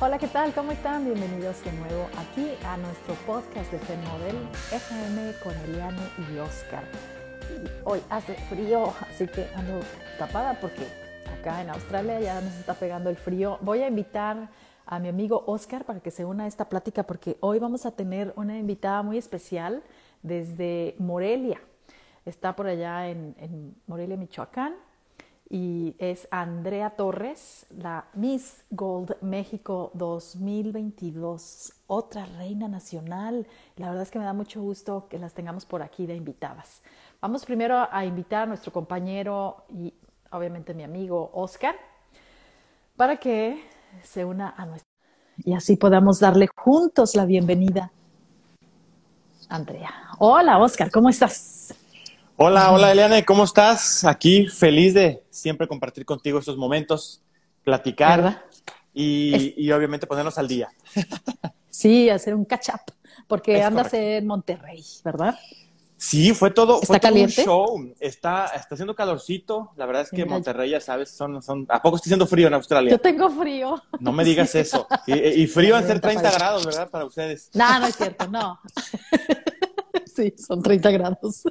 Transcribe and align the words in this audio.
Hola, 0.00 0.16
¿qué 0.16 0.28
tal? 0.28 0.54
¿Cómo 0.54 0.70
están? 0.70 1.04
Bienvenidos 1.04 1.64
de 1.64 1.72
nuevo 1.72 2.06
aquí 2.16 2.52
a 2.64 2.76
nuestro 2.76 3.14
podcast 3.26 3.72
de 3.72 3.80
FEMODEL 3.80 4.36
FM 4.70 5.32
con 5.42 5.52
Eliane 5.68 6.00
y 6.18 6.38
Oscar. 6.38 6.84
hoy 7.82 8.00
hace 8.08 8.34
frío, 8.34 8.94
así 9.00 9.26
que 9.26 9.48
ando 9.56 9.80
tapada 10.16 10.60
porque 10.60 10.86
acá 11.36 11.62
en 11.62 11.70
Australia 11.70 12.20
ya 12.20 12.40
nos 12.40 12.54
está 12.54 12.74
pegando 12.74 13.10
el 13.10 13.16
frío. 13.16 13.58
Voy 13.60 13.82
a 13.82 13.88
invitar 13.88 14.50
a 14.86 15.00
mi 15.00 15.08
amigo 15.08 15.42
Oscar 15.48 15.84
para 15.84 15.98
que 15.98 16.12
se 16.12 16.24
una 16.24 16.44
a 16.44 16.46
esta 16.46 16.68
plática 16.68 17.02
porque 17.02 17.36
hoy 17.40 17.58
vamos 17.58 17.84
a 17.84 17.90
tener 17.90 18.32
una 18.36 18.56
invitada 18.56 19.02
muy 19.02 19.18
especial 19.18 19.82
desde 20.22 20.94
Morelia. 21.00 21.60
Está 22.24 22.54
por 22.54 22.68
allá 22.68 23.08
en, 23.08 23.34
en 23.40 23.74
Morelia, 23.88 24.16
Michoacán 24.16 24.76
y 25.50 25.94
es 25.98 26.28
Andrea 26.30 26.90
Torres, 26.90 27.66
la 27.70 28.06
Miss 28.14 28.64
Gold 28.70 29.16
México 29.22 29.90
2022, 29.94 31.72
otra 31.86 32.26
reina 32.26 32.68
nacional. 32.68 33.46
La 33.76 33.88
verdad 33.88 34.02
es 34.02 34.10
que 34.10 34.18
me 34.18 34.24
da 34.24 34.32
mucho 34.32 34.60
gusto 34.60 35.06
que 35.08 35.18
las 35.18 35.34
tengamos 35.34 35.64
por 35.64 35.82
aquí 35.82 36.06
de 36.06 36.14
invitadas. 36.14 36.82
Vamos 37.20 37.46
primero 37.46 37.88
a 37.90 38.04
invitar 38.04 38.42
a 38.42 38.46
nuestro 38.46 38.72
compañero 38.72 39.64
y 39.68 39.94
obviamente 40.30 40.74
mi 40.74 40.84
amigo 40.84 41.30
Oscar 41.32 41.74
para 42.96 43.16
que 43.16 43.62
se 44.02 44.24
una 44.24 44.50
a 44.50 44.66
nuestra 44.66 44.88
y 45.44 45.54
así 45.54 45.76
podamos 45.76 46.20
darle 46.20 46.48
juntos 46.54 47.14
la 47.14 47.24
bienvenida. 47.24 47.92
Andrea. 49.48 49.94
Hola, 50.18 50.58
Oscar, 50.58 50.90
¿cómo 50.90 51.08
estás? 51.08 51.74
Hola, 52.40 52.70
hola 52.70 52.92
Eliane, 52.92 53.24
¿cómo 53.24 53.42
estás? 53.42 54.04
Aquí 54.04 54.46
feliz 54.46 54.94
de 54.94 55.24
siempre 55.28 55.66
compartir 55.66 56.04
contigo 56.04 56.38
estos 56.38 56.56
momentos, 56.56 57.20
platicar 57.64 58.44
y, 58.94 59.68
obviamente 59.72 60.06
ponernos 60.06 60.38
al 60.38 60.46
día. 60.46 60.68
Sí, 61.70 62.10
hacer 62.10 62.34
un 62.34 62.44
catch 62.44 62.70
up, 62.70 62.92
porque 63.28 63.62
andas 63.62 63.94
en 63.94 64.26
Monterrey, 64.26 64.84
¿verdad? 65.04 65.38
Sí, 65.96 66.34
fue 66.34 66.50
todo, 66.50 66.80
¿Está 66.82 66.98
caliente? 66.98 67.42
un 67.42 67.46
show. 67.46 67.94
Está, 68.00 68.46
está 68.46 68.74
haciendo 68.74 68.96
calorcito. 68.96 69.70
La 69.76 69.86
verdad 69.86 70.02
es 70.02 70.10
que 70.10 70.24
Monterrey, 70.24 70.70
ya 70.70 70.80
sabes, 70.80 71.10
son, 71.10 71.40
son. 71.40 71.66
¿A 71.68 71.80
poco 71.80 71.94
está 71.96 72.06
haciendo 72.06 72.26
frío 72.26 72.48
en 72.48 72.54
Australia? 72.54 72.90
Yo 72.90 72.98
tengo 72.98 73.30
frío. 73.30 73.80
No 74.00 74.10
me 74.10 74.24
digas 74.24 74.52
eso. 74.56 74.88
Y, 75.06 75.46
frío 75.46 75.78
en 75.78 75.86
ser 75.86 76.00
30 76.00 76.32
grados, 76.32 76.66
¿verdad? 76.66 76.90
Para 76.90 77.04
ustedes. 77.04 77.50
No, 77.54 77.78
no 77.78 77.86
es 77.86 77.96
cierto, 77.96 78.26
no. 78.26 78.58
Sí, 80.18 80.34
son 80.36 80.62
30 80.62 80.90
grados. 80.90 81.44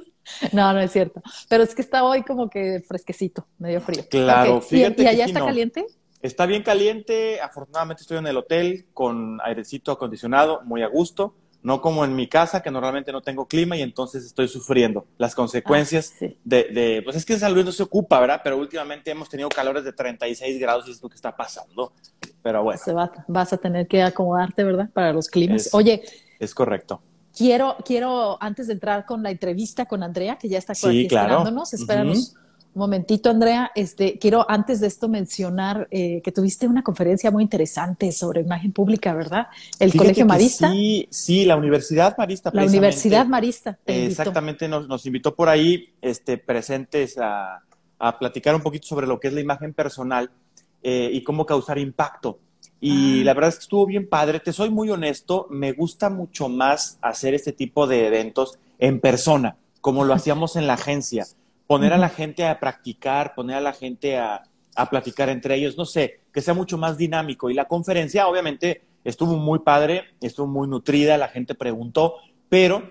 No, 0.52 0.74
no 0.74 0.80
es 0.80 0.92
cierto. 0.92 1.22
Pero 1.48 1.62
es 1.62 1.74
que 1.74 1.80
está 1.80 2.04
hoy 2.04 2.22
como 2.22 2.50
que 2.50 2.82
fresquecito, 2.86 3.46
medio 3.58 3.80
frío. 3.80 4.04
Claro, 4.10 4.60
fíjate. 4.60 5.02
¿Y, 5.04 5.06
allá 5.06 5.24
está 5.24 5.40
caliente? 5.40 5.86
Está 6.20 6.44
bien 6.44 6.62
caliente. 6.62 7.40
Afortunadamente 7.40 8.02
estoy 8.02 8.18
en 8.18 8.26
el 8.26 8.36
hotel 8.36 8.88
con 8.92 9.40
airecito 9.42 9.90
acondicionado, 9.90 10.60
muy 10.64 10.82
a 10.82 10.86
gusto. 10.86 11.34
No 11.62 11.80
como 11.80 12.04
en 12.04 12.14
mi 12.14 12.28
casa, 12.28 12.62
que 12.62 12.70
normalmente 12.70 13.10
no 13.10 13.22
tengo 13.22 13.48
clima 13.48 13.74
y 13.74 13.80
entonces 13.80 14.22
estoy 14.26 14.48
sufriendo 14.48 15.06
las 15.16 15.34
consecuencias 15.34 16.12
ah, 16.20 16.26
de, 16.44 17.00
Pues 17.04 17.16
es 17.16 17.24
que 17.24 17.38
San 17.38 17.54
Luis 17.54 17.64
no 17.64 17.72
se 17.72 17.82
ocupa, 17.82 18.20
¿verdad? 18.20 18.42
Pero 18.44 18.58
últimamente 18.58 19.10
hemos 19.10 19.30
tenido 19.30 19.48
calores 19.48 19.82
de 19.82 19.94
36 19.94 20.60
grados 20.60 20.86
y 20.88 20.90
es 20.90 21.02
lo 21.02 21.08
que 21.08 21.16
está 21.16 21.34
pasando. 21.34 21.94
Pero 22.42 22.62
bueno. 22.62 22.78
Se 22.84 22.92
va, 22.92 23.10
vas 23.28 23.50
a 23.54 23.56
tener 23.56 23.88
que 23.88 24.02
acomodarte, 24.02 24.62
¿verdad? 24.62 24.90
Para 24.92 25.14
los 25.14 25.28
climas. 25.28 25.70
Oye. 25.72 26.02
Es 26.38 26.54
correcto. 26.54 27.00
Quiero, 27.38 27.76
quiero, 27.84 28.36
antes 28.42 28.66
de 28.66 28.72
entrar 28.72 29.06
con 29.06 29.22
la 29.22 29.30
entrevista 29.30 29.86
con 29.86 30.02
Andrea, 30.02 30.36
que 30.36 30.48
ya 30.48 30.58
está 30.58 30.72
aquí 30.72 31.02
esperándonos, 31.02 31.72
espéranos 31.72 32.34
un 32.74 32.80
momentito, 32.80 33.30
Andrea. 33.30 33.70
Este, 33.74 34.18
quiero 34.18 34.44
antes 34.48 34.80
de 34.80 34.88
esto 34.88 35.08
mencionar 35.08 35.88
eh, 35.90 36.20
que 36.22 36.32
tuviste 36.32 36.66
una 36.66 36.82
conferencia 36.82 37.30
muy 37.30 37.42
interesante 37.42 38.12
sobre 38.12 38.40
imagen 38.40 38.72
pública, 38.72 39.14
¿verdad? 39.14 39.46
El 39.78 39.96
Colegio 39.96 40.26
Marista. 40.26 40.70
Sí, 40.70 41.06
sí, 41.10 41.44
la 41.44 41.56
Universidad 41.56 42.16
Marista. 42.18 42.50
La 42.52 42.64
Universidad 42.64 43.26
Marista. 43.26 43.78
exactamente, 43.86 44.68
nos, 44.68 44.88
nos, 44.88 45.06
invitó 45.06 45.34
por 45.34 45.48
ahí 45.48 45.92
este, 46.02 46.38
presentes 46.38 47.18
a, 47.18 47.62
a, 47.98 48.18
platicar 48.18 48.54
un 48.54 48.62
poquito 48.62 48.86
sobre 48.86 49.06
lo 49.06 49.18
que 49.18 49.28
es 49.28 49.34
la 49.34 49.40
imagen 49.40 49.72
personal 49.72 50.30
eh, 50.82 51.10
y 51.12 51.22
cómo 51.22 51.46
causar 51.46 51.78
impacto. 51.78 52.38
Y 52.80 53.22
ah. 53.22 53.24
la 53.24 53.34
verdad 53.34 53.48
es 53.50 53.56
que 53.56 53.62
estuvo 53.62 53.86
bien 53.86 54.08
padre. 54.08 54.40
Te 54.40 54.52
soy 54.52 54.70
muy 54.70 54.90
honesto, 54.90 55.46
me 55.50 55.72
gusta 55.72 56.10
mucho 56.10 56.48
más 56.48 56.98
hacer 57.00 57.34
este 57.34 57.52
tipo 57.52 57.86
de 57.86 58.06
eventos 58.06 58.58
en 58.78 59.00
persona, 59.00 59.56
como 59.80 60.04
lo 60.04 60.14
hacíamos 60.14 60.56
en 60.56 60.66
la 60.66 60.74
agencia. 60.74 61.26
Poner 61.66 61.92
a 61.92 61.98
la 61.98 62.08
gente 62.08 62.46
a 62.46 62.60
practicar, 62.60 63.34
poner 63.34 63.56
a 63.56 63.60
la 63.60 63.72
gente 63.72 64.16
a, 64.16 64.42
a 64.74 64.90
platicar 64.90 65.28
entre 65.28 65.56
ellos, 65.56 65.76
no 65.76 65.84
sé, 65.84 66.20
que 66.32 66.40
sea 66.40 66.54
mucho 66.54 66.78
más 66.78 66.96
dinámico. 66.96 67.50
Y 67.50 67.54
la 67.54 67.66
conferencia, 67.66 68.26
obviamente, 68.26 68.82
estuvo 69.04 69.36
muy 69.36 69.58
padre, 69.58 70.04
estuvo 70.20 70.46
muy 70.46 70.68
nutrida, 70.68 71.18
la 71.18 71.28
gente 71.28 71.54
preguntó, 71.54 72.14
pero 72.48 72.90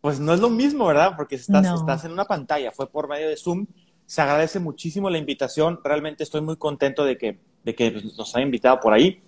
pues 0.00 0.18
no 0.18 0.32
es 0.32 0.40
lo 0.40 0.50
mismo, 0.50 0.86
¿verdad? 0.86 1.14
Porque 1.16 1.36
estás, 1.36 1.66
estás 1.66 2.04
en 2.04 2.12
una 2.12 2.24
pantalla, 2.24 2.70
fue 2.70 2.88
por 2.88 3.08
medio 3.08 3.28
de 3.28 3.36
Zoom. 3.36 3.66
Se 4.06 4.22
agradece 4.22 4.60
muchísimo 4.60 5.10
la 5.10 5.18
invitación, 5.18 5.80
realmente 5.82 6.22
estoy 6.22 6.40
muy 6.40 6.56
contento 6.56 7.04
de 7.04 7.18
que 7.18 7.40
de 7.66 7.74
que 7.74 7.90
nos 7.90 8.34
ha 8.36 8.40
invitado 8.40 8.78
por 8.78 8.94
ahí. 8.94 9.20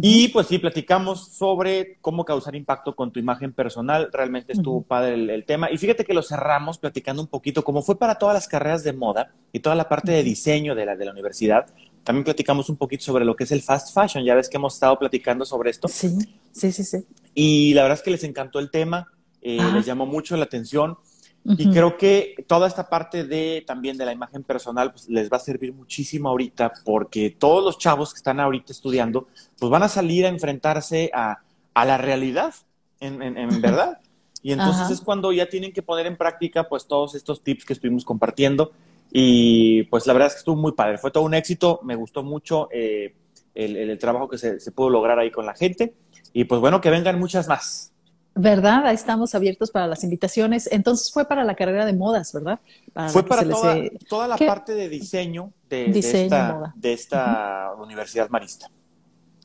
Y 0.00 0.28
pues 0.28 0.46
sí, 0.46 0.58
platicamos 0.58 1.28
sobre 1.28 1.98
cómo 2.00 2.24
causar 2.24 2.54
impacto 2.54 2.94
con 2.96 3.12
tu 3.12 3.20
imagen 3.20 3.52
personal. 3.52 4.08
Realmente 4.10 4.54
estuvo 4.54 4.82
padre 4.82 5.14
el, 5.14 5.44
tema. 5.44 5.70
Y 5.70 5.76
fíjate 5.76 6.04
que 6.04 6.14
lo 6.14 6.22
cerramos 6.22 6.78
platicando 6.78 7.20
un 7.20 7.28
poquito, 7.28 7.62
como 7.62 7.82
fue 7.82 7.98
para 7.98 8.14
todas 8.14 8.34
las 8.34 8.48
carreras 8.48 8.84
de 8.84 8.94
moda 8.94 9.32
y 9.52 9.60
toda 9.60 9.74
la 9.74 9.88
parte 9.88 10.12
de 10.12 10.22
diseño 10.22 10.74
de 10.74 10.86
la, 10.86 10.96
de 10.96 11.04
la 11.04 11.12
universidad. 11.12 11.66
También 12.04 12.24
platicamos 12.24 12.70
un 12.70 12.76
poquito 12.76 13.04
sobre 13.04 13.24
lo 13.24 13.36
que 13.36 13.44
es 13.44 13.52
el 13.52 13.60
fast 13.60 13.94
fashion. 13.94 14.24
Ya 14.24 14.34
ves 14.34 14.48
que 14.48 14.56
hemos 14.56 14.74
estado 14.74 14.98
platicando 14.98 15.44
sobre 15.44 15.70
esto. 15.70 15.88
Sí, 15.88 16.16
sí, 16.52 16.72
sí, 16.72 16.84
sí. 16.84 17.04
Y 17.34 17.74
la 17.74 17.82
verdad 17.82 17.98
es 17.98 18.02
que 18.02 18.10
les 18.10 18.24
encantó 18.24 18.60
el 18.60 18.70
tema, 18.70 19.08
eh, 19.42 19.60
les 19.74 19.84
llamó 19.84 20.06
mucho 20.06 20.36
la 20.36 20.44
atención. 20.44 20.96
Y 21.44 21.70
creo 21.72 21.96
que 21.96 22.36
toda 22.46 22.68
esta 22.68 22.88
parte 22.88 23.24
de 23.24 23.64
también 23.66 23.96
de 23.96 24.04
la 24.04 24.12
imagen 24.12 24.44
personal 24.44 24.92
pues, 24.92 25.08
les 25.08 25.28
va 25.28 25.38
a 25.38 25.40
servir 25.40 25.72
muchísimo 25.72 26.28
ahorita 26.28 26.72
porque 26.84 27.30
todos 27.30 27.64
los 27.64 27.78
chavos 27.78 28.12
que 28.12 28.18
están 28.18 28.38
ahorita 28.38 28.72
estudiando 28.72 29.26
pues 29.58 29.68
van 29.68 29.82
a 29.82 29.88
salir 29.88 30.24
a 30.24 30.28
enfrentarse 30.28 31.10
a, 31.12 31.40
a 31.74 31.84
la 31.84 31.98
realidad, 31.98 32.54
en, 33.00 33.20
en, 33.22 33.60
verdad. 33.60 33.98
Y 34.40 34.52
entonces 34.52 34.90
es 34.90 35.00
cuando 35.00 35.32
ya 35.32 35.48
tienen 35.48 35.72
que 35.72 35.82
poner 35.82 36.06
en 36.06 36.16
práctica 36.16 36.68
pues 36.68 36.86
todos 36.86 37.16
estos 37.16 37.42
tips 37.42 37.64
que 37.64 37.72
estuvimos 37.72 38.04
compartiendo. 38.04 38.72
Y 39.10 39.82
pues 39.84 40.06
la 40.06 40.12
verdad 40.12 40.28
es 40.28 40.34
que 40.34 40.38
estuvo 40.38 40.56
muy 40.56 40.72
padre, 40.72 40.96
fue 40.98 41.10
todo 41.10 41.24
un 41.24 41.34
éxito, 41.34 41.80
me 41.82 41.96
gustó 41.96 42.22
mucho 42.22 42.68
eh, 42.72 43.14
el, 43.54 43.76
el, 43.76 43.98
trabajo 43.98 44.28
que 44.28 44.38
se, 44.38 44.58
se 44.58 44.72
pudo 44.72 44.88
lograr 44.90 45.18
ahí 45.18 45.30
con 45.30 45.44
la 45.44 45.54
gente. 45.54 45.94
Y 46.32 46.44
pues 46.44 46.60
bueno, 46.60 46.80
que 46.80 46.88
vengan 46.88 47.18
muchas 47.18 47.48
más. 47.48 47.91
¿Verdad? 48.34 48.86
Ahí 48.86 48.94
estamos 48.94 49.34
abiertos 49.34 49.70
para 49.70 49.86
las 49.86 50.04
invitaciones. 50.04 50.68
Entonces 50.72 51.12
fue 51.12 51.26
para 51.26 51.44
la 51.44 51.54
carrera 51.54 51.84
de 51.84 51.92
modas, 51.92 52.32
¿verdad? 52.32 52.60
fue 53.08 53.24
para 53.24 53.42
toda, 54.08 54.26
la 54.26 54.36
parte 54.36 54.74
de 54.74 54.88
diseño 54.88 55.52
de, 55.68 55.90
esta, 56.82 57.72
Universidad 57.78 58.30
Marista. 58.30 58.70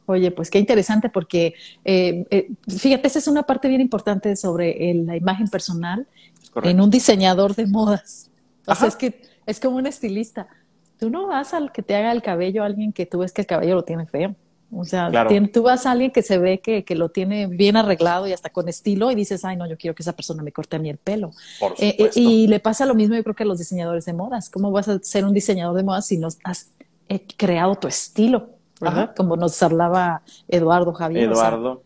Oye, 0.06 0.32
pues 0.32 0.50
qué 0.50 0.58
interesante 0.58 1.10
porque, 1.10 1.54
eh, 1.84 2.26
eh, 2.30 2.50
fíjate, 2.68 3.08
esa 3.08 3.20
es 3.20 3.28
una 3.28 3.44
parte 3.44 3.68
bien 3.68 3.82
importante 3.82 4.38
sobre 4.38 4.94
la 4.94 5.18
imagen 5.18 5.50
personal 5.50 6.08
en 6.64 6.80
un 6.80 6.90
diseñador 6.90 7.56
de 7.56 7.68
modas. 7.68 8.32
O 8.66 8.76
sea, 8.76 8.88
es 8.88 8.96
que 8.96 9.22
es 9.46 9.60
como 9.60 9.78
un 9.78 9.86
estilista. 9.86 10.48
Tú 10.98 11.10
no 11.10 11.28
vas 11.28 11.54
al 11.54 11.72
que 11.72 11.84
te 11.84 11.96
haga 11.96 12.12
el 12.12 12.22
cabello 12.22 12.64
a 12.64 12.66
alguien 12.66 12.94
que 12.94 13.06
tú 13.06 13.20
ves 13.20 13.32
que 13.32 13.42
el 13.42 13.48
cabello 13.48 13.76
lo 13.76 13.84
tiene 13.84 14.06
feo. 14.08 14.36
O 14.72 14.84
sea, 14.84 15.10
tú 15.54 15.64
vas 15.64 15.86
a 15.86 15.92
alguien 15.92 16.12
que 16.12 16.22
se 16.22 16.38
ve 16.38 16.60
que, 16.60 16.84
que, 16.84 16.96
lo 16.96 17.10
tiene 17.10 17.48
bien 17.48 17.78
arreglado 17.78 18.28
y 18.28 18.34
hasta 18.34 18.50
con 18.50 18.68
estilo 18.68 19.10
y 19.12 19.16
dices, 19.16 19.46
ay, 19.46 19.56
no, 19.56 19.66
yo 19.66 19.78
quiero 19.78 19.96
que 19.96 20.04
esa 20.04 20.14
persona 20.14 20.44
me 20.44 20.52
corte 20.52 20.76
a 20.76 20.80
mí 20.80 20.90
el 20.90 20.98
pelo. 20.98 21.32
Eh, 21.80 21.96
eh, 21.98 22.12
y 22.16 22.48
le 22.48 22.60
pasa 22.60 22.86
lo 22.86 22.94
mismo, 22.94 23.16
yo 23.16 23.24
creo 23.24 23.36
que 23.36 23.44
a 23.44 23.46
los 23.46 23.60
diseñadores 23.60 24.06
de 24.06 24.14
modas. 24.14 24.50
¿Cómo 24.50 24.72
vas 24.72 24.90
a 24.90 25.00
ser 25.00 25.24
un 25.24 25.34
diseñador 25.34 25.76
de 25.76 25.84
modas 25.84 26.08
si 26.08 26.18
no 26.18 26.28
has 26.44 26.72
eh, 27.08 27.26
creado 27.38 27.76
tu 27.76 27.88
estilo? 27.88 28.50
Como 29.16 29.38
nos 29.38 29.62
hablaba 29.64 30.22
Eduardo 30.48 30.94
Javier. 30.94 31.32
Eduardo. 31.32 31.84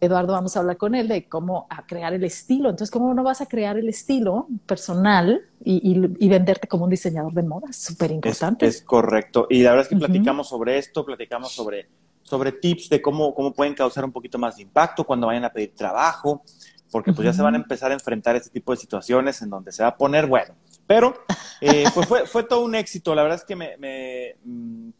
Eduardo, 0.00 0.32
vamos 0.32 0.56
a 0.56 0.60
hablar 0.60 0.78
con 0.78 0.94
él 0.94 1.08
de 1.08 1.28
cómo 1.28 1.68
crear 1.86 2.14
el 2.14 2.24
estilo. 2.24 2.70
Entonces, 2.70 2.90
¿cómo 2.90 3.12
no 3.12 3.22
vas 3.22 3.42
a 3.42 3.46
crear 3.46 3.76
el 3.76 3.88
estilo 3.88 4.48
personal 4.64 5.42
y, 5.62 6.28
venderte 6.28 6.68
como 6.68 6.84
un 6.84 6.90
diseñador 6.90 7.34
de 7.34 7.42
modas? 7.42 7.76
Súper 7.76 8.10
importante. 8.10 8.66
Es, 8.66 8.80
correcto. 8.80 9.46
Y 9.50 9.62
la 9.62 9.70
verdad 9.70 9.84
es 9.84 9.88
que 9.90 9.96
platicamos 9.96 10.48
sobre 10.48 10.78
esto, 10.78 11.04
platicamos 11.04 11.52
sobre, 11.52 11.88
sobre 12.22 12.52
tips 12.52 12.88
de 12.88 13.02
cómo, 13.02 13.34
cómo 13.34 13.52
pueden 13.52 13.74
causar 13.74 14.04
un 14.06 14.12
poquito 14.12 14.38
más 14.38 14.56
de 14.56 14.62
impacto 14.62 15.04
cuando 15.04 15.26
vayan 15.26 15.44
a 15.44 15.52
pedir 15.52 15.74
trabajo, 15.74 16.42
porque 16.90 17.12
pues 17.12 17.26
ya 17.26 17.34
se 17.34 17.42
van 17.42 17.54
a 17.54 17.58
empezar 17.58 17.90
a 17.90 17.94
enfrentar 17.94 18.36
este 18.36 18.48
tipo 18.48 18.72
de 18.72 18.78
situaciones 18.78 19.42
en 19.42 19.50
donde 19.50 19.70
se 19.70 19.82
va 19.82 19.90
a 19.90 19.96
poner 19.98 20.26
bueno. 20.26 20.54
Pero, 20.86 21.14
eh, 21.60 21.84
pues 21.94 22.08
fue, 22.08 22.26
fue 22.26 22.44
todo 22.44 22.64
un 22.64 22.74
éxito. 22.74 23.14
La 23.14 23.22
verdad 23.22 23.38
es 23.38 23.44
que 23.44 23.54
me, 23.54 24.34
mm, 24.44 24.90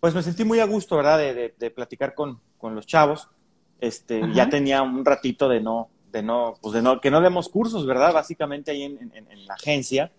pues 0.00 0.16
me 0.16 0.22
sentí 0.24 0.42
muy 0.44 0.58
a 0.58 0.66
gusto, 0.66 0.96
¿verdad? 0.96 1.18
De, 1.18 1.54
de, 1.56 1.70
platicar 1.70 2.12
con, 2.14 2.40
con 2.58 2.74
los 2.74 2.88
chavos 2.88 3.28
este, 3.82 4.22
ya 4.32 4.48
tenía 4.48 4.80
un 4.80 5.04
ratito 5.04 5.48
de 5.48 5.60
no, 5.60 5.88
de 6.12 6.22
no, 6.22 6.54
pues 6.62 6.74
de 6.74 6.82
no, 6.82 7.00
que 7.00 7.10
no 7.10 7.20
demos 7.20 7.48
cursos, 7.48 7.84
¿verdad? 7.84 8.12
Básicamente 8.12 8.70
ahí 8.70 8.84
en, 8.84 9.12
la 9.44 9.54
agencia. 9.54 10.12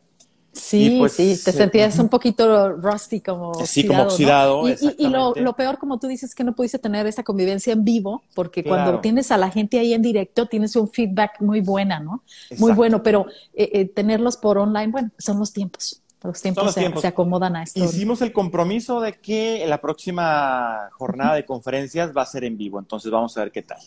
Sí, 0.51 0.97
pues, 0.99 1.13
sí, 1.13 1.39
te 1.43 1.51
sentías 1.53 1.97
un 1.97 2.09
poquito 2.09 2.73
rusty, 2.73 3.21
como 3.21 3.53
sí, 3.65 3.87
como 3.87 4.03
oxidado. 4.03 4.65
Y, 4.67 5.07
lo, 5.07 5.55
peor, 5.55 5.79
como 5.79 5.97
tú 5.97 6.07
dices, 6.07 6.35
que 6.35 6.43
no 6.43 6.53
pudiste 6.53 6.77
tener 6.77 7.07
esa 7.07 7.23
convivencia 7.23 7.71
en 7.71 7.85
vivo, 7.85 8.21
porque 8.35 8.65
cuando 8.65 8.99
tienes 8.99 9.31
a 9.31 9.37
la 9.37 9.49
gente 9.49 9.79
ahí 9.79 9.93
en 9.93 10.01
directo, 10.01 10.45
tienes 10.47 10.75
un 10.75 10.89
feedback 10.89 11.39
muy 11.39 11.61
buena, 11.61 12.01
¿no? 12.01 12.23
Muy 12.57 12.73
bueno, 12.73 13.01
pero 13.01 13.27
eh, 13.53 13.69
eh, 13.73 13.85
tenerlos 13.85 14.35
por 14.35 14.57
online, 14.57 14.91
bueno, 14.91 15.09
son 15.17 15.39
los 15.39 15.53
tiempos. 15.53 16.02
Los 16.23 16.41
tiempos, 16.41 16.73
se, 16.73 16.99
se, 16.99 17.07
acomodan 17.07 17.55
a 17.57 17.63
esto. 17.63 17.83
Hicimos 17.83 18.21
el 18.21 18.31
compromiso 18.31 19.01
de 19.01 19.13
que 19.13 19.65
la 19.67 19.81
próxima 19.81 20.89
jornada 20.93 21.35
de 21.35 21.45
conferencias 21.45 22.15
va 22.15 22.21
a 22.21 22.25
ser 22.25 22.45
en 22.45 22.57
vivo, 22.57 22.79
entonces 22.79 23.11
vamos 23.11 23.37
a 23.37 23.41
ver 23.41 23.51
qué 23.51 23.61
tal. 23.61 23.79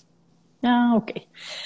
Ah, 0.63 0.95
ok. 0.97 1.13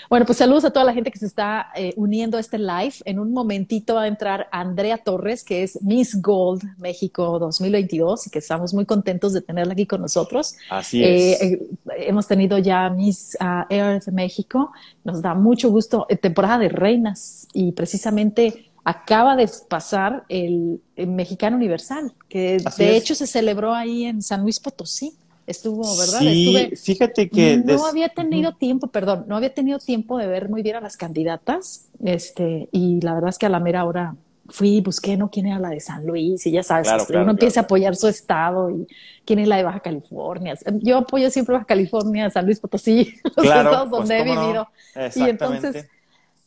Bueno, 0.09 0.27
pues 0.27 0.39
saludos 0.39 0.65
a 0.65 0.71
toda 0.71 0.85
la 0.85 0.93
gente 0.93 1.11
que 1.11 1.19
se 1.19 1.27
está 1.27 1.69
eh, 1.75 1.95
uniendo 1.97 2.37
a 2.37 2.41
este 2.41 2.59
live. 2.59 2.95
En 3.05 3.19
un 3.19 3.33
momentito 3.33 3.95
va 3.95 4.03
a 4.03 4.07
entrar 4.09 4.49
Andrea 4.51 4.99
Torres, 4.99 5.45
que 5.45 5.63
es 5.63 5.81
Miss 5.83 6.21
Gold 6.21 6.63
México 6.79 7.39
2022 7.39 8.27
y 8.27 8.31
que 8.31 8.41
estamos 8.41 8.75
muy 8.75 8.85
contentos 8.85 9.33
de 9.33 9.43
tenerla 9.43 9.73
aquí 9.73 9.87
con 9.87 10.03
nosotros. 10.03 10.55
Así 10.69 11.03
es. 11.03 11.41
Eh, 11.41 11.53
eh, 11.53 12.07
hemos 12.09 12.27
tenido 12.27 12.59
ya 12.59 12.91
Miss 12.91 13.37
uh, 13.41 13.73
Earth 13.73 14.09
México. 14.09 14.73
Nos 15.05 15.23
da 15.23 15.35
mucho 15.35 15.71
gusto. 15.71 16.07
temporada 16.21 16.59
de 16.59 16.69
reinas 16.69 17.47
y 17.55 17.73
precisamente 17.73 18.70
acaba 18.85 19.37
de 19.37 19.49
pasar 19.69 20.25
el, 20.29 20.81
Mexicano 20.97 21.57
Universal, 21.57 22.13
que 22.29 22.59
de 22.77 22.97
hecho 22.97 23.15
se 23.15 23.27
celebró 23.27 23.75
ahí 23.75 24.05
en 24.05 24.23
San 24.23 24.43
Luis 24.43 24.61
Potosí 24.61 25.15
estuvo, 25.47 25.83
¿verdad? 25.97 26.21
Sí, 26.21 26.71
fíjate 26.77 27.29
que... 27.29 27.57
No 27.59 27.87
había 27.87 28.09
tenido 28.09 28.55
tiempo, 28.55 28.87
perdón, 28.87 29.25
no 29.27 29.37
había 29.37 29.53
tenido 29.53 29.79
tiempo 29.79 30.19
de 30.19 30.27
ver 30.27 30.49
muy 30.49 30.63
bien 30.63 30.77
a 30.77 30.81
las 30.81 30.97
candidatas, 30.97 31.89
este, 32.05 32.69
y 32.73 33.01
la 33.01 33.15
verdad 33.15 33.31
es 33.31 33.39
que 33.39 33.47
a 33.47 33.49
la 33.49 33.61
mera 33.61 33.85
hora 33.85 34.15
fui 34.49 34.77
y 34.77 34.81
busqué, 34.81 35.17
¿no? 35.17 35.31
¿Quién 35.31 35.47
era 35.47 35.59
la 35.59 35.71
de 35.71 35.81
San 35.81 36.07
Luis? 36.07 36.47
Y 36.47 36.51
ya 36.51 36.63
sabes, 36.63 36.89
este, 36.91 37.17
uno 37.17 37.33
empieza 37.33 37.61
a 37.61 37.63
apoyar 37.65 37.97
su 37.97 38.09
estado 38.09 38.71
y 38.71 38.87
quién 39.25 39.39
es 39.39 39.49
la 39.49 39.57
de 39.57 39.65
Baja 39.65 39.81
California. 39.81 40.57
Yo 40.81 40.99
apoyo 40.99 41.31
siempre 41.31 41.55
Baja 41.55 41.67
California, 41.67 42.31
San 42.31 42.47
Luis 42.47 42.61
Potosí, 42.61 43.15
los 43.37 43.47
estados 43.47 43.89
pues, 43.89 44.01
donde 44.01 44.19
he 44.19 44.25
vivido. 44.25 44.69
Y 45.15 45.23
entonces 45.23 45.87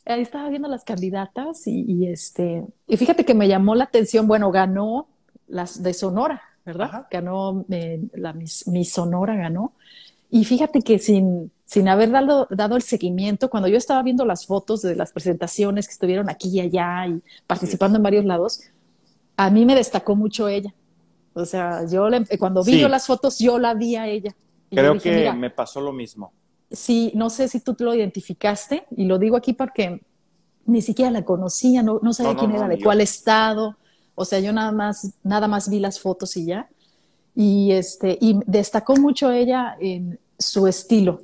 ahí 0.05 0.21
estaba 0.21 0.49
viendo 0.49 0.67
las 0.67 0.83
candidatas 0.83 1.67
y, 1.67 1.85
y, 1.87 2.07
este, 2.07 2.63
y 2.87 2.97
fíjate 2.97 3.25
que 3.25 3.33
me 3.33 3.47
llamó 3.47 3.75
la 3.75 3.85
atención, 3.85 4.27
bueno, 4.27 4.51
ganó 4.51 5.07
las 5.47 5.81
de 5.81 5.93
Sonora, 5.93 6.41
¿verdad? 6.65 7.07
Ganó, 7.09 7.65
eh, 7.69 8.01
la 8.13 8.33
mi, 8.33 8.85
Sonora 8.85 9.35
ganó. 9.35 9.73
Y 10.29 10.45
fíjate 10.45 10.81
que 10.81 10.99
sin, 10.99 11.51
sin 11.65 11.87
haber 11.87 12.09
dado, 12.11 12.47
dado 12.49 12.75
el 12.75 12.81
seguimiento, 12.81 13.49
cuando 13.49 13.69
yo 13.69 13.77
estaba 13.77 14.01
viendo 14.01 14.25
las 14.25 14.45
fotos 14.45 14.81
de 14.81 14.95
las 14.95 15.11
presentaciones 15.11 15.87
que 15.87 15.93
estuvieron 15.93 16.29
aquí 16.29 16.49
y 16.49 16.59
allá 16.59 17.07
y 17.07 17.21
participando 17.45 17.97
en 17.97 18.03
varios 18.03 18.25
lados, 18.25 18.61
a 19.37 19.49
mí 19.49 19.65
me 19.65 19.75
destacó 19.75 20.15
mucho 20.15 20.47
ella. 20.47 20.73
O 21.33 21.45
sea, 21.45 21.85
yo 21.87 22.07
cuando 22.39 22.63
vi 22.63 22.79
yo 22.79 22.87
las 22.87 23.07
fotos, 23.07 23.39
yo 23.39 23.57
la 23.59 23.73
vi 23.73 23.95
a 23.95 24.07
ella. 24.07 24.35
Creo 24.69 24.97
que 24.99 25.31
me 25.33 25.49
pasó 25.49 25.81
lo 25.81 25.91
mismo. 25.91 26.31
Sí, 26.73 27.11
no 27.15 27.29
sé 27.29 27.47
si 27.47 27.59
tú 27.59 27.75
lo 27.79 27.93
identificaste, 27.93 28.85
y 28.97 29.05
lo 29.05 29.19
digo 29.19 29.37
aquí 29.37 29.53
porque 29.53 30.01
ni 30.65 30.81
siquiera 30.81 31.11
la 31.11 31.23
conocía, 31.23 31.83
no, 31.83 31.99
no 32.01 32.13
sabía 32.13 32.35
quién 32.35 32.51
era, 32.51 32.67
de 32.67 32.81
cuál 32.81 32.99
estado. 32.99 33.77
O 34.15 34.25
sea, 34.25 34.39
yo 34.39 34.51
nada 34.53 34.71
más, 34.71 35.13
nada 35.23 35.47
más 35.47 35.69
vi 35.69 35.79
las 35.79 35.99
fotos 35.99 36.35
y 36.35 36.45
ya. 36.45 36.67
Y, 37.35 37.71
este, 37.71 38.17
y 38.19 38.39
destacó 38.45 38.95
mucho 38.95 39.31
ella 39.31 39.75
en 39.79 40.19
su 40.37 40.67
estilo. 40.67 41.21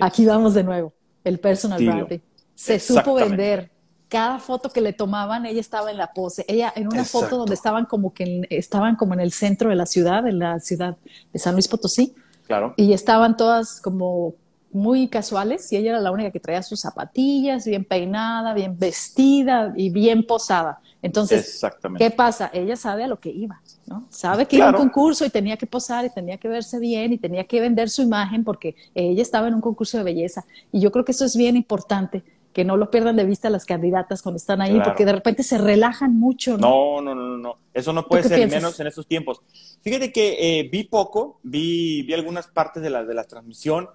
Aquí 0.00 0.24
vamos 0.24 0.54
de 0.54 0.64
nuevo, 0.64 0.92
el 1.24 1.38
personal 1.38 1.84
branding. 1.84 2.18
Se 2.54 2.78
supo 2.78 3.14
vender. 3.14 3.70
Cada 4.08 4.38
foto 4.38 4.70
que 4.70 4.80
le 4.80 4.92
tomaban, 4.92 5.46
ella 5.46 5.60
estaba 5.60 5.90
en 5.90 5.96
la 5.96 6.12
pose. 6.12 6.44
Ella 6.46 6.72
en 6.76 6.86
una 6.86 7.04
foto 7.04 7.38
donde 7.38 7.54
estaban 7.54 7.86
como 7.86 8.14
que 8.14 8.46
estaban 8.50 8.94
como 8.94 9.14
en 9.14 9.20
el 9.20 9.32
centro 9.32 9.70
de 9.70 9.74
la 9.74 9.84
ciudad, 9.84 10.28
en 10.28 10.38
la 10.38 10.60
ciudad 10.60 10.96
de 11.32 11.38
San 11.40 11.54
Luis 11.54 11.66
Potosí. 11.66 12.14
Claro. 12.46 12.72
Y 12.76 12.92
estaban 12.92 13.36
todas 13.36 13.80
como 13.80 14.34
muy 14.76 15.08
casuales 15.08 15.72
y 15.72 15.76
ella 15.76 15.90
era 15.90 16.00
la 16.00 16.10
única 16.10 16.30
que 16.30 16.38
traía 16.38 16.62
sus 16.62 16.80
zapatillas, 16.80 17.64
bien 17.64 17.84
peinada, 17.84 18.54
bien 18.54 18.78
vestida 18.78 19.72
y 19.76 19.90
bien 19.90 20.24
posada. 20.24 20.80
Entonces, 21.02 21.60
¿qué 21.98 22.10
pasa? 22.10 22.50
Ella 22.52 22.76
sabe 22.76 23.04
a 23.04 23.06
lo 23.06 23.18
que 23.18 23.30
iba, 23.30 23.60
¿no? 23.86 24.06
Sabe 24.10 24.46
que 24.46 24.56
iba 24.56 24.66
a 24.66 24.70
un 24.70 24.76
concurso 24.76 25.24
y 25.24 25.30
tenía 25.30 25.56
que 25.56 25.66
posar 25.66 26.04
y 26.04 26.10
tenía 26.10 26.36
que 26.36 26.48
verse 26.48 26.78
bien 26.78 27.12
y 27.12 27.18
tenía 27.18 27.44
que 27.44 27.60
vender 27.60 27.88
su 27.88 28.02
imagen 28.02 28.44
porque 28.44 28.74
ella 28.94 29.22
estaba 29.22 29.48
en 29.48 29.54
un 29.54 29.60
concurso 29.60 29.98
de 29.98 30.04
belleza. 30.04 30.44
Y 30.72 30.80
yo 30.80 30.90
creo 30.92 31.04
que 31.04 31.12
eso 31.12 31.24
es 31.24 31.36
bien 31.36 31.56
importante, 31.56 32.22
que 32.52 32.64
no 32.64 32.76
lo 32.76 32.90
pierdan 32.90 33.16
de 33.16 33.24
vista 33.24 33.50
las 33.50 33.64
candidatas 33.64 34.22
cuando 34.22 34.36
están 34.36 34.60
ahí, 34.60 34.80
porque 34.82 35.04
de 35.04 35.12
repente 35.12 35.42
se 35.42 35.58
relajan 35.58 36.18
mucho, 36.18 36.58
¿no? 36.58 37.00
No, 37.00 37.14
no, 37.14 37.14
no, 37.14 37.38
no. 37.38 37.58
Eso 37.72 37.92
no 37.92 38.06
puede 38.06 38.24
ser 38.24 38.48
menos 38.48 38.78
en 38.80 38.86
estos 38.88 39.06
tiempos. 39.06 39.40
Fíjate 39.82 40.12
que 40.12 40.60
eh, 40.60 40.68
vi 40.70 40.84
poco, 40.84 41.38
vi, 41.42 42.02
vi 42.02 42.14
algunas 42.14 42.48
partes 42.48 42.82
de 42.82 42.90
la, 42.90 43.04
de 43.04 43.14
la 43.14 43.24
transmisión. 43.24 43.88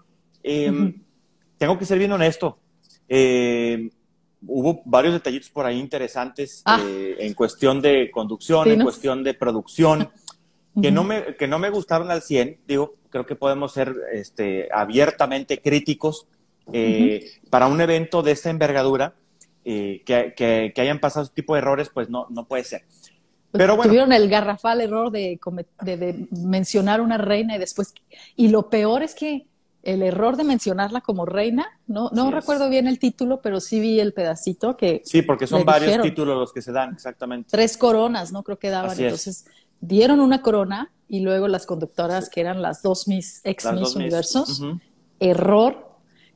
Em, 0.44 1.02
tengo 1.58 1.78
que 1.78 1.86
ser 1.86 2.00
bien 2.00 2.12
honesto. 2.12 2.58
Eh, 3.08 3.90
hubo 4.48 4.82
varios 4.86 5.14
detallitos 5.14 5.50
por 5.50 5.66
ahí 5.66 5.80
interesantes 5.80 6.62
ah. 6.66 6.82
eh, 6.84 7.18
en 7.20 7.34
cuestión 7.34 7.82
de 7.82 8.10
conducción, 8.12 8.70
en 8.70 8.82
cuestión 8.82 9.24
de 9.24 9.34
producción, 9.34 10.10
que, 10.82 10.92
no 10.92 11.04
me, 11.04 11.36
que 11.36 11.48
no 11.48 11.60
me 11.60 11.70
gustaron 11.70 12.10
al 12.12 12.22
100. 12.22 12.62
Digo, 12.68 12.96
creo 13.10 13.26
que 13.26 13.36
podemos 13.36 13.74
ser 13.74 13.96
este, 14.12 14.70
abiertamente 14.74 15.60
críticos 15.60 16.28
eh, 16.74 17.32
para 17.50 17.68
un 17.68 17.80
evento 17.82 18.22
de 18.22 18.32
esta 18.32 18.50
envergadura. 18.50 19.16
Eh, 19.64 20.02
que, 20.06 20.34
que, 20.36 20.82
hayan 20.82 21.00
pasado 21.00 21.24
este 21.24 21.36
tipo 21.36 21.54
de 21.54 21.60
errores, 21.60 21.92
pues 21.94 22.10
no, 22.10 22.26
no 22.32 22.48
puede 22.48 22.64
ser. 22.64 22.82
Pues 22.90 23.14
Pero 23.52 23.76
bueno. 23.76 23.92
Tuvieron 23.92 24.12
el 24.12 24.28
garrafal 24.28 24.82
error 24.82 25.12
de, 25.12 25.40
de, 25.84 25.98
de 25.98 26.28
mencionar 26.32 27.00
una 27.00 27.20
reina 27.20 27.56
y 27.56 27.60
después. 27.60 27.94
Y 28.36 28.48
lo 28.48 28.72
peor 28.72 29.04
es 29.04 29.14
que 29.14 29.46
el 29.83 30.04
error 30.04 30.38
de 30.38 30.44
mencionarla 30.44 31.01
como 31.01 31.25
reina. 31.25 31.68
No, 31.88 32.10
no 32.12 32.31
recuerdo 32.31 32.69
bien 32.69 32.88
el 32.88 33.00
título, 33.00 33.42
pero 33.42 33.60
sí 33.60 33.80
vi 33.80 34.00
el 34.00 34.13
pedacito 34.13 34.78
que. 34.78 35.01
Sí, 35.06 35.22
porque 35.22 35.48
son 35.48 35.66
varios 35.66 36.01
títulos 36.01 36.38
los 36.38 36.54
que 36.54 36.62
se 36.62 36.72
dan, 36.72 36.94
exactamente. 36.94 37.50
Tres 37.50 37.78
coronas, 37.78 38.31
¿no? 38.31 38.44
Creo 38.44 38.60
que 38.60 38.69
daban. 38.69 39.00
Entonces, 39.00 39.45
dieron 39.80 40.19
una 40.19 40.42
corona 40.42 40.92
y 41.07 41.22
luego 41.22 41.48
las 41.48 41.66
conductoras, 41.66 42.30
que 42.30 42.42
eran 42.42 42.62
las 42.62 42.81
dos 42.81 43.07
mis 43.07 43.42
ex 43.44 43.72
mis 43.74 43.95
universos, 43.95 44.62
error. 45.19 45.89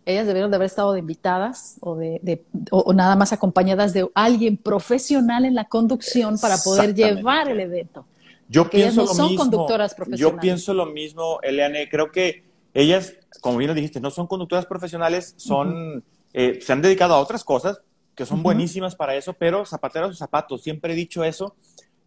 Ellas 0.08 0.28
debieron 0.28 0.52
de 0.52 0.58
haber 0.58 0.68
estado 0.68 0.94
de 0.94 1.00
invitadas 1.00 1.78
o, 1.82 1.96
de, 1.96 2.46
o, 2.70 2.94
nada 2.94 3.16
más 3.16 3.34
acompañadas 3.34 3.92
de 3.92 4.08
alguien 4.14 4.56
profesional 4.56 5.46
en 5.46 5.56
la 5.56 5.66
conducción 5.66 6.38
para 6.38 6.58
poder 6.58 6.94
llevar 6.94 7.50
el 7.50 7.60
evento. 7.60 8.06
Yo 8.48 8.70
pienso 8.70 9.02
no 9.02 9.08
lo 9.08 9.14
son 9.16 9.36
conductoras 9.36 9.96
profesionales. 9.96 10.36
Yo 10.36 10.40
pienso 10.40 10.76
lo 10.76 10.86
mismo, 10.86 11.40
Eliane. 11.42 11.90
Creo 11.90 12.12
que 12.12 12.44
ellas, 12.76 13.14
como 13.40 13.58
bien 13.58 13.70
lo 13.70 13.74
dijiste, 13.74 14.02
no 14.02 14.12
son 14.12 14.28
conductoras 14.28 14.66
profesionales, 14.66 15.34
son, 15.38 16.04
eh, 16.34 16.60
se 16.62 16.74
han 16.74 16.82
dedicado 16.82 17.16
a 17.16 17.20
otras 17.20 17.44
cosas 17.44 17.82
que 18.14 18.26
son 18.26 18.44
buenísimas 18.44 18.96
para 18.96 19.16
eso, 19.16 19.34
pero 19.34 19.66
zapateros 19.66 20.10
sus 20.10 20.20
zapatos, 20.20 20.62
siempre 20.62 20.94
he 20.94 20.96
dicho 20.96 21.24
eso. 21.24 21.56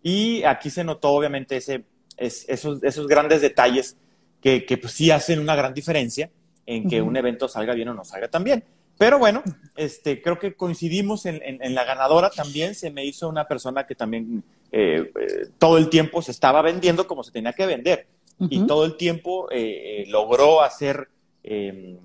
Y 0.02 0.42
aquí 0.44 0.70
se 0.70 0.84
notó 0.84 1.10
obviamente 1.10 1.56
ese, 1.56 1.84
esos, 2.16 2.82
esos 2.82 3.06
grandes 3.08 3.40
detalles 3.40 3.96
que, 4.40 4.64
que 4.64 4.78
pues, 4.78 4.92
sí 4.92 5.10
hacen 5.10 5.40
una 5.40 5.56
gran 5.56 5.74
diferencia 5.74 6.30
en 6.66 6.88
que 6.88 7.00
un 7.00 7.16
evento 7.16 7.48
salga 7.48 7.72
bien 7.74 7.88
o 7.88 7.94
no 7.94 8.04
salga 8.04 8.28
tan 8.28 8.44
bien. 8.44 8.62
Pero 8.98 9.18
bueno, 9.18 9.42
este, 9.76 10.20
creo 10.20 10.38
que 10.38 10.54
coincidimos 10.54 11.24
en, 11.24 11.40
en, 11.42 11.74
la 11.74 11.84
ganadora 11.84 12.30
también. 12.30 12.74
Se 12.74 12.90
me 12.90 13.04
hizo 13.04 13.28
una 13.28 13.46
persona 13.46 13.86
que 13.86 13.94
también 13.94 14.42
eh, 14.70 15.10
eh, 15.18 15.46
todo 15.58 15.78
el 15.78 15.88
tiempo 15.88 16.20
se 16.20 16.32
estaba 16.32 16.60
vendiendo 16.60 17.06
como 17.06 17.22
se 17.22 17.32
tenía 17.32 17.52
que 17.52 17.64
vender 17.64 18.06
y 18.40 18.66
todo 18.66 18.84
el 18.84 18.96
tiempo 18.96 19.50
eh, 19.50 20.02
eh, 20.02 20.04
logró 20.08 20.62
hacer, 20.62 21.08
em, 21.42 21.98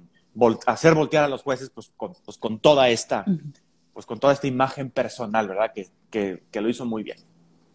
hacer 0.66 0.96
voltear 0.96 1.24
a 1.24 1.28
los 1.28 1.44
jueces 1.44 1.70
pues 1.70 1.92
con, 1.96 2.14
pues, 2.26 2.38
con 2.38 2.60
toda 2.60 2.90
esta, 2.90 3.26
pues 3.94 4.06
con 4.06 4.20
toda 4.20 4.34
esta 4.34 4.48
imagen 4.48 4.90
personal, 4.90 5.48
¿verdad? 5.48 5.72
Que, 5.74 6.42
que, 6.50 6.62
lo 6.62 6.70
hizo 6.70 6.86
muy 6.86 7.04
bien. 7.04 7.18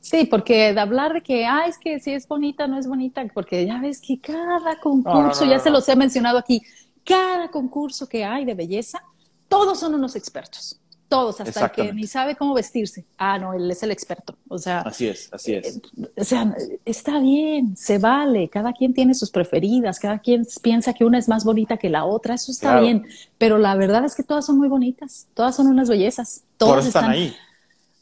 Sí, 0.01 0.27
porque 0.27 0.73
de 0.75 0.81
hablar 0.81 1.13
de 1.13 1.23
que, 1.23 1.45
ah, 1.45 1.67
es 1.67 1.79
que 1.79 2.01
si 2.01 2.13
es 2.13 2.27
bonita, 2.27 2.67
no 2.67 2.79
es 2.79 2.87
bonita, 2.87 3.25
porque 3.33 3.67
ya 3.67 3.81
ves 3.81 4.01
que 4.01 4.21
cada 4.21 4.79
concurso, 4.81 5.45
ya 5.45 5.59
se 5.59 5.71
los 5.71 5.89
he 5.89 5.97
mencionado 5.97 6.39
aquí, 6.39 6.63
cada 7.05 7.51
concurso 7.51 8.09
que 8.09 8.25
hay 8.25 8.45
de 8.45 8.55
belleza, 8.55 9.03
todos 9.49 9.81
son 9.81 9.95
unos 9.95 10.15
expertos 10.17 10.81
todos, 11.09 11.41
hasta 11.41 11.67
el 11.67 11.71
que 11.71 11.93
ni 11.93 12.07
sabe 12.07 12.37
cómo 12.37 12.55
vestirse. 12.55 13.05
Ah, 13.17 13.39
no, 13.39 13.55
él 13.55 13.71
es 13.71 13.83
el 13.83 13.91
experto. 13.91 14.37
O 14.49 14.59
sea, 14.59 14.81
así 14.81 15.09
es, 15.09 15.29
así 15.33 15.55
es. 15.55 15.77
Eh, 15.77 15.81
o 16.17 16.25
sea, 16.25 16.55
está 16.85 17.19
bien, 17.19 17.77
se 17.77 17.99
vale, 17.99 18.49
cada 18.49 18.73
quien 18.73 18.93
tiene 18.95 19.15
sus 19.15 19.31
preferidas, 19.31 19.99
cada 19.99 20.19
quien 20.19 20.47
piensa 20.63 20.93
que 20.93 21.05
una 21.05 21.19
es 21.19 21.29
más 21.29 21.45
bonita 21.45 21.79
que 21.79 21.89
la 21.89 22.05
otra, 22.05 22.35
eso 22.35 22.53
está 22.53 22.81
bien, 22.81 23.07
pero 23.39 23.59
la 23.59 23.75
verdad 23.75 24.05
es 24.05 24.15
que 24.15 24.23
todas 24.23 24.47
son 24.47 24.59
muy 24.59 24.69
bonitas, 24.69 25.27
todas 25.35 25.57
son 25.57 25.67
unas 25.69 25.89
bellezas. 25.89 26.45
Todas 26.57 26.87
están, 26.87 27.11
ahí. 27.11 27.35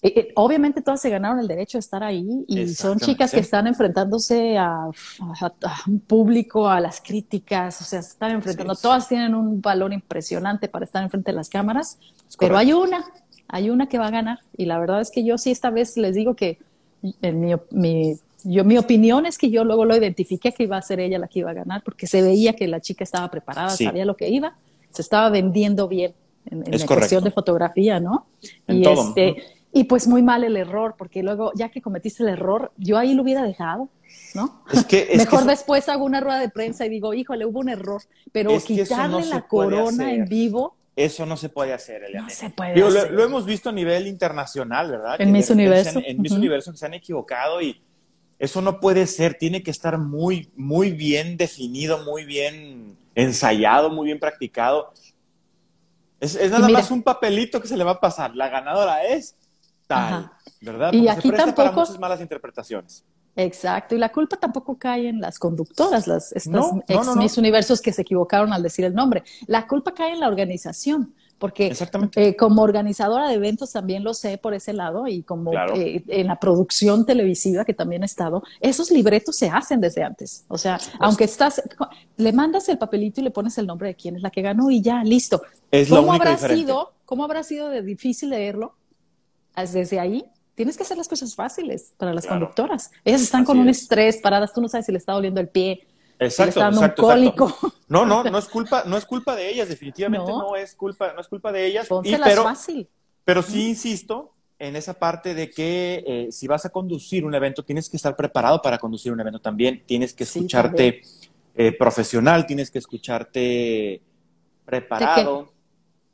Eh, 0.07 0.13
eh, 0.15 0.33
obviamente 0.37 0.83
todas 0.83 1.01
se 1.01 1.11
ganaron 1.11 1.41
el 1.41 1.49
derecho 1.49 1.79
de 1.79 1.81
estar 1.81 2.05
ahí 2.05 2.45
y 2.47 2.69
son 2.69 3.01
chicas 3.01 3.33
que 3.33 3.41
están 3.41 3.67
enfrentándose 3.67 4.57
a, 4.57 4.89
un 5.89 5.99
público, 5.99 6.69
a 6.69 6.79
las 6.79 7.01
críticas, 7.01 7.81
o 7.81 7.85
sea, 7.85 8.01
se 8.03 8.11
están 8.11 8.31
enfrentando, 8.31 8.77
todas 8.77 9.09
tienen 9.09 9.35
un 9.35 9.61
valor 9.61 9.93
impresionante 9.93 10.69
para 10.69 10.85
estar 10.85 11.03
enfrente 11.03 11.33
de 11.33 11.37
las 11.37 11.49
cámaras, 11.49 11.99
pero 12.39 12.57
hay 12.57 12.73
una 12.73 13.05
hay 13.49 13.69
una 13.69 13.89
que 13.89 13.99
va 13.99 14.07
a 14.07 14.11
ganar. 14.11 14.39
Y 14.57 14.67
la 14.67 14.79
verdad 14.79 15.01
es 15.01 15.11
que 15.11 15.25
yo 15.25 15.39
sí 15.39 15.51
esta 15.51 15.71
vez 15.71 15.97
les 15.97 16.15
digo 16.15 16.37
que 16.37 16.59
en 17.21 17.41
mi, 17.41 17.55
mi, 17.73 18.15
yo, 18.45 18.63
mi 18.63 18.79
opinión 18.79 19.27
es 19.27 19.39
que 19.39 19.51
yo 19.51 19.65
luego 19.65 19.85
lo 19.85 19.97
identifiqué 19.97 20.53
que 20.53 20.63
iba 20.63 20.77
a 20.77 20.83
ser 20.83 21.01
ella 21.01 21.19
la 21.19 21.27
que 21.27 21.41
iba 21.41 21.51
a 21.51 21.55
ganar, 21.55 21.83
porque 21.83 22.07
se 22.07 22.23
veía 22.23 22.53
que 22.53 22.69
la 22.69 22.81
chica 22.81 23.03
estaba 23.03 23.29
preparada, 23.29 23.71
sabía 23.71 24.05
lo 24.05 24.17
que 24.17 24.29
iba, 24.29 24.55
se 24.91 25.03
estaba 25.03 25.31
vendiendo 25.31 25.89
bien 25.89 26.15
en, 26.49 26.61
la 26.61 26.87
cuestión 26.87 27.25
de 27.25 27.33
fotografía, 27.33 27.99
¿no? 27.99 28.27
En 28.69 28.77
y 28.79 28.83
todo. 28.83 29.09
este, 29.09 29.57
y 29.77 29.85
pues 29.85 30.09
muy 30.09 30.23
mal 30.23 30.43
el 30.43 30.57
error, 30.57 30.95
porque 30.97 31.23
luego, 31.23 31.53
ya 31.55 31.69
que 31.69 31.83
cometiste 31.83 32.23
el 32.23 32.31
error, 32.31 32.73
yo 32.79 32.97
ahí 32.97 33.13
lo 33.13 33.23
hubiera 33.23 33.43
dejado, 33.43 33.91
¿no? 34.35 34.63
Es 34.73 34.87
que, 34.87 35.13
Mejor 35.15 35.45
después 35.45 35.87
hago 35.91 36.07
una 36.07 36.19
rueda 36.19 36.41
de 36.41 36.49
prensa 36.49 36.87
y 36.87 36.89
digo, 36.89 37.13
híjole, 37.13 37.45
hubo 37.45 37.61
un 37.61 37.69
error, 37.69 38.01
pero 38.33 38.59
quitarle 38.59 39.27
la 39.27 39.47
corona 39.47 40.15
en 40.15 40.25
vivo. 40.25 40.75
Eso 40.97 41.27
no 41.27 41.37
se 41.37 41.51
puede 41.51 41.75
hacer, 41.75 42.05
Eliane. 42.05 42.29
No 42.29 42.35
se 42.35 42.49
puede 42.49 42.73
hacer. 42.73 43.13
Lo, 43.13 43.23
hemos 43.23 43.45
visto 43.45 43.69
a 43.69 43.73
nivel 43.73 44.07
internacional, 44.07 44.93
¿verdad? 44.93 45.21
En 45.21 45.31
Miss 45.31 45.51
Universo. 45.51 46.01
En, 46.03 46.23
Miss 46.23 46.33
Universo 46.33 46.73
que 46.73 46.79
se 46.79 46.87
han 46.87 46.95
equivocado 46.95 47.61
y 47.61 47.79
eso 48.39 48.63
no 48.63 48.81
puede 48.81 49.07
ser. 49.07 49.35
Tiene 49.35 49.63
que 49.63 49.73
estar 49.73 49.99
muy, 49.99 50.51
muy 50.57 50.93
bien 50.93 51.37
definido, 51.37 52.03
muy 52.03 52.25
bien 52.25 52.97
ensayado, 53.15 53.91
muy 53.91 54.07
bien 54.07 54.21
practicado. 54.21 54.91
Es, 56.19 56.51
nada 56.51 56.71
más 56.71 56.91
un 56.91 57.03
papelito 57.03 57.61
que 57.61 57.69
se 57.69 57.77
le 57.77 57.85
va 57.85 57.91
a 57.91 58.01
pasar. 58.01 58.35
La 58.35 58.49
ganadora 58.49 59.05
es 59.05 59.37
tal, 59.87 60.31
¿verdad? 60.61 60.93
y 60.93 61.09
aquí 61.09 61.31
tampoco... 61.31 61.57
para 61.57 61.73
muchas 61.73 61.99
malas 61.99 62.21
interpretaciones. 62.21 63.05
Exacto, 63.37 63.95
y 63.95 63.99
la 63.99 64.11
culpa 64.11 64.39
tampoco 64.39 64.79
cae 64.79 65.09
en 65.09 65.21
las 65.21 65.39
conductoras, 65.39 66.07
las 66.07 66.33
estas 66.33 66.71
ex 66.89 67.17
Miss 67.17 67.37
Universos 67.37 67.83
que 67.83 67.93
se 67.93 68.01
equivocaron 68.01 68.53
al 68.53 68.63
decir 68.63 68.87
el 68.87 68.95
nombre. 68.95 69.25
La 69.47 69.67
culpa 69.67 69.93
cae 69.93 70.15
en 70.15 70.21
la 70.21 70.29
organización, 70.29 71.15
porque 71.39 71.75
eh, 72.15 72.35
como 72.35 72.63
organizadora 72.63 73.29
de 73.29 73.35
eventos 73.35 73.73
también 73.73 74.03
lo 74.05 74.15
sé 74.15 74.39
por 74.39 74.55
ese 74.55 74.73
lado 74.73 75.07
y 75.07 75.23
como 75.23 75.53
eh, 75.53 76.03
en 76.09 76.29
la 76.29 76.41
producción 76.41 77.05
televisiva 77.05 77.67
que 77.67 77.75
también 77.75 78.03
he 78.03 78.07
estado, 78.07 78.43
esos 78.61 78.91
libretos 78.91 79.37
se 79.37 79.51
hacen 79.51 79.83
desde 79.83 80.03
antes. 80.03 80.47
O 80.49 80.57
sea, 80.57 80.79
aunque 80.99 81.25
estás, 81.25 81.63
le 82.17 82.33
mandas 82.33 82.69
el 82.71 82.79
papelito 82.79 83.21
y 83.21 83.25
le 83.25 83.31
pones 83.31 83.59
el 83.59 83.67
nombre 83.67 83.89
de 83.89 83.97
quién 83.97 84.17
es 84.17 84.23
la 84.23 84.31
que 84.31 84.41
ganó 84.41 84.71
y 84.71 84.81
ya, 84.81 85.05
listo. 85.05 85.43
Es 85.71 85.91
¿Cómo 85.91 86.15
habrá 86.15 86.33
diferente. 86.33 86.63
sido? 86.63 86.95
¿Cómo 87.05 87.25
habrá 87.25 87.43
sido 87.43 87.69
de 87.69 87.83
difícil 87.83 88.31
leerlo? 88.31 88.75
Desde 89.57 89.99
ahí 89.99 90.25
tienes 90.55 90.77
que 90.77 90.83
hacer 90.83 90.97
las 90.97 91.09
cosas 91.09 91.35
fáciles 91.35 91.93
para 91.97 92.13
las 92.13 92.27
conductoras. 92.27 92.91
Ellas 93.05 93.23
están 93.23 93.45
con 93.45 93.59
un 93.59 93.69
estrés 93.69 94.17
paradas, 94.17 94.53
tú 94.53 94.61
no 94.61 94.69
sabes 94.69 94.87
si 94.87 94.93
le 94.93 94.99
está 94.99 95.13
doliendo 95.13 95.41
el 95.41 95.49
pie. 95.49 95.87
Exacto, 96.19 96.33
si 96.35 96.43
le 96.43 96.49
está 96.49 96.61
dando 96.63 96.81
un 96.81 96.89
cólico. 96.91 97.57
No, 97.89 98.05
no, 98.05 98.25
no 98.25 98.39
es 98.39 98.47
culpa, 98.47 98.83
no 98.85 98.97
es 98.97 99.05
culpa 99.05 99.37
de 99.37 99.49
ellas, 99.49 99.69
definitivamente 99.69 100.29
no, 100.29 100.57
es 100.57 100.75
culpa, 100.75 101.13
no 101.13 101.21
es 101.21 101.29
culpa 101.29 101.53
de 101.53 101.67
ellas. 101.67 101.87
Pónselas 101.87 102.29
pero, 102.29 102.43
fácil. 102.43 102.89
Pero 103.25 103.43
sí 103.43 103.69
insisto 103.69 104.33
en 104.59 104.75
esa 104.75 104.95
parte 104.95 105.35
de 105.35 105.51
que 105.51 106.03
eh, 106.07 106.33
si 106.33 106.47
vas 106.47 106.65
a 106.65 106.71
conducir 106.71 107.25
un 107.25 107.35
evento, 107.35 107.65
tienes 107.65 107.89
que 107.89 107.97
estar 107.97 108.17
preparado 108.17 108.63
para 108.63 108.79
conducir 108.79 109.13
un 109.13 109.21
evento 109.21 109.41
también. 109.41 109.85
Tienes 109.87 110.15
que 110.15 110.25
escucharte 110.25 111.03
eh, 111.55 111.73
profesional, 111.73 112.47
tienes 112.47 112.71
que 112.71 112.79
escucharte 112.79 114.01
preparado. 114.65 115.45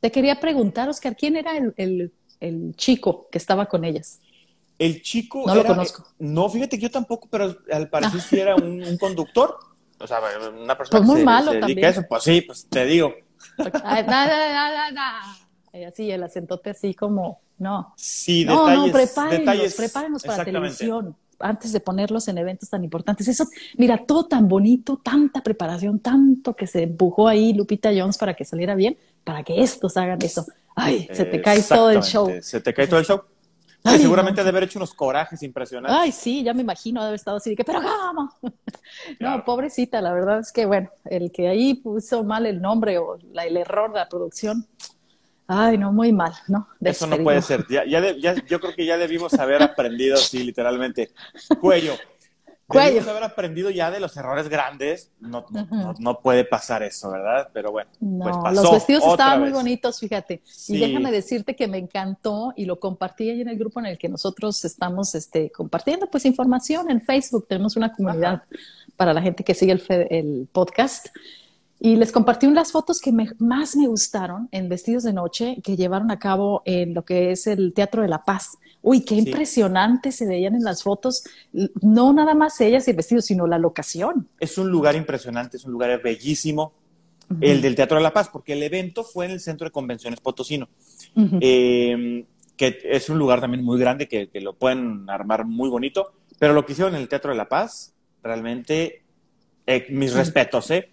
Te, 0.00 0.08
te, 0.08 0.10
quería 0.10 0.40
preguntar, 0.40 0.88
Oscar, 0.88 1.16
¿quién 1.16 1.36
era 1.36 1.56
el, 1.56 1.72
el 1.76 2.12
el 2.42 2.74
chico 2.76 3.28
que 3.30 3.38
estaba 3.38 3.66
con 3.66 3.84
ellas? 3.84 4.20
El 4.78 5.00
chico. 5.02 5.44
No 5.46 5.54
lo 5.54 5.64
conozco. 5.64 6.04
No, 6.18 6.48
fíjate 6.48 6.76
que 6.76 6.82
yo 6.82 6.90
tampoco, 6.90 7.28
pero 7.30 7.56
al 7.70 7.88
parecer 7.88 8.20
sí 8.20 8.40
era 8.40 8.56
un, 8.56 8.98
conductor. 8.98 9.56
O 9.98 10.06
sea, 10.06 10.18
una 10.60 10.76
persona 10.76 10.98
pues 10.98 11.06
muy 11.06 11.14
que 11.16 11.20
se, 11.20 11.24
malo 11.24 11.52
se 11.52 11.58
también. 11.60 11.84
a 11.84 11.88
eso. 11.88 12.02
Pues 12.08 12.22
sí, 12.24 12.40
pues 12.40 12.66
te 12.68 12.84
digo. 12.84 13.14
Ay, 13.84 14.02
da, 14.04 14.90
da, 14.92 15.22
y 15.74 15.84
así, 15.84 16.10
el 16.10 16.22
acentote 16.22 16.70
así 16.70 16.94
como, 16.94 17.40
no. 17.58 17.94
Sí, 17.96 18.44
no, 18.44 18.66
detalles. 18.66 18.86
No, 18.86 18.92
prepárenlos, 18.92 19.38
detalles, 19.38 19.74
prepárenlos 19.74 20.22
para 20.22 20.44
televisión 20.44 21.16
antes 21.42 21.72
de 21.72 21.80
ponerlos 21.80 22.28
en 22.28 22.38
eventos 22.38 22.70
tan 22.70 22.84
importantes. 22.84 23.28
Eso, 23.28 23.46
mira, 23.76 23.98
todo 24.06 24.26
tan 24.26 24.48
bonito, 24.48 25.00
tanta 25.02 25.42
preparación, 25.42 25.98
tanto 25.98 26.54
que 26.54 26.66
se 26.66 26.84
empujó 26.84 27.28
ahí 27.28 27.52
Lupita 27.52 27.90
Jones 27.94 28.16
para 28.16 28.34
que 28.34 28.44
saliera 28.44 28.74
bien, 28.74 28.96
para 29.24 29.42
que 29.42 29.62
estos 29.62 29.96
hagan 29.96 30.18
eso. 30.22 30.46
Ay, 30.74 31.08
se 31.12 31.24
te 31.24 31.40
cae 31.40 31.62
todo 31.62 31.90
el 31.90 32.02
show. 32.02 32.30
Se 32.40 32.60
te 32.60 32.72
cae 32.72 32.86
todo 32.86 33.00
el 33.00 33.06
show. 33.06 33.22
Ay, 33.84 33.98
seguramente 33.98 34.40
no. 34.40 34.44
de 34.44 34.50
haber 34.50 34.62
hecho 34.64 34.78
unos 34.78 34.94
corajes 34.94 35.42
impresionantes. 35.42 35.98
Ay, 36.00 36.12
sí, 36.12 36.44
ya 36.44 36.54
me 36.54 36.62
imagino 36.62 37.00
de 37.00 37.08
haber 37.08 37.16
estado 37.16 37.38
así 37.38 37.50
de 37.50 37.56
que, 37.56 37.64
pero. 37.64 37.80
Claro. 39.18 39.38
No, 39.38 39.44
pobrecita, 39.44 40.02
la 40.02 40.12
verdad 40.12 40.40
es 40.40 40.52
que, 40.52 40.66
bueno, 40.66 40.90
el 41.06 41.32
que 41.32 41.48
ahí 41.48 41.74
puso 41.74 42.24
mal 42.24 42.44
el 42.44 42.60
nombre 42.60 42.98
o 42.98 43.16
la, 43.32 43.44
el 43.46 43.56
error 43.56 43.90
de 43.90 43.98
la 43.98 44.08
producción, 44.08 44.66
ay, 45.46 45.78
no, 45.78 45.92
muy 45.92 46.12
mal, 46.12 46.32
¿no? 46.46 46.68
Eso 46.80 47.06
no 47.06 47.16
puede 47.18 47.40
ser. 47.40 47.66
Ya, 47.70 47.86
ya, 47.86 48.02
de, 48.02 48.20
ya, 48.20 48.34
yo 48.46 48.60
creo 48.60 48.74
que 48.74 48.84
ya 48.84 48.98
debimos 48.98 49.32
haber 49.34 49.62
aprendido, 49.62 50.18
sí, 50.18 50.44
literalmente. 50.44 51.12
Cuello. 51.58 51.94
Debimos 52.72 53.08
haber 53.08 53.24
aprendido 53.24 53.70
ya 53.70 53.90
de 53.90 54.00
los 54.00 54.16
errores 54.16 54.48
grandes. 54.48 55.10
No, 55.20 55.44
no, 55.50 55.62
uh 55.62 55.66
-huh. 55.66 55.98
no, 55.98 56.20
puede 56.20 56.44
pasar 56.44 56.82
eso, 56.82 57.10
¿verdad? 57.10 57.48
Pero 57.52 57.72
bueno, 57.72 57.90
no, 58.00 58.24
pues 58.24 58.36
pasó. 58.36 58.62
Los 58.62 58.72
vestidos 58.72 59.04
estaban 59.06 59.40
vez. 59.40 59.50
muy 59.50 59.58
bonitos, 59.58 60.00
fíjate. 60.00 60.42
Sí. 60.44 60.76
Y 60.76 60.80
déjame 60.80 61.10
decirte 61.10 61.56
que 61.56 61.68
me 61.68 61.78
encantó 61.78 62.52
y 62.56 62.64
lo 62.64 62.78
compartí 62.80 63.30
ahí 63.30 63.40
en 63.40 63.48
el 63.48 63.58
grupo 63.58 63.80
en 63.80 63.86
el 63.86 63.98
que 63.98 64.08
nosotros 64.08 64.64
estamos 64.64 65.14
este, 65.14 65.50
compartiendo 65.50 66.06
pues 66.10 66.24
información 66.24 66.90
en 66.90 67.00
Facebook. 67.00 67.46
Tenemos 67.48 67.76
una 67.76 67.92
comunidad 67.92 68.34
Ajá. 68.34 68.46
para 68.96 69.12
la 69.12 69.22
gente 69.22 69.44
que 69.44 69.54
sigue 69.54 69.72
el, 69.72 69.82
el 70.10 70.48
podcast. 70.52 71.08
Y 71.84 71.96
les 71.96 72.12
compartí 72.12 72.46
unas 72.46 72.70
fotos 72.70 73.00
que 73.00 73.10
me, 73.10 73.28
más 73.38 73.74
me 73.74 73.88
gustaron 73.88 74.48
en 74.52 74.68
vestidos 74.68 75.02
de 75.02 75.12
noche 75.12 75.56
que 75.64 75.76
llevaron 75.76 76.12
a 76.12 76.18
cabo 76.20 76.62
en 76.64 76.94
lo 76.94 77.04
que 77.04 77.32
es 77.32 77.48
el 77.48 77.74
Teatro 77.74 78.02
de 78.02 78.08
la 78.08 78.22
Paz. 78.22 78.56
Uy, 78.82 79.02
qué 79.02 79.14
sí. 79.14 79.28
impresionante 79.28 80.10
se 80.10 80.26
veían 80.26 80.56
en 80.56 80.64
las 80.64 80.82
fotos, 80.82 81.22
no 81.80 82.12
nada 82.12 82.34
más 82.34 82.60
ellas 82.60 82.86
y 82.88 82.92
vestidos, 82.92 83.24
sino 83.24 83.46
la 83.46 83.58
locación. 83.58 84.28
Es 84.40 84.58
un 84.58 84.70
lugar 84.70 84.96
impresionante, 84.96 85.56
es 85.56 85.64
un 85.64 85.72
lugar 85.72 86.02
bellísimo, 86.02 86.72
uh 87.30 87.34
-huh. 87.34 87.38
el 87.42 87.62
del 87.62 87.76
Teatro 87.76 87.96
de 87.96 88.02
la 88.02 88.12
Paz, 88.12 88.28
porque 88.28 88.54
el 88.54 88.62
evento 88.62 89.04
fue 89.04 89.26
en 89.26 89.30
el 89.30 89.40
Centro 89.40 89.66
de 89.66 89.70
Convenciones 89.70 90.20
Potosino, 90.20 90.68
uh 91.14 91.20
-huh. 91.20 91.38
eh, 91.40 92.24
que 92.56 92.78
es 92.84 93.08
un 93.08 93.18
lugar 93.18 93.40
también 93.40 93.64
muy 93.64 93.78
grande, 93.78 94.08
que, 94.08 94.28
que, 94.28 94.40
lo 94.40 94.54
pueden 94.54 95.08
armar 95.08 95.44
muy 95.46 95.68
bonito, 95.68 96.12
pero 96.38 96.52
lo 96.52 96.66
que 96.66 96.72
hicieron 96.72 96.96
en 96.96 97.02
el 97.02 97.08
Teatro 97.08 97.30
de 97.30 97.36
la 97.36 97.48
Paz, 97.48 97.94
realmente, 98.20 99.04
eh, 99.66 99.86
mis 99.90 100.12
-huh. 100.12 100.16
respetos, 100.16 100.70
¿eh? 100.72 100.90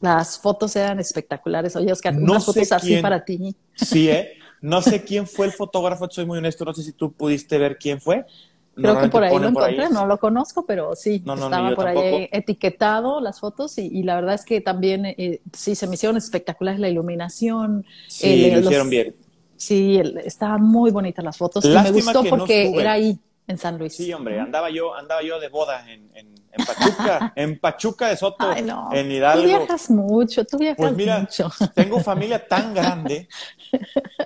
Las 0.00 0.38
fotos 0.38 0.76
eran 0.76 1.00
espectaculares. 1.00 1.74
Oye, 1.74 1.90
Oscar, 1.90 2.14
no 2.14 2.32
unas 2.32 2.44
fotos 2.44 2.70
así 2.70 2.88
quién, 2.88 3.02
para 3.02 3.24
ti. 3.24 3.56
Sí, 3.74 4.10
¿eh? 4.10 4.34
No 4.66 4.82
sé 4.82 5.04
quién 5.04 5.28
fue 5.28 5.46
el 5.46 5.52
fotógrafo, 5.52 6.08
soy 6.10 6.26
muy 6.26 6.38
honesto, 6.38 6.64
no 6.64 6.74
sé 6.74 6.82
si 6.82 6.92
tú 6.92 7.12
pudiste 7.12 7.56
ver 7.56 7.78
quién 7.78 8.00
fue. 8.00 8.26
Creo 8.74 9.00
que 9.00 9.08
por 9.08 9.22
ahí 9.22 9.38
lo 9.38 9.48
encontré, 9.48 9.84
ahí. 9.84 9.92
no 9.92 10.06
lo 10.06 10.18
conozco, 10.18 10.66
pero 10.66 10.96
sí, 10.96 11.22
no, 11.24 11.36
no, 11.36 11.44
estaba 11.44 11.74
por 11.74 11.84
tampoco. 11.84 12.06
ahí 12.06 12.28
etiquetado 12.32 13.20
las 13.20 13.38
fotos 13.38 13.78
y, 13.78 13.86
y, 13.86 14.02
la 14.02 14.16
verdad 14.16 14.34
es 14.34 14.44
que 14.44 14.60
también 14.60 15.06
eh, 15.06 15.40
sí 15.52 15.76
se 15.76 15.86
me 15.86 15.94
hicieron 15.94 16.16
espectaculares 16.16 16.80
la 16.80 16.88
iluminación. 16.88 17.86
Sí, 18.08 18.44
eh, 18.44 18.50
lo 18.50 18.56
los, 18.56 18.64
hicieron 18.66 18.90
bien. 18.90 19.14
Sí, 19.56 19.98
el, 19.98 20.18
estaban 20.18 20.62
muy 20.62 20.90
bonitas 20.90 21.24
las 21.24 21.38
fotos 21.38 21.64
Lástima 21.64 21.98
y 21.98 22.02
me 22.02 22.12
gustó 22.12 22.24
porque 22.36 22.70
no 22.70 22.80
era 22.80 22.92
ahí 22.92 23.18
en 23.46 23.58
San 23.58 23.78
Luis. 23.78 23.94
Sí, 23.94 24.12
hombre, 24.12 24.40
andaba 24.40 24.70
yo, 24.70 24.94
andaba 24.94 25.22
yo 25.22 25.38
de 25.38 25.48
boda 25.48 25.88
en, 25.90 26.10
en, 26.14 26.34
en 26.52 26.66
Pachuca, 26.66 27.32
en 27.36 27.58
Pachuca 27.58 28.08
de 28.08 28.16
Soto, 28.16 28.50
Ay, 28.50 28.62
no. 28.62 28.88
en 28.92 29.10
Hidalgo. 29.10 29.42
Tú 29.42 29.48
viajas 29.48 29.90
mucho, 29.90 30.44
tú 30.44 30.58
viajas 30.58 30.76
pues 30.76 30.94
mira, 30.94 31.20
mucho. 31.20 31.50
Tengo 31.74 32.00
familia 32.00 32.46
tan 32.46 32.74
grande 32.74 33.28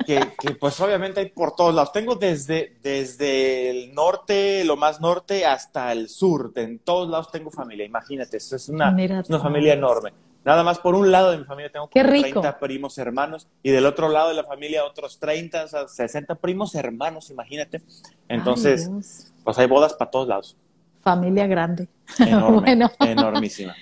que, 0.06 0.20
que, 0.38 0.54
pues 0.54 0.80
obviamente 0.80 1.20
hay 1.20 1.30
por 1.30 1.54
todos 1.54 1.74
lados. 1.74 1.92
Tengo 1.92 2.14
desde, 2.14 2.78
desde 2.82 3.70
el 3.70 3.94
norte, 3.94 4.64
lo 4.64 4.76
más 4.76 5.00
norte, 5.00 5.44
hasta 5.44 5.92
el 5.92 6.08
sur. 6.08 6.52
En 6.56 6.78
todos 6.78 7.08
lados 7.08 7.30
tengo 7.30 7.50
familia, 7.50 7.84
imagínate, 7.84 8.38
eso 8.38 8.56
es 8.56 8.68
una, 8.68 8.94
es 8.98 9.28
una 9.28 9.40
familia 9.40 9.74
enorme. 9.74 10.12
Nada 10.44 10.62
más 10.62 10.78
por 10.78 10.94
un 10.94 11.10
lado 11.12 11.30
de 11.30 11.38
mi 11.38 11.44
familia 11.44 11.70
tengo 11.70 11.88
Qué 11.88 12.02
30 12.02 12.58
primos 12.58 12.96
hermanos 12.98 13.46
y 13.62 13.70
del 13.70 13.84
otro 13.84 14.08
lado 14.08 14.30
de 14.30 14.34
la 14.34 14.44
familia 14.44 14.84
otros 14.84 15.18
30, 15.18 15.64
o 15.64 15.68
sea, 15.68 15.88
60 15.88 16.34
primos 16.36 16.74
hermanos, 16.74 17.30
imagínate. 17.30 17.82
Entonces, 18.28 18.88
Ay, 18.88 19.32
pues 19.44 19.58
hay 19.58 19.66
bodas 19.66 19.92
para 19.94 20.10
todos 20.10 20.28
lados. 20.28 20.56
Familia 21.02 21.46
grande. 21.46 21.88
Enorme, 22.18 22.60
bueno. 22.76 22.90
enormísima. 23.00 23.74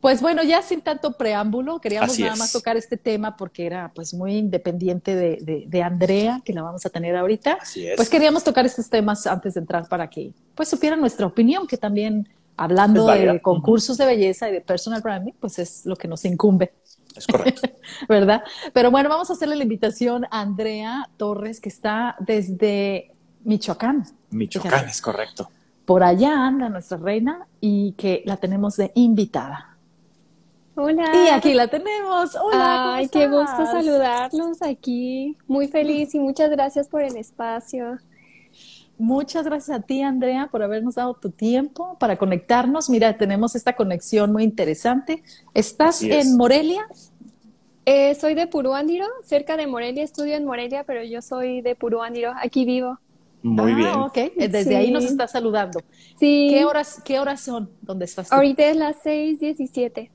Pues 0.00 0.20
bueno, 0.20 0.42
ya 0.42 0.62
sin 0.62 0.82
tanto 0.82 1.12
preámbulo, 1.16 1.80
queríamos 1.80 2.10
Así 2.10 2.22
nada 2.22 2.34
es. 2.34 2.38
más 2.38 2.52
tocar 2.52 2.76
este 2.76 2.96
tema 2.96 3.36
porque 3.36 3.66
era 3.66 3.90
pues 3.94 4.14
muy 4.14 4.36
independiente 4.36 5.16
de, 5.16 5.38
de, 5.40 5.64
de, 5.66 5.82
Andrea, 5.82 6.40
que 6.44 6.52
la 6.52 6.62
vamos 6.62 6.84
a 6.86 6.90
tener 6.90 7.16
ahorita. 7.16 7.58
Así 7.60 7.86
es. 7.86 7.96
Pues 7.96 8.08
queríamos 8.08 8.44
tocar 8.44 8.64
estos 8.64 8.88
temas 8.88 9.26
antes 9.26 9.54
de 9.54 9.60
entrar 9.60 9.88
para 9.88 10.08
que 10.08 10.32
pues 10.54 10.68
supieran 10.68 11.00
nuestra 11.00 11.26
opinión, 11.26 11.66
que 11.66 11.76
también 11.76 12.28
hablando 12.56 13.06
de 13.06 13.40
concursos 13.40 13.98
de 13.98 14.06
belleza 14.06 14.48
y 14.48 14.52
de 14.52 14.60
personal 14.60 15.02
branding, 15.02 15.32
pues 15.38 15.58
es 15.58 15.86
lo 15.86 15.96
que 15.96 16.08
nos 16.08 16.24
incumbe. 16.24 16.72
Es 17.14 17.26
correcto. 17.26 17.68
¿Verdad? 18.08 18.42
Pero 18.72 18.90
bueno, 18.90 19.08
vamos 19.08 19.30
a 19.30 19.32
hacerle 19.32 19.56
la 19.56 19.62
invitación 19.62 20.24
a 20.26 20.40
Andrea 20.40 21.08
Torres, 21.16 21.60
que 21.60 21.68
está 21.68 22.16
desde 22.20 23.12
Michoacán. 23.44 24.04
Michoacán, 24.30 24.72
Fíjate. 24.72 24.90
es 24.90 25.00
correcto. 25.00 25.50
Por 25.84 26.02
allá 26.02 26.46
anda 26.46 26.68
nuestra 26.68 26.98
reina 26.98 27.46
y 27.60 27.92
que 27.92 28.22
la 28.26 28.36
tenemos 28.36 28.76
de 28.76 28.90
invitada. 28.94 29.76
Hola. 30.74 31.10
Y 31.14 31.28
aquí 31.28 31.54
la 31.54 31.68
tenemos. 31.68 32.36
Hola. 32.36 32.96
Ay, 32.96 33.08
qué 33.08 33.28
gusto 33.28 33.64
saludarlos 33.64 34.60
aquí. 34.60 35.36
Muy 35.46 35.68
feliz 35.68 36.14
y 36.14 36.18
muchas 36.18 36.50
gracias 36.50 36.88
por 36.88 37.02
el 37.02 37.16
espacio. 37.16 37.98
Muchas 38.98 39.44
gracias 39.44 39.78
a 39.78 39.82
ti, 39.82 40.00
Andrea, 40.00 40.48
por 40.50 40.62
habernos 40.62 40.94
dado 40.94 41.14
tu 41.14 41.30
tiempo 41.30 41.96
para 41.98 42.16
conectarnos. 42.16 42.88
Mira, 42.88 43.18
tenemos 43.18 43.54
esta 43.54 43.74
conexión 43.76 44.32
muy 44.32 44.42
interesante. 44.42 45.22
¿Estás 45.52 46.02
en 46.02 46.36
Morelia? 46.36 46.86
Eh, 47.84 48.14
soy 48.14 48.34
de 48.34 48.46
Puruándiro, 48.46 49.06
cerca 49.22 49.56
de 49.56 49.66
Morelia. 49.66 50.02
Estudio 50.02 50.34
en 50.34 50.44
Morelia, 50.44 50.84
pero 50.84 51.04
yo 51.04 51.20
soy 51.20 51.60
de 51.60 51.74
Puruándiro. 51.74 52.32
Aquí 52.42 52.64
vivo. 52.64 52.98
Muy 53.42 53.72
ah, 53.72 53.76
bien. 53.76 53.94
ok. 53.94 54.18
Desde 54.48 54.76
ahí 54.76 54.90
nos 54.90 55.04
está 55.04 55.28
saludando. 55.28 55.80
Sí. 56.18 56.48
¿Qué 56.50 56.64
horas, 56.64 57.00
¿Qué 57.04 57.20
horas 57.20 57.42
son? 57.42 57.70
¿Dónde 57.82 58.06
estás? 58.06 58.28
Tú? 58.28 58.34
Ahorita 58.34 58.64
es 58.64 58.76
las 58.76 58.96
6:17. 59.04 60.10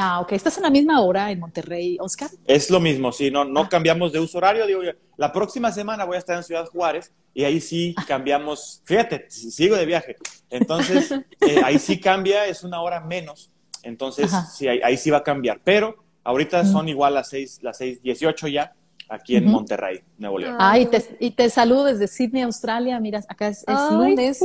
Ah, 0.00 0.20
ok. 0.20 0.30
¿Estás 0.32 0.56
en 0.58 0.62
la 0.62 0.70
misma 0.70 1.00
hora 1.00 1.32
en 1.32 1.40
Monterrey, 1.40 1.98
Oscar? 2.00 2.30
Es 2.46 2.70
lo 2.70 2.78
mismo, 2.78 3.10
sí, 3.10 3.32
no, 3.32 3.44
no 3.44 3.62
ah. 3.62 3.68
cambiamos 3.68 4.12
de 4.12 4.20
uso 4.20 4.38
horario. 4.38 4.64
Digo, 4.64 4.80
la 5.16 5.32
próxima 5.32 5.72
semana 5.72 6.04
voy 6.04 6.14
a 6.14 6.20
estar 6.20 6.36
en 6.36 6.44
Ciudad 6.44 6.66
Juárez 6.66 7.12
y 7.34 7.42
ahí 7.42 7.60
sí 7.60 7.96
cambiamos, 8.06 8.80
fíjate, 8.84 9.28
sigo 9.28 9.74
de 9.74 9.86
viaje. 9.86 10.16
Entonces, 10.50 11.10
eh, 11.40 11.60
ahí 11.64 11.80
sí 11.80 11.98
cambia, 11.98 12.46
es 12.46 12.62
una 12.62 12.80
hora 12.80 13.00
menos. 13.00 13.50
Entonces, 13.82 14.30
sí, 14.54 14.68
ahí, 14.68 14.96
sí 14.96 15.10
va 15.10 15.18
a 15.18 15.22
cambiar. 15.24 15.60
Pero 15.64 15.96
ahorita 16.22 16.64
son 16.64 16.88
igual 16.88 17.14
las 17.14 17.28
6, 17.30 17.60
las 17.62 17.80
6.18 17.80 18.52
ya 18.52 18.72
aquí 19.08 19.34
en 19.34 19.46
Monterrey, 19.46 20.00
Nuevo 20.16 20.38
León. 20.38 20.56
Ah, 20.60 20.78
y 20.78 20.86
te, 20.86 21.16
y 21.18 21.32
te 21.32 21.50
saludo 21.50 21.84
desde 21.84 22.06
Sydney, 22.06 22.42
Australia. 22.42 23.00
Mira, 23.00 23.20
acá 23.28 23.48
es, 23.48 23.64
lunes, 23.90 24.40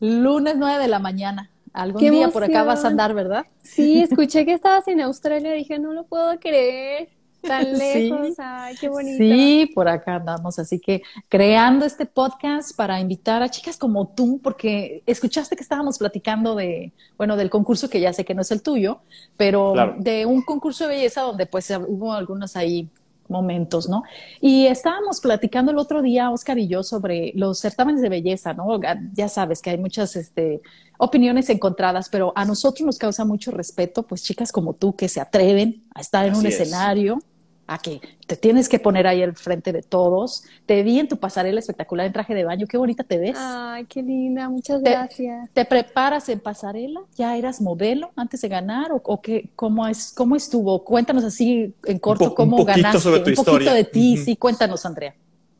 lunes 0.00 0.56
9 0.58 0.82
de 0.82 0.88
la 0.88 0.98
mañana. 0.98 1.50
Algún 1.78 2.10
día 2.10 2.28
por 2.30 2.42
acá 2.42 2.64
vas 2.64 2.84
a 2.84 2.88
andar, 2.88 3.14
¿verdad? 3.14 3.46
Sí, 3.62 4.02
escuché 4.02 4.44
que 4.44 4.52
estabas 4.52 4.88
en 4.88 5.00
Australia, 5.00 5.52
dije, 5.52 5.78
no 5.78 5.92
lo 5.92 6.04
puedo 6.04 6.38
creer. 6.40 7.08
Tan 7.40 7.78
lejos, 7.78 8.34
ay, 8.38 8.74
qué 8.80 8.88
bonito. 8.88 9.18
Sí, 9.18 9.70
por 9.72 9.86
acá 9.88 10.16
andamos, 10.16 10.58
así 10.58 10.80
que 10.80 11.02
creando 11.28 11.86
este 11.86 12.04
podcast 12.04 12.76
para 12.76 12.98
invitar 12.98 13.44
a 13.44 13.48
chicas 13.48 13.76
como 13.76 14.08
tú, 14.08 14.40
porque 14.42 15.04
escuchaste 15.06 15.54
que 15.54 15.62
estábamos 15.62 15.98
platicando 15.98 16.56
de, 16.56 16.92
bueno, 17.16 17.36
del 17.36 17.48
concurso 17.48 17.88
que 17.88 18.00
ya 18.00 18.12
sé 18.12 18.24
que 18.24 18.34
no 18.34 18.42
es 18.42 18.50
el 18.50 18.60
tuyo, 18.60 19.02
pero 19.36 19.72
de 19.98 20.26
un 20.26 20.42
concurso 20.42 20.88
de 20.88 20.96
belleza 20.96 21.20
donde 21.20 21.46
pues 21.46 21.70
hubo 21.70 22.12
algunos 22.12 22.56
ahí 22.56 22.88
momentos, 23.28 23.88
¿no? 23.88 24.02
Y 24.40 24.66
estábamos 24.66 25.20
platicando 25.20 25.70
el 25.70 25.78
otro 25.78 26.02
día, 26.02 26.30
Oscar 26.30 26.58
y 26.58 26.66
yo, 26.66 26.82
sobre 26.82 27.32
los 27.36 27.60
certámenes 27.60 28.02
de 28.02 28.08
belleza, 28.08 28.54
¿no? 28.54 28.80
Ya 29.12 29.28
sabes 29.28 29.62
que 29.62 29.70
hay 29.70 29.78
muchas 29.78 30.16
este, 30.16 30.60
opiniones 30.98 31.48
encontradas, 31.48 32.08
pero 32.10 32.32
a 32.36 32.44
nosotros 32.44 32.84
nos 32.84 32.98
causa 32.98 33.24
mucho 33.24 33.50
respeto, 33.50 34.02
pues 34.02 34.22
chicas 34.22 34.52
como 34.52 34.74
tú 34.74 34.94
que 34.94 35.08
se 35.08 35.20
atreven 35.20 35.84
a 35.94 36.00
estar 36.00 36.26
en 36.26 36.34
un 36.34 36.44
escenario, 36.44 37.20
a 37.68 37.78
que 37.78 38.00
te 38.26 38.36
tienes 38.36 38.68
que 38.68 38.78
poner 38.78 39.06
ahí 39.06 39.22
al 39.22 39.34
frente 39.34 39.72
de 39.72 39.82
todos. 39.82 40.42
Te 40.66 40.82
vi 40.82 40.98
en 40.98 41.06
tu 41.06 41.18
pasarela 41.18 41.60
espectacular 41.60 42.06
en 42.06 42.12
traje 42.12 42.34
de 42.34 42.44
baño, 42.44 42.66
qué 42.66 42.78
bonita 42.78 43.04
te 43.04 43.18
ves. 43.18 43.36
Ay, 43.38 43.84
qué 43.84 44.02
linda, 44.02 44.48
muchas 44.48 44.82
gracias. 44.82 45.50
¿Te 45.52 45.64
preparas 45.64 46.28
en 46.30 46.40
pasarela? 46.40 47.00
¿Ya 47.14 47.36
eras 47.36 47.60
modelo 47.60 48.10
antes 48.16 48.40
de 48.40 48.48
ganar 48.48 48.90
o, 48.90 49.20
qué, 49.20 49.50
cómo, 49.54 49.86
es, 49.86 50.12
cómo 50.14 50.34
estuvo? 50.34 50.82
Cuéntanos 50.82 51.24
así 51.24 51.74
en 51.84 51.98
corto 51.98 52.34
cómo 52.34 52.56
un 52.56 52.64
ganaste. 52.64 53.00
Sobre 53.00 53.20
tu 53.20 53.40
un 53.40 53.44
poquito 53.44 53.72
de 53.72 53.84
ti, 53.84 54.16
sí, 54.16 54.36
cuéntanos, 54.36 54.84
Andrea. 54.86 55.14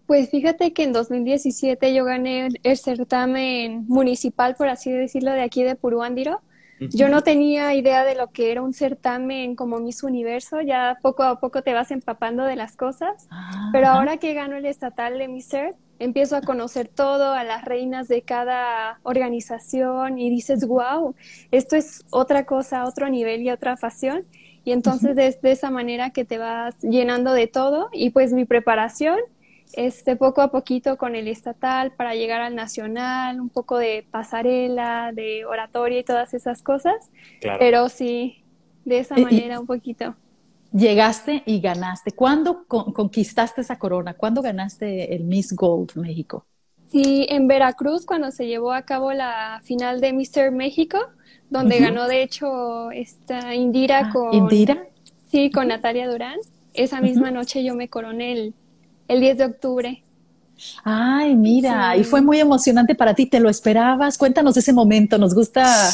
Pues 0.08 0.30
fíjate 0.30 0.72
que 0.72 0.84
en 0.84 0.94
2017 0.94 1.92
yo 1.92 2.02
gané 2.06 2.48
el 2.62 2.78
certamen 2.78 3.84
municipal, 3.88 4.54
por 4.56 4.68
así 4.68 4.90
decirlo, 4.90 5.32
de 5.32 5.42
aquí 5.42 5.62
de 5.62 5.74
Puruándiro. 5.74 6.40
Yo 6.80 7.10
no 7.10 7.20
tenía 7.20 7.74
idea 7.74 8.04
de 8.04 8.14
lo 8.14 8.28
que 8.30 8.50
era 8.50 8.62
un 8.62 8.72
certamen 8.72 9.54
como 9.54 9.80
Miss 9.80 10.02
Universo, 10.02 10.62
ya 10.62 10.96
poco 11.02 11.24
a 11.24 11.40
poco 11.40 11.60
te 11.60 11.74
vas 11.74 11.90
empapando 11.90 12.44
de 12.44 12.56
las 12.56 12.74
cosas, 12.74 13.26
ah, 13.30 13.68
pero 13.70 13.88
ahora 13.88 14.16
que 14.16 14.32
gano 14.32 14.56
el 14.56 14.64
estatal 14.64 15.18
de 15.18 15.28
Miss 15.28 15.52
Earth, 15.52 15.76
empiezo 15.98 16.36
a 16.36 16.40
conocer 16.40 16.88
todo, 16.88 17.34
a 17.34 17.44
las 17.44 17.66
reinas 17.66 18.08
de 18.08 18.22
cada 18.22 19.00
organización 19.02 20.18
y 20.18 20.30
dices, 20.30 20.66
wow, 20.66 21.16
esto 21.50 21.76
es 21.76 22.06
otra 22.08 22.46
cosa, 22.46 22.86
otro 22.86 23.10
nivel 23.10 23.42
y 23.42 23.50
otra 23.50 23.76
pasión. 23.76 24.22
Y 24.64 24.72
entonces 24.72 25.18
es 25.18 25.42
de 25.42 25.52
esa 25.52 25.70
manera 25.70 26.10
que 26.10 26.24
te 26.24 26.38
vas 26.38 26.80
llenando 26.80 27.34
de 27.34 27.46
todo 27.46 27.90
y 27.92 28.10
pues 28.10 28.32
mi 28.32 28.46
preparación 28.46 29.18
este, 29.72 30.16
poco 30.16 30.40
a 30.42 30.50
poquito 30.50 30.96
con 30.96 31.14
el 31.14 31.28
estatal 31.28 31.92
para 31.92 32.14
llegar 32.14 32.40
al 32.40 32.54
nacional, 32.54 33.40
un 33.40 33.48
poco 33.48 33.78
de 33.78 34.06
pasarela, 34.10 35.12
de 35.12 35.44
oratoria 35.44 36.00
y 36.00 36.04
todas 36.04 36.34
esas 36.34 36.62
cosas. 36.62 37.10
Pero 37.40 37.88
sí, 37.88 38.44
de 38.84 38.98
esa 38.98 39.16
manera 39.16 39.60
un 39.60 39.66
poquito. 39.66 40.16
Llegaste 40.72 41.42
y 41.46 41.60
ganaste. 41.60 42.12
¿Cuándo 42.12 42.64
conquistaste 42.66 43.62
esa 43.62 43.78
corona? 43.78 44.14
¿Cuándo 44.14 44.42
ganaste 44.42 45.14
el 45.14 45.24
Miss 45.24 45.54
Gold 45.54 45.96
México? 45.96 46.44
Sí, 46.90 47.26
en 47.28 47.48
Veracruz, 47.48 48.06
cuando 48.06 48.30
se 48.30 48.46
llevó 48.46 48.72
a 48.72 48.82
cabo 48.82 49.12
la 49.12 49.60
final 49.62 50.00
de 50.00 50.12
Mister 50.12 50.50
México, 50.50 50.98
donde 51.50 51.80
ganó 51.80 52.06
de 52.06 52.22
hecho 52.22 52.90
esta 52.90 53.54
Indira 53.54 54.06
ah, 54.06 54.10
con... 54.12 54.34
¿Indira? 54.34 54.86
Sí, 55.30 55.50
con 55.50 55.68
Natalia 55.68 56.08
Durán. 56.08 56.38
Esa 56.72 57.00
misma 57.00 57.30
noche 57.30 57.62
yo 57.62 57.74
me 57.74 57.88
coroné 57.88 58.32
el 58.32 58.54
el 59.08 59.20
10 59.20 59.38
de 59.38 59.44
octubre. 59.44 60.04
Ay, 60.84 61.36
mira, 61.36 61.96
y 61.96 62.04
fue 62.04 62.20
muy 62.20 62.40
emocionante 62.40 62.94
para 62.94 63.14
ti, 63.14 63.26
¿te 63.26 63.40
lo 63.40 63.48
esperabas? 63.48 64.18
Cuéntanos 64.18 64.56
ese 64.56 64.72
momento, 64.72 65.18
nos 65.18 65.34
gusta 65.34 65.90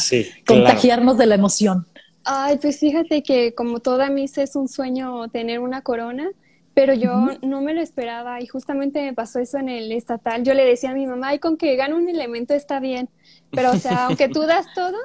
contagiarnos 0.46 1.18
de 1.18 1.26
la 1.26 1.34
emoción. 1.34 1.86
Ay, 2.24 2.58
pues 2.60 2.78
fíjate 2.78 3.22
que 3.22 3.54
como 3.54 3.80
toda 3.80 4.08
misa 4.08 4.42
es 4.42 4.56
un 4.56 4.68
sueño 4.68 5.28
tener 5.28 5.60
una 5.60 5.82
corona, 5.82 6.30
pero 6.72 6.94
yo 6.94 7.28
no 7.42 7.60
me 7.60 7.74
lo 7.74 7.82
esperaba 7.82 8.40
y 8.40 8.46
justamente 8.46 9.02
me 9.02 9.12
pasó 9.12 9.38
eso 9.38 9.58
en 9.58 9.68
el 9.68 9.92
estatal. 9.92 10.42
Yo 10.42 10.54
le 10.54 10.64
decía 10.64 10.90
a 10.90 10.94
mi 10.94 11.06
mamá, 11.06 11.28
ay, 11.28 11.38
con 11.38 11.58
que 11.58 11.76
gane 11.76 11.94
un 11.94 12.08
elemento 12.08 12.54
está 12.54 12.80
bien, 12.80 13.10
pero 13.50 13.72
o 13.72 13.76
sea, 13.76 14.06
aunque 14.06 14.28
tú 14.28 14.40
das 14.42 14.66
todo, 14.74 14.96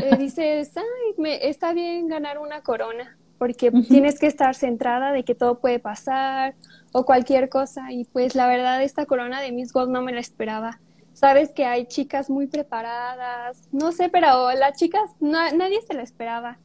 eh, 0.00 0.16
dices, 0.16 0.70
ay, 0.76 1.14
me, 1.18 1.48
está 1.48 1.72
bien 1.72 2.06
ganar 2.06 2.38
una 2.38 2.62
corona, 2.62 3.18
porque 3.40 3.70
tienes 3.88 4.18
que 4.18 4.26
estar 4.26 4.54
centrada 4.54 5.12
de 5.12 5.24
que 5.24 5.34
todo 5.34 5.60
puede 5.60 5.78
pasar 5.78 6.54
o 6.92 7.06
cualquier 7.06 7.48
cosa. 7.48 7.90
Y 7.90 8.04
pues 8.04 8.34
la 8.34 8.46
verdad, 8.46 8.82
esta 8.82 9.06
corona 9.06 9.40
de 9.40 9.50
Miss 9.50 9.72
Gold 9.72 9.90
no 9.90 10.02
me 10.02 10.12
la 10.12 10.20
esperaba. 10.20 10.78
Sabes 11.14 11.48
que 11.54 11.64
hay 11.64 11.86
chicas 11.86 12.28
muy 12.28 12.48
preparadas, 12.48 13.66
no 13.72 13.92
sé, 13.92 14.10
pero 14.10 14.52
las 14.52 14.76
chicas, 14.76 15.10
nadie 15.20 15.80
se 15.88 15.94
la 15.94 16.02
esperaba. 16.02 16.58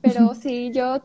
Pero 0.00 0.34
sí, 0.34 0.70
yo 0.72 1.02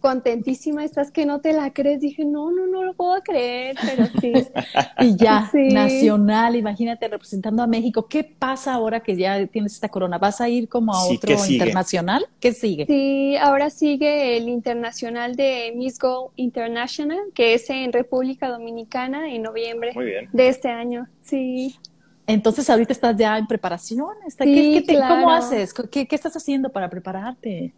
contentísima, 0.00 0.84
estás 0.84 1.10
que 1.10 1.26
no 1.26 1.40
te 1.40 1.52
la 1.52 1.72
crees. 1.72 2.00
Dije, 2.00 2.24
no, 2.24 2.50
no, 2.50 2.66
no 2.66 2.84
lo 2.84 2.94
puedo 2.94 3.20
creer, 3.22 3.76
pero 3.80 4.06
sí. 4.20 4.32
y 5.00 5.16
ya, 5.16 5.50
nacional, 5.52 6.56
imagínate 6.56 7.08
representando 7.08 7.62
a 7.62 7.66
México. 7.66 8.06
¿Qué 8.06 8.24
pasa 8.24 8.74
ahora 8.74 9.00
que 9.00 9.16
ya 9.16 9.46
tienes 9.46 9.74
esta 9.74 9.88
corona? 9.88 10.18
¿Vas 10.18 10.40
a 10.40 10.48
ir 10.48 10.68
como 10.68 10.92
a 10.92 11.04
otro 11.04 11.34
internacional? 11.48 12.26
¿Qué 12.40 12.52
sigue? 12.52 12.86
Sí, 12.86 13.36
ahora 13.36 13.70
sigue 13.70 14.36
el 14.36 14.48
internacional 14.48 15.36
de 15.36 15.72
Miss 15.76 15.98
Go 15.98 16.32
International, 16.36 17.18
que 17.34 17.54
es 17.54 17.68
en 17.70 17.92
República 17.92 18.48
Dominicana 18.48 19.32
en 19.32 19.42
noviembre 19.42 19.92
de 20.32 20.48
este 20.48 20.68
año. 20.68 21.08
Sí. 21.22 21.76
Entonces 22.26 22.68
ahorita 22.68 22.92
estás 22.92 23.16
ya 23.16 23.38
en 23.38 23.46
preparación. 23.46 24.08
¿Qué, 24.38 24.84
¿Cómo 24.86 25.30
haces? 25.30 25.72
¿Qué, 25.90 26.06
¿Qué 26.06 26.14
estás 26.14 26.36
haciendo 26.36 26.70
para 26.70 26.90
prepararte? 26.90 27.72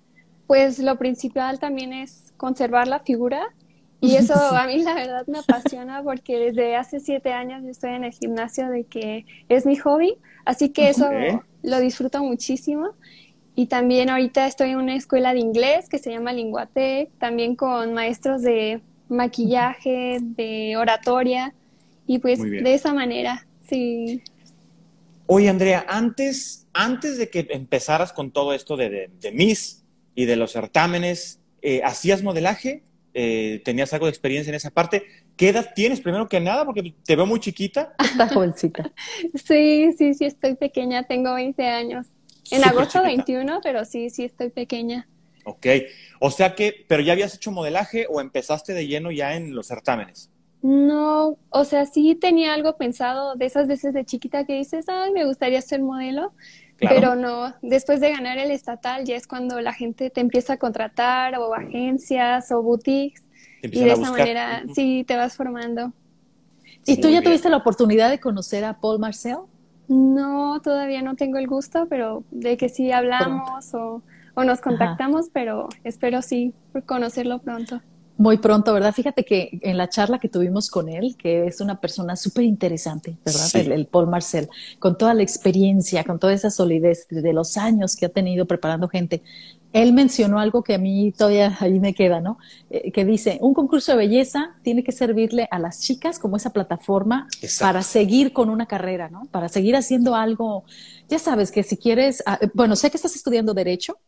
Pues 0.50 0.80
lo 0.80 0.98
principal 0.98 1.60
también 1.60 1.92
es 1.92 2.32
conservar 2.36 2.88
la 2.88 2.98
figura 2.98 3.54
y 4.00 4.16
eso 4.16 4.34
a 4.34 4.66
mí 4.66 4.82
la 4.82 4.94
verdad 4.94 5.24
me 5.28 5.38
apasiona 5.38 6.02
porque 6.02 6.40
desde 6.40 6.74
hace 6.74 6.98
siete 6.98 7.32
años 7.32 7.62
yo 7.62 7.70
estoy 7.70 7.90
en 7.90 8.02
el 8.02 8.12
gimnasio 8.12 8.68
de 8.68 8.82
que 8.82 9.26
es 9.48 9.64
mi 9.64 9.76
hobby, 9.76 10.16
así 10.44 10.70
que 10.70 10.88
eso 10.88 11.08
lo 11.62 11.78
disfruto 11.78 12.24
muchísimo. 12.24 12.96
Y 13.54 13.66
también 13.66 14.10
ahorita 14.10 14.48
estoy 14.48 14.70
en 14.70 14.78
una 14.78 14.96
escuela 14.96 15.32
de 15.34 15.38
inglés 15.38 15.88
que 15.88 15.98
se 15.98 16.10
llama 16.10 16.32
Linguatec, 16.32 17.10
también 17.20 17.54
con 17.54 17.94
maestros 17.94 18.42
de 18.42 18.80
maquillaje, 19.08 20.18
de 20.20 20.76
oratoria, 20.76 21.54
y 22.08 22.18
pues 22.18 22.40
de 22.40 22.74
esa 22.74 22.92
manera, 22.92 23.46
sí. 23.68 24.20
Oye, 25.26 25.48
Andrea, 25.48 25.86
antes, 25.86 26.66
antes 26.72 27.18
de 27.18 27.30
que 27.30 27.46
empezaras 27.50 28.12
con 28.12 28.32
todo 28.32 28.52
esto 28.52 28.76
de, 28.76 28.90
de, 28.90 29.10
de 29.20 29.30
Miss, 29.30 29.79
y 30.20 30.26
de 30.26 30.36
los 30.36 30.52
certámenes, 30.52 31.40
eh, 31.62 31.80
¿hacías 31.82 32.22
modelaje? 32.22 32.82
Eh, 33.14 33.62
¿Tenías 33.64 33.94
algo 33.94 34.04
de 34.04 34.10
experiencia 34.10 34.50
en 34.50 34.54
esa 34.54 34.70
parte? 34.70 35.06
¿Qué 35.34 35.48
edad 35.48 35.72
tienes 35.74 36.02
primero 36.02 36.28
que 36.28 36.40
nada? 36.40 36.66
Porque 36.66 36.94
te 37.06 37.16
veo 37.16 37.24
muy 37.24 37.40
chiquita. 37.40 37.94
Está 37.98 38.28
jovencita. 38.28 38.92
sí, 39.34 39.94
sí, 39.96 40.12
sí, 40.12 40.26
estoy 40.26 40.56
pequeña, 40.56 41.04
tengo 41.04 41.32
20 41.32 41.66
años. 41.66 42.06
En 42.50 42.64
agosto 42.64 43.02
21, 43.02 43.60
pero 43.62 43.86
sí, 43.86 44.10
sí, 44.10 44.24
estoy 44.24 44.50
pequeña. 44.50 45.08
Ok, 45.44 45.66
o 46.18 46.30
sea 46.30 46.54
que, 46.54 46.84
pero 46.86 47.02
ya 47.02 47.14
habías 47.14 47.34
hecho 47.34 47.50
modelaje 47.50 48.06
o 48.10 48.20
empezaste 48.20 48.74
de 48.74 48.86
lleno 48.86 49.10
ya 49.10 49.36
en 49.36 49.54
los 49.54 49.68
certámenes? 49.68 50.30
No, 50.60 51.38
o 51.48 51.64
sea, 51.64 51.86
sí 51.86 52.14
tenía 52.14 52.52
algo 52.52 52.76
pensado 52.76 53.36
de 53.36 53.46
esas 53.46 53.66
veces 53.66 53.94
de 53.94 54.04
chiquita 54.04 54.44
que 54.44 54.58
dices, 54.58 54.84
ay, 54.86 55.12
me 55.12 55.24
gustaría 55.24 55.62
ser 55.62 55.80
modelo, 55.80 56.34
Pero 56.80 57.14
no, 57.14 57.54
después 57.62 58.00
de 58.00 58.10
ganar 58.10 58.38
el 58.38 58.50
estatal 58.50 59.04
ya 59.04 59.16
es 59.16 59.26
cuando 59.26 59.60
la 59.60 59.72
gente 59.72 60.10
te 60.10 60.20
empieza 60.20 60.54
a 60.54 60.56
contratar 60.56 61.38
o 61.38 61.54
agencias 61.54 62.50
o 62.52 62.62
boutiques. 62.62 63.22
Y 63.62 63.84
de 63.84 63.92
esa 63.92 64.10
manera 64.10 64.62
sí 64.74 65.04
te 65.06 65.16
vas 65.16 65.36
formando. 65.36 65.92
¿Y 66.86 67.00
tú 67.00 67.08
ya 67.08 67.22
tuviste 67.22 67.50
la 67.50 67.58
oportunidad 67.58 68.08
de 68.08 68.18
conocer 68.18 68.64
a 68.64 68.80
Paul 68.80 68.98
Marcel? 68.98 69.36
No, 69.88 70.60
todavía 70.62 71.02
no 71.02 71.16
tengo 71.16 71.36
el 71.38 71.46
gusto, 71.46 71.86
pero 71.88 72.24
de 72.30 72.56
que 72.56 72.68
sí 72.68 72.92
hablamos 72.92 73.74
o, 73.74 74.02
o, 74.34 74.44
nos 74.44 74.60
contactamos, 74.60 75.26
pero 75.32 75.68
espero 75.84 76.22
sí 76.22 76.54
conocerlo 76.86 77.40
pronto. 77.40 77.82
Muy 78.20 78.36
pronto, 78.36 78.74
¿verdad? 78.74 78.92
Fíjate 78.92 79.24
que 79.24 79.48
en 79.62 79.78
la 79.78 79.88
charla 79.88 80.18
que 80.18 80.28
tuvimos 80.28 80.68
con 80.68 80.90
él, 80.90 81.16
que 81.16 81.46
es 81.46 81.62
una 81.62 81.80
persona 81.80 82.16
súper 82.16 82.44
interesante, 82.44 83.16
¿verdad? 83.24 83.72
El, 83.72 83.86
Paul 83.86 84.08
Marcel, 84.08 84.50
con 84.78 84.98
toda 84.98 85.14
la 85.14 85.22
experiencia, 85.22 86.04
con 86.04 86.18
toda 86.18 86.34
esa 86.34 86.50
solidez 86.50 87.06
de 87.08 87.32
los 87.32 87.56
años 87.56 87.96
que 87.96 88.04
ha 88.04 88.10
tenido 88.10 88.44
preparando 88.44 88.90
gente, 88.90 89.22
él 89.72 89.92
mencionó 89.92 90.40
algo 90.40 90.62
que 90.62 90.74
a 90.74 90.78
mí 90.78 91.12
todavía 91.12 91.56
ahí 91.60 91.78
me 91.78 91.94
queda, 91.94 92.20
¿no? 92.20 92.38
Eh, 92.70 92.90
que 92.92 93.04
dice, 93.04 93.38
un 93.40 93.54
concurso 93.54 93.92
de 93.92 93.98
belleza 93.98 94.56
tiene 94.62 94.82
que 94.82 94.92
servirle 94.92 95.48
a 95.50 95.58
las 95.58 95.80
chicas 95.80 96.18
como 96.18 96.36
esa 96.36 96.50
plataforma 96.50 97.28
para 97.60 97.82
seguir 97.82 98.32
con 98.32 98.50
una 98.50 98.66
carrera, 98.66 99.08
¿no? 99.08 99.26
Para 99.30 99.48
seguir 99.48 99.76
haciendo 99.76 100.14
algo. 100.14 100.64
Ya 101.08 101.18
sabes 101.18 101.52
que 101.52 101.62
si 101.62 101.76
quieres, 101.76 102.22
ah, 102.26 102.38
bueno, 102.54 102.76
sé 102.76 102.90
que 102.90 102.96
estás 102.96 103.14
estudiando 103.14 103.54
derecho, 103.54 103.98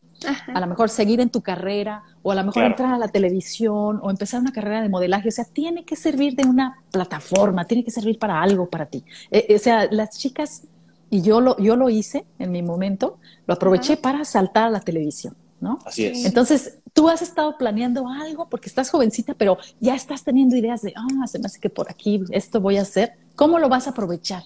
a 0.53 0.59
lo 0.59 0.67
mejor 0.67 0.89
seguir 0.89 1.19
en 1.19 1.29
tu 1.29 1.41
carrera 1.41 2.03
o 2.21 2.31
a 2.31 2.35
lo 2.35 2.43
mejor 2.43 2.63
entrar 2.63 2.93
a 2.93 2.97
la 2.97 3.07
televisión 3.07 3.99
o 4.01 4.09
empezar 4.09 4.41
una 4.41 4.51
carrera 4.51 4.81
de 4.81 4.89
modelaje, 4.89 5.29
o 5.29 5.31
sea, 5.31 5.45
tiene 5.45 5.85
que 5.85 5.95
servir 5.95 6.35
de 6.35 6.45
una 6.45 6.77
plataforma, 6.91 7.65
tiene 7.65 7.83
que 7.83 7.91
servir 7.91 8.17
para 8.17 8.41
algo 8.41 8.69
para 8.69 8.85
ti. 8.85 9.03
Eh, 9.31 9.47
eh, 9.49 9.55
o 9.55 9.59
sea, 9.59 9.87
las 9.91 10.17
chicas, 10.17 10.63
y 11.09 11.21
yo 11.21 11.41
lo, 11.41 11.57
yo 11.57 11.75
lo 11.75 11.89
hice 11.89 12.25
en 12.39 12.51
mi 12.51 12.61
momento, 12.61 13.17
lo 13.45 13.53
aproveché 13.53 13.97
para 13.97 14.23
saltar 14.25 14.65
a 14.65 14.69
la 14.69 14.79
televisión, 14.79 15.35
¿no? 15.63 15.79
Así 15.85 16.05
es. 16.05 16.25
Entonces, 16.25 16.77
tú 16.93 17.09
has 17.09 17.23
estado 17.23 17.57
planeando 17.57 18.07
algo 18.07 18.49
porque 18.49 18.67
estás 18.67 18.91
jovencita, 18.91 19.33
pero 19.33 19.57
ya 19.79 19.95
estás 19.95 20.23
teniendo 20.23 20.55
ideas 20.55 20.83
de, 20.83 20.93
ah, 20.95 21.27
se 21.27 21.39
me 21.39 21.47
hace 21.47 21.59
que 21.59 21.69
por 21.69 21.89
aquí 21.89 22.21
esto 22.29 22.61
voy 22.61 22.77
a 22.77 22.81
hacer. 22.81 23.13
¿Cómo 23.35 23.57
lo 23.57 23.69
vas 23.69 23.87
a 23.87 23.91
aprovechar? 23.91 24.43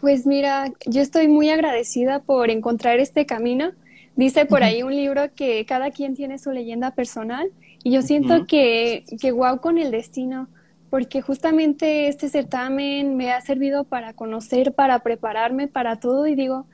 Pues 0.00 0.26
mira, 0.26 0.70
yo 0.84 1.00
estoy 1.00 1.28
muy 1.28 1.48
agradecida 1.48 2.18
por 2.18 2.50
encontrar 2.50 2.98
este 2.98 3.24
camino 3.24 3.72
Dice 4.16 4.46
por 4.46 4.62
ahí 4.62 4.82
un 4.82 4.96
libro 4.96 5.34
que 5.34 5.66
cada 5.66 5.90
quien 5.90 6.14
tiene 6.14 6.38
su 6.38 6.50
leyenda 6.50 6.90
personal 6.92 7.50
y 7.84 7.92
yo 7.92 8.00
siento 8.00 8.46
que, 8.46 9.04
que 9.20 9.30
wow 9.30 9.60
con 9.60 9.76
el 9.76 9.90
destino, 9.90 10.48
porque 10.88 11.20
justamente 11.20 12.08
este 12.08 12.30
certamen 12.30 13.18
me 13.18 13.30
ha 13.30 13.42
servido 13.42 13.84
para 13.84 14.14
conocer, 14.14 14.72
para 14.72 15.00
prepararme 15.00 15.68
para 15.68 16.00
todo 16.00 16.26
y 16.26 16.34
digo, 16.34 16.64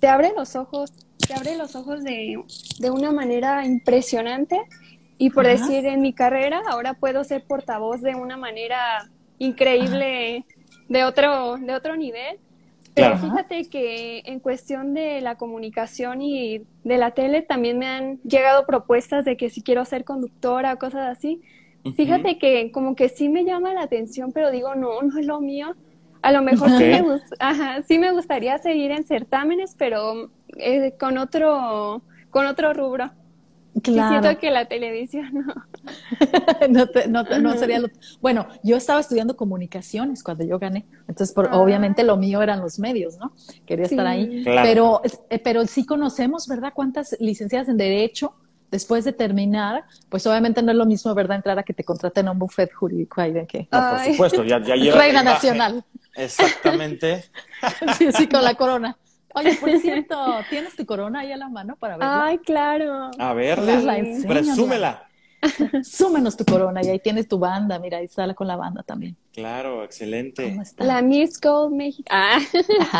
te 0.00 0.08
abre 0.08 0.32
los 0.36 0.56
ojos, 0.56 0.92
te 1.26 1.34
abre 1.34 1.56
los 1.56 1.76
ojos 1.76 2.02
de, 2.02 2.42
de 2.78 2.90
una 2.90 3.12
manera 3.12 3.64
impresionante. 3.64 4.60
Y 5.18 5.28
por 5.30 5.46
decir 5.46 5.84
en 5.84 6.00
mi 6.00 6.14
carrera 6.14 6.62
ahora 6.66 6.94
puedo 6.94 7.24
ser 7.24 7.44
portavoz 7.44 8.00
de 8.00 8.14
una 8.14 8.38
manera 8.38 9.10
increíble 9.38 10.46
de 10.88 11.04
otro, 11.04 11.58
de 11.58 11.74
otro 11.74 11.94
nivel. 11.96 12.38
Pero 12.94 13.18
fíjate 13.18 13.68
que 13.68 14.22
en 14.24 14.40
cuestión 14.40 14.94
de 14.94 15.20
la 15.20 15.36
comunicación 15.36 16.22
y 16.22 16.62
de 16.84 16.98
la 16.98 17.12
tele 17.12 17.42
también 17.42 17.78
me 17.78 17.86
han 17.86 18.20
llegado 18.22 18.66
propuestas 18.66 19.24
de 19.24 19.36
que 19.36 19.50
si 19.50 19.62
quiero 19.62 19.84
ser 19.84 20.04
conductora 20.04 20.72
o 20.72 20.78
cosas 20.78 21.16
así. 21.16 21.40
Fíjate 21.96 22.38
que 22.38 22.72
como 22.72 22.96
que 22.96 23.08
sí 23.08 23.28
me 23.28 23.44
llama 23.44 23.74
la 23.74 23.82
atención, 23.82 24.32
pero 24.32 24.50
digo, 24.50 24.74
no, 24.74 25.00
no 25.02 25.18
es 25.18 25.26
lo 25.26 25.40
mío. 25.40 25.76
A 26.22 26.32
lo 26.32 26.42
mejor 26.42 26.68
sí, 26.70 26.84
me 26.84 27.04
ajá, 27.38 27.82
sí 27.82 27.98
me 27.98 28.12
gustaría 28.12 28.58
seguir 28.58 28.90
en 28.90 29.04
certámenes, 29.04 29.74
pero 29.78 30.30
eh, 30.58 30.94
con 30.98 31.18
otro 31.18 32.02
con 32.30 32.46
otro 32.46 32.72
rubro. 32.72 33.10
Claro. 33.82 34.20
siento 34.20 34.40
que 34.40 34.50
la 34.50 34.66
televisión 34.66 35.30
no. 35.32 35.54
no, 37.08 37.22
no, 37.40 37.56
sería 37.56 37.78
lo... 37.78 37.88
Bueno, 38.20 38.48
yo 38.64 38.76
estaba 38.76 38.98
estudiando 38.98 39.36
comunicaciones 39.36 40.24
cuando 40.24 40.44
yo 40.44 40.58
gané, 40.58 40.86
entonces 41.06 41.32
por, 41.32 41.46
ah. 41.46 41.58
obviamente 41.58 42.02
lo 42.02 42.16
mío 42.16 42.42
eran 42.42 42.60
los 42.60 42.80
medios, 42.80 43.16
¿no? 43.18 43.32
Quería 43.66 43.86
estar 43.86 44.06
ahí. 44.06 44.42
Pero, 44.44 45.00
eh, 45.30 45.38
pero 45.38 45.64
sí 45.66 45.86
conocemos, 45.86 46.48
¿verdad? 46.48 46.72
¿Cuántas 46.74 47.16
licenciadas 47.20 47.68
en 47.68 47.76
Derecho 47.76 48.34
después 48.70 49.04
de 49.04 49.12
terminar, 49.12 49.84
pues 50.08 50.26
obviamente 50.26 50.62
no 50.62 50.70
es 50.70 50.76
lo 50.76 50.86
mismo, 50.86 51.14
¿verdad? 51.14 51.36
Entrar 51.36 51.58
a 51.58 51.62
que 51.62 51.74
te 51.74 51.84
contraten 51.84 52.28
a 52.28 52.32
un 52.32 52.38
buffet 52.38 52.72
jurídico 52.72 53.20
ahí 53.20 53.32
de 53.32 53.46
que... 53.46 53.68
No, 53.70 53.90
por 53.90 54.00
supuesto, 54.04 54.44
ya, 54.44 54.62
ya 54.62 54.74
lleva 54.76 54.98
Reina 54.98 55.22
Nacional. 55.22 55.84
Exactamente. 56.24 57.24
sí, 57.98 58.12
sí, 58.12 58.28
con 58.28 58.44
la 58.44 58.54
corona. 58.54 58.96
Oye, 59.34 59.54
por 59.54 59.70
cierto, 59.78 60.16
¿tienes 60.48 60.74
tu 60.74 60.84
corona 60.84 61.20
ahí 61.20 61.32
a 61.32 61.36
la 61.36 61.48
mano 61.48 61.76
para 61.76 61.96
verla? 61.96 62.24
Ay, 62.24 62.38
claro. 62.38 63.10
A 63.18 63.32
verla, 63.32 63.96
presúmela. 64.26 65.06
Súmenos 65.82 66.36
tu 66.36 66.44
corona 66.44 66.82
y 66.82 66.88
ahí 66.88 66.98
tienes 66.98 67.26
tu 67.26 67.38
banda, 67.38 67.78
mira, 67.78 67.98
ahí 67.98 68.08
sale 68.08 68.34
con 68.34 68.46
la 68.46 68.56
banda 68.56 68.82
también. 68.82 69.16
Claro, 69.32 69.84
excelente. 69.84 70.56
La 70.78 71.00
Miss 71.00 71.40
Gold 71.40 71.74
México. 71.74 72.08
Ah. 72.10 72.40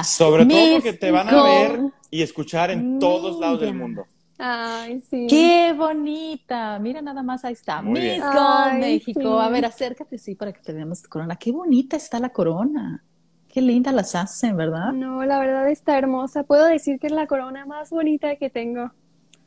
Sobre 0.04 0.46
todo 0.46 0.72
porque 0.72 0.92
te 0.94 1.10
van 1.10 1.28
a 1.28 1.42
ver 1.42 1.80
y 2.10 2.22
escuchar 2.22 2.70
en 2.70 2.98
todos 2.98 3.38
lados 3.38 3.60
del 3.60 3.74
mundo. 3.74 4.06
Ay, 4.38 5.02
sí. 5.10 5.26
Qué 5.28 5.74
bonita. 5.76 6.78
Mira, 6.78 7.02
nada 7.02 7.22
más 7.22 7.44
ahí 7.44 7.52
está. 7.52 7.82
Miss 7.82 8.22
Gold 8.22 8.78
México. 8.78 9.38
A 9.38 9.50
ver, 9.50 9.66
acércate, 9.66 10.16
sí, 10.16 10.34
para 10.34 10.52
que 10.52 10.60
te 10.62 10.72
veamos 10.72 11.02
tu 11.02 11.10
corona. 11.10 11.36
Qué 11.36 11.52
bonita 11.52 11.96
está 11.96 12.18
la 12.18 12.30
corona. 12.30 13.04
Qué 13.52 13.60
linda 13.60 13.90
las 13.90 14.14
hacen, 14.14 14.56
¿verdad? 14.56 14.92
No, 14.92 15.24
la 15.24 15.40
verdad 15.40 15.68
está 15.68 15.98
hermosa. 15.98 16.44
Puedo 16.44 16.66
decir 16.66 17.00
que 17.00 17.08
es 17.08 17.12
la 17.12 17.26
corona 17.26 17.66
más 17.66 17.90
bonita 17.90 18.36
que 18.36 18.48
tengo. 18.48 18.92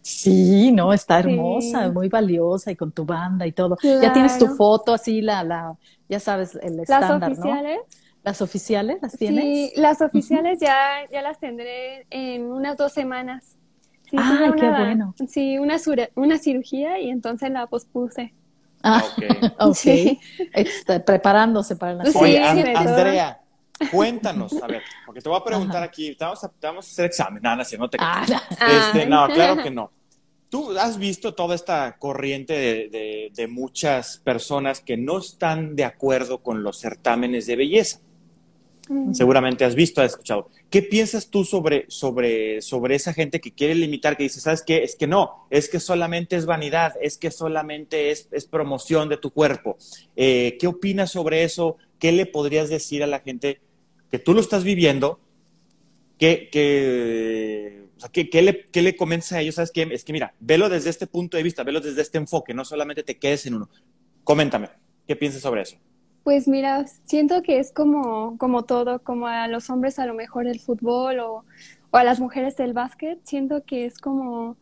Sí, 0.02 0.74
no, 0.74 0.92
está 0.92 1.20
hermosa, 1.20 1.90
muy 1.90 2.10
valiosa 2.10 2.72
y 2.72 2.76
con 2.76 2.92
tu 2.92 3.06
banda 3.06 3.48
y 3.48 3.54
todo. 3.54 3.78
Ya 3.82 4.12
tienes 4.12 4.38
tu 4.38 4.48
foto 4.48 4.94
así, 4.94 5.22
la, 5.22 5.46
la, 5.46 5.78
ya 6.10 6.20
sabes, 6.20 6.56
el 6.56 6.82
estándar, 6.82 7.30
¿Las 7.30 7.40
oficiales? 7.40 7.80
¿Las 8.22 8.42
oficiales 8.42 8.98
las 9.02 9.18
tienes? 9.18 9.44
Sí, 9.44 9.72
las 9.78 10.02
oficiales 10.02 10.60
ya, 10.60 11.08
ya 11.10 11.22
las 11.22 11.40
tendré 11.40 12.06
en 12.10 12.44
unas 12.52 12.76
dos 12.76 12.92
semanas. 12.92 13.58
Sí, 14.10 14.18
ah, 14.20 14.54
qué 14.58 14.70
bueno. 14.70 15.16
Sí, 15.30 15.58
una, 15.58 15.78
una 16.16 16.38
cirugía 16.38 17.00
y 17.00 17.10
entonces 17.10 17.50
la 17.50 17.68
pospuse. 17.68 18.34
Ah, 18.84 19.02
ok. 19.06 19.24
okay. 19.60 20.20
Está 20.54 21.04
preparándose 21.04 21.78
para 21.78 21.94
la 21.94 22.06
cirugía. 22.06 22.52
Oye, 22.52 22.74
Andrea, 22.76 23.43
Cuéntanos, 23.92 24.54
a 24.62 24.68
ver, 24.68 24.84
porque 25.06 25.22
te 25.22 25.30
voy 25.30 25.38
a 25.40 25.44
preguntar 25.44 25.84
aquí, 25.84 26.16
te 26.16 26.24
vamos, 26.24 26.44
a, 26.44 26.52
hacer 26.80 27.06
examen, 27.06 27.42
nada, 27.42 27.64
si 27.66 27.78
no 27.78 27.90
te 27.90 27.98
ah, 28.00 28.26
este, 28.26 29.06
no, 29.06 29.28
claro 29.28 29.62
que 29.62 29.72
no. 29.72 29.92
Tú 30.50 30.78
has 30.78 31.00
visto 31.00 31.34
toda 31.34 31.56
esta 31.56 31.98
corriente 31.98 32.54
de, 32.54 33.48
muchas 33.48 34.20
personas 34.20 34.82
que 34.82 34.98
no 34.98 35.18
están 35.18 35.76
de 35.76 35.84
acuerdo 35.84 36.44
con 36.44 36.62
los 36.62 36.80
certámenes 36.80 37.48
de 37.48 37.56
belleza. 37.56 38.00
Seguramente 39.14 39.66
has 39.66 39.76
visto, 39.76 40.02
has 40.02 40.12
escuchado. 40.12 40.50
¿Qué 40.70 40.84
piensas 40.84 41.30
tú 41.30 41.46
sobre, 41.46 41.86
sobre, 41.88 42.62
sobre 42.62 42.96
esa 42.96 43.14
gente 43.14 43.40
que 43.40 43.52
quiere 43.52 43.74
limitar, 43.74 44.18
que 44.18 44.24
dice, 44.24 44.42
¿sabes 44.42 44.62
qué? 44.62 44.84
Es 44.84 44.96
que 44.96 45.08
no, 45.08 45.48
es 45.50 45.70
que 45.70 45.80
solamente 45.80 46.36
es 46.36 46.46
vanidad, 46.46 46.94
es 47.02 47.18
que 47.18 47.32
solamente 47.32 48.12
es, 48.12 48.28
es 48.32 48.46
promoción 48.46 49.10
de 49.10 49.18
tu 49.18 49.32
cuerpo. 49.32 49.78
Eh, 50.16 50.58
¿Qué 50.60 50.68
opinas 50.68 51.12
sobre 51.12 51.44
eso? 51.44 51.78
¿Qué 52.04 52.12
le 52.12 52.26
podrías 52.26 52.68
decir 52.68 53.02
a 53.02 53.08
la 53.08 53.22
gente 53.22 53.62
que 54.12 54.20
tú 54.20 54.34
lo 54.34 54.42
estás 54.42 54.66
viviendo, 54.66 55.22
que, 56.18 57.88
o 57.96 58.00
sea, 58.02 58.10
que, 58.10 58.42
le, 58.42 58.66
que 58.66 58.82
le 58.82 58.98
a 59.32 59.40
ellos, 59.40 59.56
¿sabes 59.56 59.72
qué? 59.72 59.88
Es 59.90 60.04
que 60.04 60.12
mira, 60.12 60.34
velo 60.42 60.68
desde 60.68 60.90
este 60.90 61.08
punto 61.08 61.38
de 61.38 61.44
vista, 61.44 61.64
velo 61.64 61.80
desde 61.80 62.02
este 62.02 62.18
enfoque, 62.18 62.54
no 62.54 62.66
solamente 62.66 63.04
te 63.04 63.18
quedes 63.18 63.46
en 63.46 63.54
uno. 63.54 63.70
Coméntame, 64.26 64.68
¿qué 65.08 65.16
piensas 65.16 65.44
sobre 65.44 65.62
eso? 65.62 65.78
Pues 66.26 66.46
mira, 66.46 66.86
siento 67.06 67.42
que 67.42 67.60
es 67.60 67.72
como, 67.72 68.38
como 68.38 68.66
todo, 68.66 69.02
como 69.02 69.28
a 69.28 69.48
los 69.48 69.70
hombres 69.70 69.98
a 69.98 70.06
lo 70.06 70.14
mejor 70.14 70.46
el 70.46 70.60
fútbol 70.60 71.22
o, 71.22 71.46
o 71.90 71.98
a 71.98 72.04
las 72.04 72.20
mujeres 72.20 72.60
el 72.60 72.74
básquet, 72.74 73.18
siento 73.24 73.64
que 73.64 73.86
es 73.86 73.98
como 73.98 74.58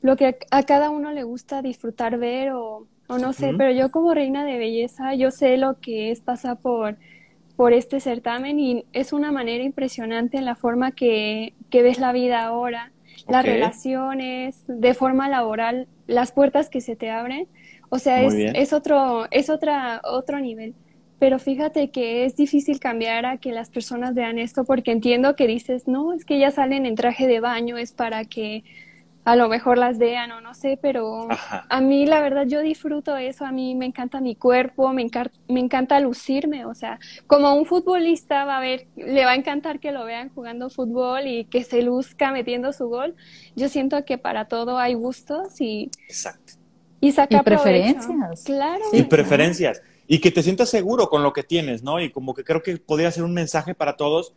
lo 0.00 0.16
que 0.16 0.36
a, 0.50 0.62
cada 0.64 0.90
uno 0.90 1.12
le 1.12 1.22
gusta 1.22 1.62
disfrutar 1.62 2.18
ver 2.18 2.50
o, 2.50 2.88
o 3.08 3.18
no 3.18 3.32
sé, 3.32 3.52
pero 3.56 3.70
yo 3.72 3.90
como 3.90 4.14
reina 4.14 4.44
de 4.44 4.58
belleza, 4.58 5.14
yo 5.14 5.30
sé 5.30 5.56
lo 5.56 5.78
que 5.80 6.10
es 6.10 6.20
pasar 6.20 6.58
por 6.58 6.96
por 7.56 7.72
este 7.72 8.00
certamen 8.00 8.58
y 8.58 8.84
es 8.92 9.12
una 9.12 9.30
manera 9.30 9.62
impresionante 9.62 10.36
en 10.36 10.44
la 10.44 10.54
forma 10.54 10.92
que, 10.92 11.54
ves 11.70 11.98
la 11.98 12.12
vida 12.12 12.42
ahora, 12.42 12.92
las 13.28 13.44
relaciones, 13.44 14.64
de 14.66 14.94
forma 14.94 15.28
laboral, 15.28 15.86
las 16.06 16.32
puertas 16.32 16.68
que 16.68 16.80
se 16.80 16.96
te 16.96 17.10
abren. 17.10 17.46
O 17.88 17.98
sea, 17.98 18.22
es, 18.22 18.34
es, 18.34 18.72
otro, 18.72 19.26
es 19.30 19.50
otra, 19.50 20.00
otro 20.04 20.40
nivel. 20.40 20.74
Pero 21.18 21.38
fíjate 21.38 21.90
que 21.90 22.24
es 22.24 22.34
difícil 22.34 22.80
cambiar 22.80 23.26
a 23.26 23.36
que 23.36 23.52
las 23.52 23.70
personas 23.70 24.14
vean 24.14 24.38
esto 24.38 24.64
porque 24.64 24.90
entiendo 24.90 25.36
que 25.36 25.46
dices, 25.46 25.86
no, 25.86 26.12
es 26.12 26.24
que 26.24 26.38
ya 26.38 26.50
salen 26.50 26.84
en 26.84 26.96
traje 26.96 27.28
de 27.28 27.38
baño, 27.38 27.76
es 27.78 27.92
para 27.92 28.24
que 28.24 28.64
a 29.24 29.36
lo 29.36 29.48
mejor 29.48 29.78
las 29.78 29.98
vean 29.98 30.32
o 30.32 30.40
no 30.40 30.54
sé, 30.54 30.78
pero 30.80 31.28
a 31.68 31.80
mí 31.80 32.06
la 32.06 32.20
verdad 32.20 32.46
yo 32.46 32.60
disfruto 32.60 33.16
eso, 33.16 33.44
a 33.44 33.52
mí 33.52 33.74
me 33.74 33.86
encanta 33.86 34.20
mi 34.20 34.34
cuerpo, 34.34 34.92
me, 34.92 35.08
me 35.48 35.60
encanta 35.60 36.00
lucirme, 36.00 36.64
o 36.64 36.74
sea, 36.74 36.98
como 37.26 37.54
un 37.54 37.64
futbolista 37.64 38.44
va 38.44 38.58
a 38.58 38.60
ver, 38.60 38.88
le 38.96 39.24
va 39.24 39.32
a 39.32 39.36
encantar 39.36 39.78
que 39.78 39.92
lo 39.92 40.04
vean 40.04 40.30
jugando 40.30 40.70
fútbol 40.70 41.26
y 41.26 41.44
que 41.44 41.62
se 41.62 41.82
luzca 41.82 42.32
metiendo 42.32 42.72
su 42.72 42.88
gol, 42.88 43.14
yo 43.54 43.68
siento 43.68 44.04
que 44.04 44.18
para 44.18 44.48
todo 44.48 44.78
hay 44.78 44.94
gustos 44.94 45.60
y... 45.60 45.90
Exacto. 46.08 46.54
Y 47.00 47.10
sacar 47.10 47.42
preferencias. 47.42 48.44
Claro. 48.44 48.84
Y 48.92 49.02
preferencias. 49.02 49.82
Y 50.06 50.20
que 50.20 50.30
te 50.30 50.40
sientas 50.40 50.68
seguro 50.68 51.08
con 51.08 51.24
lo 51.24 51.32
que 51.32 51.42
tienes, 51.42 51.82
¿no? 51.82 52.00
Y 52.00 52.10
como 52.10 52.32
que 52.32 52.44
creo 52.44 52.62
que 52.62 52.76
podría 52.76 53.10
ser 53.10 53.24
un 53.24 53.34
mensaje 53.34 53.74
para 53.74 53.96
todos, 53.96 54.34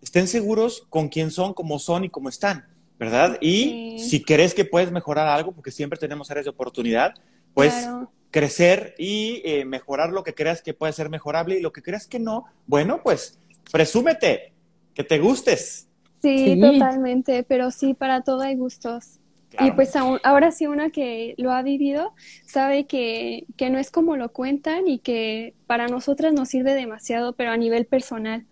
estén 0.00 0.26
seguros 0.26 0.86
con 0.88 1.08
quién 1.08 1.30
son, 1.30 1.52
cómo 1.52 1.78
son 1.78 2.04
y 2.04 2.08
cómo 2.08 2.30
están 2.30 2.64
¿verdad? 2.98 3.38
Y 3.40 3.98
si 3.98 4.22
crees 4.22 4.54
que 4.54 4.64
puedes 4.64 4.90
mejorar 4.90 5.28
algo, 5.28 5.52
porque 5.52 5.70
siempre 5.70 5.98
tenemos 5.98 6.30
áreas 6.30 6.44
de 6.44 6.50
oportunidad, 6.50 7.14
pues 7.54 7.88
crecer 8.30 8.94
y 8.98 9.40
eh, 9.44 9.64
mejorar 9.64 10.10
lo 10.10 10.22
que 10.22 10.34
creas 10.34 10.62
que 10.62 10.74
puede 10.74 10.92
ser 10.92 11.08
mejorable 11.08 11.58
y 11.58 11.62
lo 11.62 11.72
que 11.72 11.82
creas 11.82 12.06
que 12.06 12.18
no, 12.18 12.44
bueno, 12.66 13.00
pues 13.02 13.38
presúmete, 13.72 14.52
que 14.94 15.04
te 15.04 15.18
gustes. 15.18 15.88
Sí, 16.20 16.58
totalmente, 16.60 17.44
pero 17.44 17.70
sí, 17.70 17.94
para 17.94 18.22
todo 18.22 18.42
hay 18.42 18.56
gustos. 18.56 19.20
Y 19.60 19.70
pues 19.72 19.96
ahora 19.96 20.50
sí 20.50 20.66
una 20.66 20.90
que 20.90 21.34
lo 21.38 21.52
ha 21.52 21.62
vivido 21.62 22.12
sabe 22.44 22.86
que, 22.86 23.46
que 23.56 23.70
no 23.70 23.78
es 23.78 23.90
como 23.90 24.16
lo 24.16 24.30
cuentan 24.30 24.86
y 24.88 24.98
que 24.98 25.54
para 25.66 25.88
nosotras 25.88 26.34
nos 26.34 26.48
sirve 26.48 26.74
demasiado, 26.74 27.32
pero 27.32 27.50
a 27.50 27.56
nivel 27.56 27.86
personal. 27.86 28.46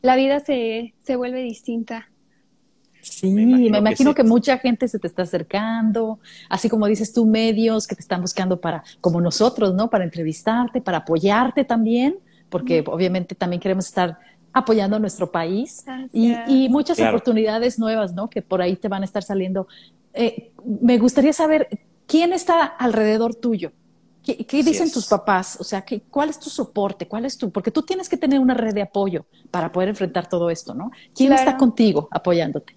La 0.00 0.16
vida 0.16 0.40
se, 0.40 0.94
se 1.02 1.16
vuelve 1.16 1.42
distinta. 1.42 2.10
Sí, 3.10 3.30
me 3.32 3.42
imagino, 3.78 4.14
que, 4.14 4.22
mucha 4.22 4.58
gente 4.58 4.86
se 4.88 4.98
te 4.98 5.06
está 5.06 5.22
acercando, 5.22 6.20
así 6.48 6.68
como 6.68 6.86
dices 6.86 7.12
tú, 7.12 7.26
medios 7.26 7.86
que 7.86 7.94
te 7.94 8.02
están 8.02 8.20
buscando 8.20 8.60
para, 8.60 8.84
como 9.00 9.20
nosotros, 9.20 9.74
¿no? 9.74 9.90
Para 9.90 10.04
entrevistarte, 10.04 10.80
para 10.80 10.98
apoyarte 10.98 11.64
también, 11.64 12.18
porque 12.48 12.84
obviamente 12.86 13.34
también 13.34 13.60
queremos 13.60 13.86
estar 13.86 14.18
apoyando 14.52 14.96
a 14.96 14.98
nuestro 14.98 15.30
país 15.30 15.84
y, 16.12 16.68
muchas 16.68 17.00
oportunidades 17.00 17.78
nuevas, 17.78 18.14
¿no? 18.14 18.28
Que 18.28 18.42
por 18.42 18.62
ahí 18.62 18.76
te 18.76 18.88
van 18.88 19.02
a 19.02 19.04
estar 19.04 19.22
saliendo. 19.22 19.68
Eh, 20.14 20.52
me 20.80 20.98
gustaría 20.98 21.32
saber 21.32 21.68
quién 22.06 22.32
está 22.32 22.64
alrededor 22.64 23.34
tuyo. 23.34 23.72
¿Qué, 24.22 24.62
dicen 24.62 24.92
tus 24.92 25.06
papás? 25.06 25.56
O 25.58 25.64
sea, 25.64 25.82
¿qué, 25.82 26.02
¿cuál 26.02 26.28
es 26.28 26.38
tu 26.38 26.50
soporte? 26.50 27.08
¿Cuál 27.08 27.24
es 27.24 27.38
tu? 27.38 27.50
Porque 27.50 27.70
tú 27.70 27.82
tienes 27.82 28.10
que 28.10 28.18
tener 28.18 28.38
una 28.40 28.52
red 28.52 28.74
de 28.74 28.82
apoyo 28.82 29.24
para 29.50 29.72
poder 29.72 29.88
enfrentar 29.88 30.28
todo 30.28 30.50
esto, 30.50 30.74
¿no? 30.74 30.90
¿Quién 31.14 31.32
está 31.32 31.56
contigo 31.56 32.08
apoyándote? 32.10 32.76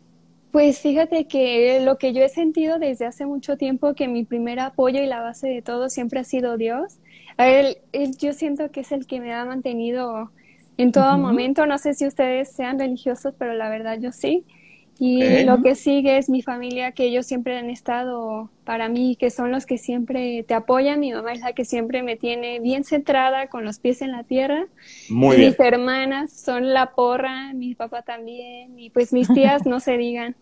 Pues 0.51 0.79
fíjate 0.79 1.27
que 1.27 1.79
lo 1.81 1.97
que 1.97 2.11
yo 2.13 2.23
he 2.23 2.29
sentido 2.29 2.77
desde 2.77 3.05
hace 3.05 3.25
mucho 3.25 3.55
tiempo, 3.55 3.93
que 3.95 4.09
mi 4.09 4.25
primer 4.25 4.59
apoyo 4.59 5.01
y 5.01 5.05
la 5.05 5.21
base 5.21 5.47
de 5.47 5.61
todo 5.61 5.89
siempre 5.89 6.19
ha 6.19 6.23
sido 6.25 6.57
Dios. 6.57 6.99
él, 7.37 7.77
yo 8.19 8.33
siento 8.33 8.69
que 8.69 8.81
es 8.81 8.91
el 8.91 9.07
que 9.07 9.21
me 9.21 9.33
ha 9.33 9.45
mantenido 9.45 10.31
en 10.77 10.91
todo 10.91 11.17
momento. 11.17 11.65
No 11.65 11.77
sé 11.77 11.93
si 11.93 12.05
ustedes 12.05 12.51
sean 12.51 12.79
religiosos, 12.79 13.33
pero 13.37 13.53
la 13.53 13.69
verdad 13.69 13.97
yo 13.99 14.11
sí. 14.11 14.45
Y 14.99 15.43
lo 15.45 15.63
que 15.63 15.73
sigue 15.73 16.17
es 16.17 16.29
mi 16.29 16.43
familia, 16.43 16.91
que 16.91 17.05
ellos 17.05 17.25
siempre 17.25 17.57
han 17.57 17.71
estado 17.71 18.51
para 18.65 18.87
mí, 18.87 19.15
que 19.15 19.31
son 19.31 19.51
los 19.51 19.65
que 19.65 19.79
siempre 19.79 20.43
te 20.43 20.53
apoyan. 20.53 20.99
Mi 20.99 21.11
mamá 21.11 21.33
es 21.33 21.39
la 21.39 21.53
que 21.53 21.65
siempre 21.65 22.03
me 22.03 22.17
tiene 22.17 22.59
bien 22.59 22.83
centrada, 22.83 23.47
con 23.47 23.65
los 23.65 23.79
pies 23.79 24.03
en 24.03 24.11
la 24.11 24.23
tierra. 24.23 24.67
Muy 25.09 25.37
Mis 25.37 25.59
hermanas 25.59 26.31
son 26.31 26.71
la 26.71 26.91
porra, 26.91 27.51
mi 27.53 27.73
papá 27.73 28.03
también, 28.03 28.77
y 28.77 28.91
pues 28.91 29.11
mis 29.11 29.27
tías 29.33 29.65
no 29.65 29.79
se 29.79 29.97
digan. 29.97 30.35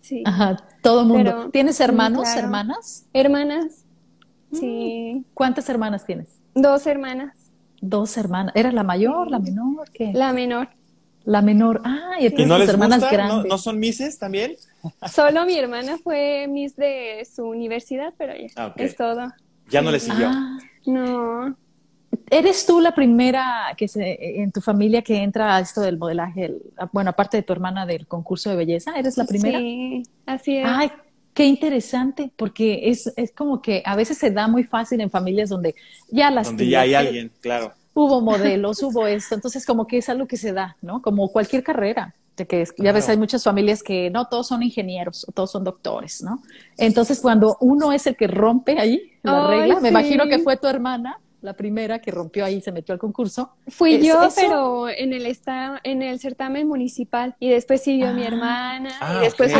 Sí. 0.00 0.22
Ajá, 0.26 0.56
todo 0.82 1.00
el 1.00 1.08
mundo. 1.08 1.50
¿Tienes 1.50 1.80
hermanos, 1.80 2.28
hermanas? 2.36 3.08
Hermanas, 3.12 3.84
sí. 4.52 5.24
¿Cuántas 5.34 5.68
hermanas 5.68 6.06
tienes? 6.06 6.40
Dos 6.54 6.86
hermanas. 6.86 7.36
Dos 7.80 8.16
hermanas. 8.16 8.52
¿Era 8.54 8.70
la 8.70 8.84
mayor, 8.84 9.28
la 9.30 9.40
menor? 9.40 9.90
¿qué? 9.92 10.12
La 10.12 10.32
menor. 10.32 10.68
La 11.26 11.42
menor. 11.42 11.82
Ah, 11.84 12.12
y, 12.20 12.26
¿Y 12.40 12.46
no 12.46 12.56
les 12.56 12.68
hermanas 12.68 13.02
grandes. 13.10 13.46
¿No, 13.46 13.58
son 13.58 13.80
mises 13.80 14.16
también? 14.18 14.56
Solo 15.12 15.44
mi 15.44 15.58
hermana 15.58 15.98
fue 15.98 16.46
miss 16.48 16.76
de 16.76 17.26
su 17.30 17.44
universidad, 17.44 18.14
pero 18.16 18.34
ya 18.34 18.46
ah, 18.56 18.72
es 18.76 18.96
todo. 18.96 19.32
Ya 19.68 19.82
no 19.82 19.90
le 19.90 19.98
siguió. 20.00 20.28
Ah. 20.30 20.58
no. 20.86 21.56
¿Eres 22.30 22.64
tú 22.64 22.80
la 22.80 22.94
primera 22.94 23.74
que 23.76 23.88
se, 23.88 24.40
en 24.40 24.52
tu 24.52 24.60
familia 24.60 25.02
que 25.02 25.16
entra 25.16 25.56
a 25.56 25.60
esto 25.60 25.80
del 25.80 25.98
modelaje? 25.98 26.54
bueno, 26.92 27.10
aparte 27.10 27.36
de 27.36 27.42
tu 27.42 27.52
hermana 27.52 27.84
del 27.84 28.06
concurso 28.06 28.48
de 28.48 28.56
belleza, 28.56 28.96
¿eres 28.96 29.16
la 29.16 29.26
primera? 29.26 29.58
Sí, 29.58 30.02
así 30.24 30.56
es. 30.56 30.64
Ay, 30.66 30.90
qué 31.34 31.44
interesante, 31.44 32.30
porque 32.36 32.88
es, 32.88 33.12
es 33.16 33.32
como 33.32 33.60
que 33.60 33.82
a 33.84 33.96
veces 33.96 34.18
se 34.18 34.30
da 34.30 34.48
muy 34.48 34.64
fácil 34.64 35.00
en 35.00 35.10
familias 35.10 35.50
donde 35.50 35.74
ya 36.08 36.30
las... 36.30 36.46
Donde 36.46 36.68
ya 36.68 36.80
hay 36.80 36.94
alguien, 36.94 37.32
claro 37.40 37.74
hubo 37.96 38.20
modelos, 38.20 38.82
hubo 38.82 39.06
esto, 39.06 39.34
entonces 39.34 39.64
como 39.64 39.86
que 39.86 39.98
es 39.98 40.08
algo 40.08 40.26
que 40.26 40.36
se 40.36 40.52
da, 40.52 40.76
¿no? 40.82 41.00
Como 41.00 41.32
cualquier 41.32 41.64
carrera, 41.64 42.14
de 42.36 42.46
que 42.46 42.62
ya 42.76 42.92
ves, 42.92 43.08
hay 43.08 43.16
muchas 43.16 43.42
familias 43.42 43.82
que 43.82 44.10
no 44.10 44.26
todos 44.26 44.48
son 44.48 44.62
ingenieros, 44.62 45.26
todos 45.34 45.50
son 45.50 45.64
doctores, 45.64 46.22
¿no? 46.22 46.42
Entonces 46.76 47.20
cuando 47.20 47.56
uno 47.60 47.92
es 47.92 48.06
el 48.06 48.14
que 48.14 48.26
rompe 48.26 48.78
ahí 48.78 49.12
la 49.22 49.48
regla, 49.48 49.80
me 49.80 49.88
imagino 49.88 50.28
que 50.28 50.38
fue 50.40 50.58
tu 50.58 50.66
hermana, 50.66 51.18
la 51.40 51.54
primera 51.54 52.00
que 52.00 52.10
rompió 52.10 52.44
ahí, 52.44 52.60
se 52.60 52.72
metió 52.72 52.92
al 52.92 52.98
concurso. 52.98 53.52
Fui 53.68 54.04
yo, 54.04 54.28
pero 54.34 54.88
en 54.88 55.14
el 55.14 55.24
esta, 55.24 55.80
en 55.84 56.02
el 56.02 56.18
certamen 56.18 56.68
municipal 56.68 57.34
y 57.40 57.48
después 57.48 57.82
siguió 57.82 58.12
mi 58.12 58.24
ah. 58.24 58.26
hermana 58.26 58.90
y 58.90 58.94
ah, 59.00 59.20
después 59.20 59.52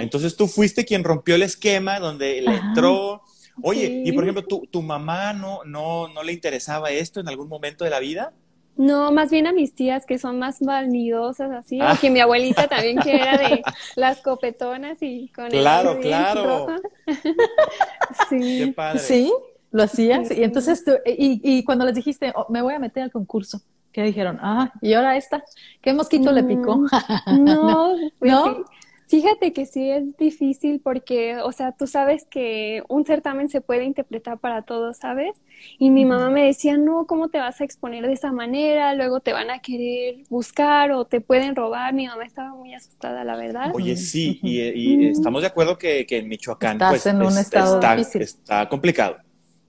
Entonces 0.00 0.36
tú 0.36 0.46
fuiste 0.46 0.86
quien 0.86 1.04
rompió 1.04 1.34
el 1.34 1.42
esquema 1.42 1.98
donde 1.98 2.40
le 2.40 2.56
entró 2.56 3.22
Oye, 3.62 4.02
y 4.04 4.12
por 4.12 4.24
ejemplo, 4.24 4.44
¿tu, 4.44 4.66
tu 4.66 4.82
mamá 4.82 5.32
no, 5.32 5.64
no, 5.64 6.08
no 6.08 6.22
le 6.22 6.32
interesaba 6.32 6.90
esto 6.90 7.20
en 7.20 7.28
algún 7.28 7.48
momento 7.48 7.84
de 7.84 7.90
la 7.90 8.00
vida? 8.00 8.32
No, 8.76 9.10
más 9.10 9.30
bien 9.30 9.46
a 9.46 9.52
mis 9.52 9.74
tías 9.74 10.04
que 10.04 10.18
son 10.18 10.38
más 10.38 10.60
vanidosas 10.60 11.50
así, 11.50 11.80
o 11.80 11.98
que 11.98 12.10
mi 12.10 12.20
abuelita 12.20 12.68
también 12.68 12.98
que 12.98 13.14
era 13.14 13.38
de 13.38 13.62
las 13.96 14.20
copetonas 14.20 14.98
y 15.00 15.28
con 15.28 15.48
Claro, 15.48 15.98
claro. 16.00 16.66
sí. 18.28 18.58
Qué 18.58 18.72
padre. 18.74 18.98
Sí, 18.98 19.32
lo 19.70 19.82
hacías. 19.82 20.30
Y 20.30 20.42
entonces 20.42 20.84
tú, 20.84 20.92
y, 21.06 21.40
y 21.42 21.64
cuando 21.64 21.86
les 21.86 21.94
dijiste, 21.94 22.32
oh, 22.36 22.46
me 22.50 22.60
voy 22.60 22.74
a 22.74 22.78
meter 22.78 23.04
al 23.04 23.10
concurso, 23.10 23.62
¿qué 23.92 24.02
dijeron? 24.02 24.38
Ah, 24.42 24.72
y 24.82 24.92
ahora 24.92 25.16
esta, 25.16 25.42
¿qué 25.80 25.94
mosquito 25.94 26.30
le 26.30 26.44
picó? 26.44 26.76
Mm, 26.76 27.44
no, 27.44 27.94
pues 28.18 28.30
¿no? 28.30 28.64
Fíjate 29.08 29.52
que 29.52 29.66
sí 29.66 29.88
es 29.88 30.16
difícil 30.16 30.80
porque, 30.82 31.36
o 31.36 31.52
sea, 31.52 31.70
tú 31.70 31.86
sabes 31.86 32.26
que 32.28 32.82
un 32.88 33.04
certamen 33.04 33.48
se 33.48 33.60
puede 33.60 33.84
interpretar 33.84 34.38
para 34.38 34.62
todos, 34.62 34.96
¿sabes? 34.96 35.36
Y 35.78 35.90
mi 35.90 36.04
mamá 36.04 36.28
me 36.28 36.44
decía, 36.44 36.76
no, 36.76 37.06
¿cómo 37.06 37.28
te 37.28 37.38
vas 37.38 37.60
a 37.60 37.64
exponer 37.64 38.04
de 38.04 38.14
esa 38.14 38.32
manera? 38.32 38.94
Luego 38.94 39.20
te 39.20 39.32
van 39.32 39.50
a 39.50 39.60
querer 39.60 40.24
buscar 40.28 40.90
o 40.90 41.04
te 41.04 41.20
pueden 41.20 41.54
robar. 41.54 41.94
Mi 41.94 42.08
mamá 42.08 42.24
estaba 42.24 42.52
muy 42.54 42.74
asustada, 42.74 43.22
la 43.22 43.36
verdad. 43.36 43.70
Oye, 43.74 43.96
sí, 43.96 44.40
y, 44.42 45.06
estamos 45.06 45.42
de 45.42 45.48
acuerdo 45.48 45.78
que, 45.78 46.04
en 46.08 46.28
Michoacán 46.28 46.78
pues, 46.78 47.06
en 47.06 47.22
un 47.22 47.38
estado 47.38 47.76
está, 47.76 47.94
difícil. 47.94 48.22
está 48.22 48.68
complicado. 48.68 49.18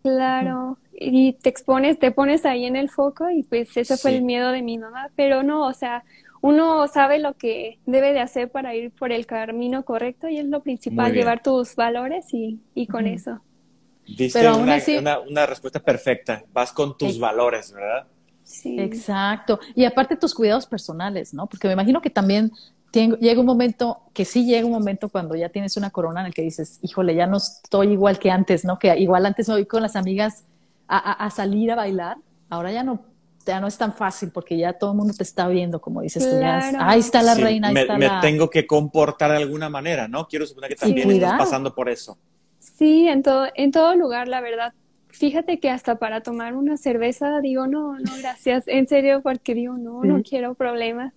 Claro, 0.01 0.77
y 0.99 1.33
te 1.33 1.49
expones, 1.49 1.99
te 1.99 2.11
pones 2.11 2.45
ahí 2.45 2.65
en 2.65 2.75
el 2.75 2.89
foco 2.89 3.29
y 3.29 3.43
pues 3.43 3.75
ese 3.77 3.97
fue 3.97 4.15
el 4.15 4.23
miedo 4.23 4.51
de 4.51 4.63
mi 4.63 4.77
mamá, 4.77 5.09
pero 5.15 5.43
no, 5.43 5.67
o 5.67 5.73
sea, 5.73 6.03
uno 6.41 6.87
sabe 6.87 7.19
lo 7.19 7.33
que 7.33 7.79
debe 7.85 8.13
de 8.13 8.19
hacer 8.19 8.49
para 8.49 8.75
ir 8.75 8.91
por 8.91 9.11
el 9.11 9.25
camino 9.25 9.83
correcto 9.83 10.27
y 10.27 10.37
es 10.37 10.45
lo 10.45 10.61
principal, 10.61 11.13
llevar 11.13 11.41
tus 11.41 11.75
valores 11.75 12.33
y, 12.33 12.59
y 12.75 12.87
con 12.87 13.07
eso. 13.07 13.41
Diste 14.05 14.39
Pero 14.39 14.57
una, 14.57 14.77
una, 14.99 15.19
una, 15.19 15.45
respuesta 15.45 15.79
perfecta, 15.79 16.43
vas 16.53 16.71
con 16.71 16.97
tus 16.97 17.19
valores, 17.19 17.73
¿verdad? 17.73 18.07
Sí. 18.43 18.79
Exacto. 18.79 19.59
Y 19.75 19.83
aparte 19.83 20.15
tus 20.15 20.33
cuidados 20.33 20.65
personales, 20.65 21.33
¿no? 21.33 21.47
Porque 21.47 21.67
me 21.67 21.73
imagino 21.73 22.01
que 22.01 22.09
también 22.09 22.51
llega 22.93 23.39
un 23.39 23.45
momento, 23.45 24.03
que 24.13 24.23
sí 24.23 24.45
llega 24.45 24.65
un 24.65 24.71
momento 24.71 25.09
cuando 25.09 25.35
ya 25.35 25.49
tienes 25.49 25.75
una 25.75 25.89
corona 25.89 26.21
en 26.21 26.27
el 26.27 26.33
que 26.33 26.41
dices, 26.41 26.79
híjole, 26.81 27.15
ya 27.15 27.27
no 27.27 27.37
estoy 27.37 27.91
igual 27.91 28.17
que 28.17 28.31
antes, 28.31 28.63
¿no? 28.63 28.79
Que 28.79 28.97
igual 28.97 29.25
antes 29.25 29.49
me 29.49 29.55
voy 29.55 29.65
con 29.65 29.81
las 29.81 29.95
amigas 29.97 30.45
a, 30.87 31.25
a 31.25 31.29
salir 31.29 31.71
a 31.71 31.75
bailar, 31.75 32.17
ahora 32.49 32.71
ya 32.71 32.83
no 32.83 33.01
ya 33.47 33.59
no 33.59 33.67
es 33.67 33.77
tan 33.77 33.93
fácil 33.93 34.31
porque 34.31 34.57
ya 34.57 34.73
todo 34.73 34.91
el 34.91 34.97
mundo 34.97 35.13
te 35.13 35.23
está 35.23 35.47
viendo, 35.47 35.81
como 35.81 36.01
dices 36.01 36.29
tú, 36.29 36.39
ya 36.39 36.71
ahí 36.79 36.99
está 36.99 37.21
la 37.21 37.35
reina, 37.35 37.69
ahí 37.69 37.73
me, 37.73 37.81
está 37.81 37.97
me 37.97 38.09
tengo 38.21 38.49
que 38.49 38.67
comportar 38.67 39.31
de 39.31 39.37
alguna 39.37 39.69
manera, 39.69 40.07
¿no? 40.07 40.27
Quiero 40.27 40.45
suponer 40.45 40.69
que 40.69 40.75
también 40.75 41.09
estás 41.11 41.37
pasando 41.37 41.73
por 41.73 41.89
eso. 41.89 42.17
Sí, 42.59 43.07
en 43.07 43.23
todo, 43.23 43.47
en 43.55 43.71
todo 43.71 43.95
lugar, 43.95 44.27
la 44.27 44.41
verdad. 44.41 44.73
Fíjate 45.09 45.59
que 45.59 45.69
hasta 45.69 45.97
para 45.97 46.21
tomar 46.21 46.53
una 46.53 46.77
cerveza 46.77 47.39
digo, 47.41 47.65
no, 47.65 47.97
no, 47.97 48.11
gracias, 48.19 48.67
en 48.67 48.87
serio, 48.87 49.21
porque 49.21 49.55
digo, 49.55 49.73
no, 49.77 50.03
no 50.03 50.21
quiero 50.21 50.53
problemas. 50.53 51.13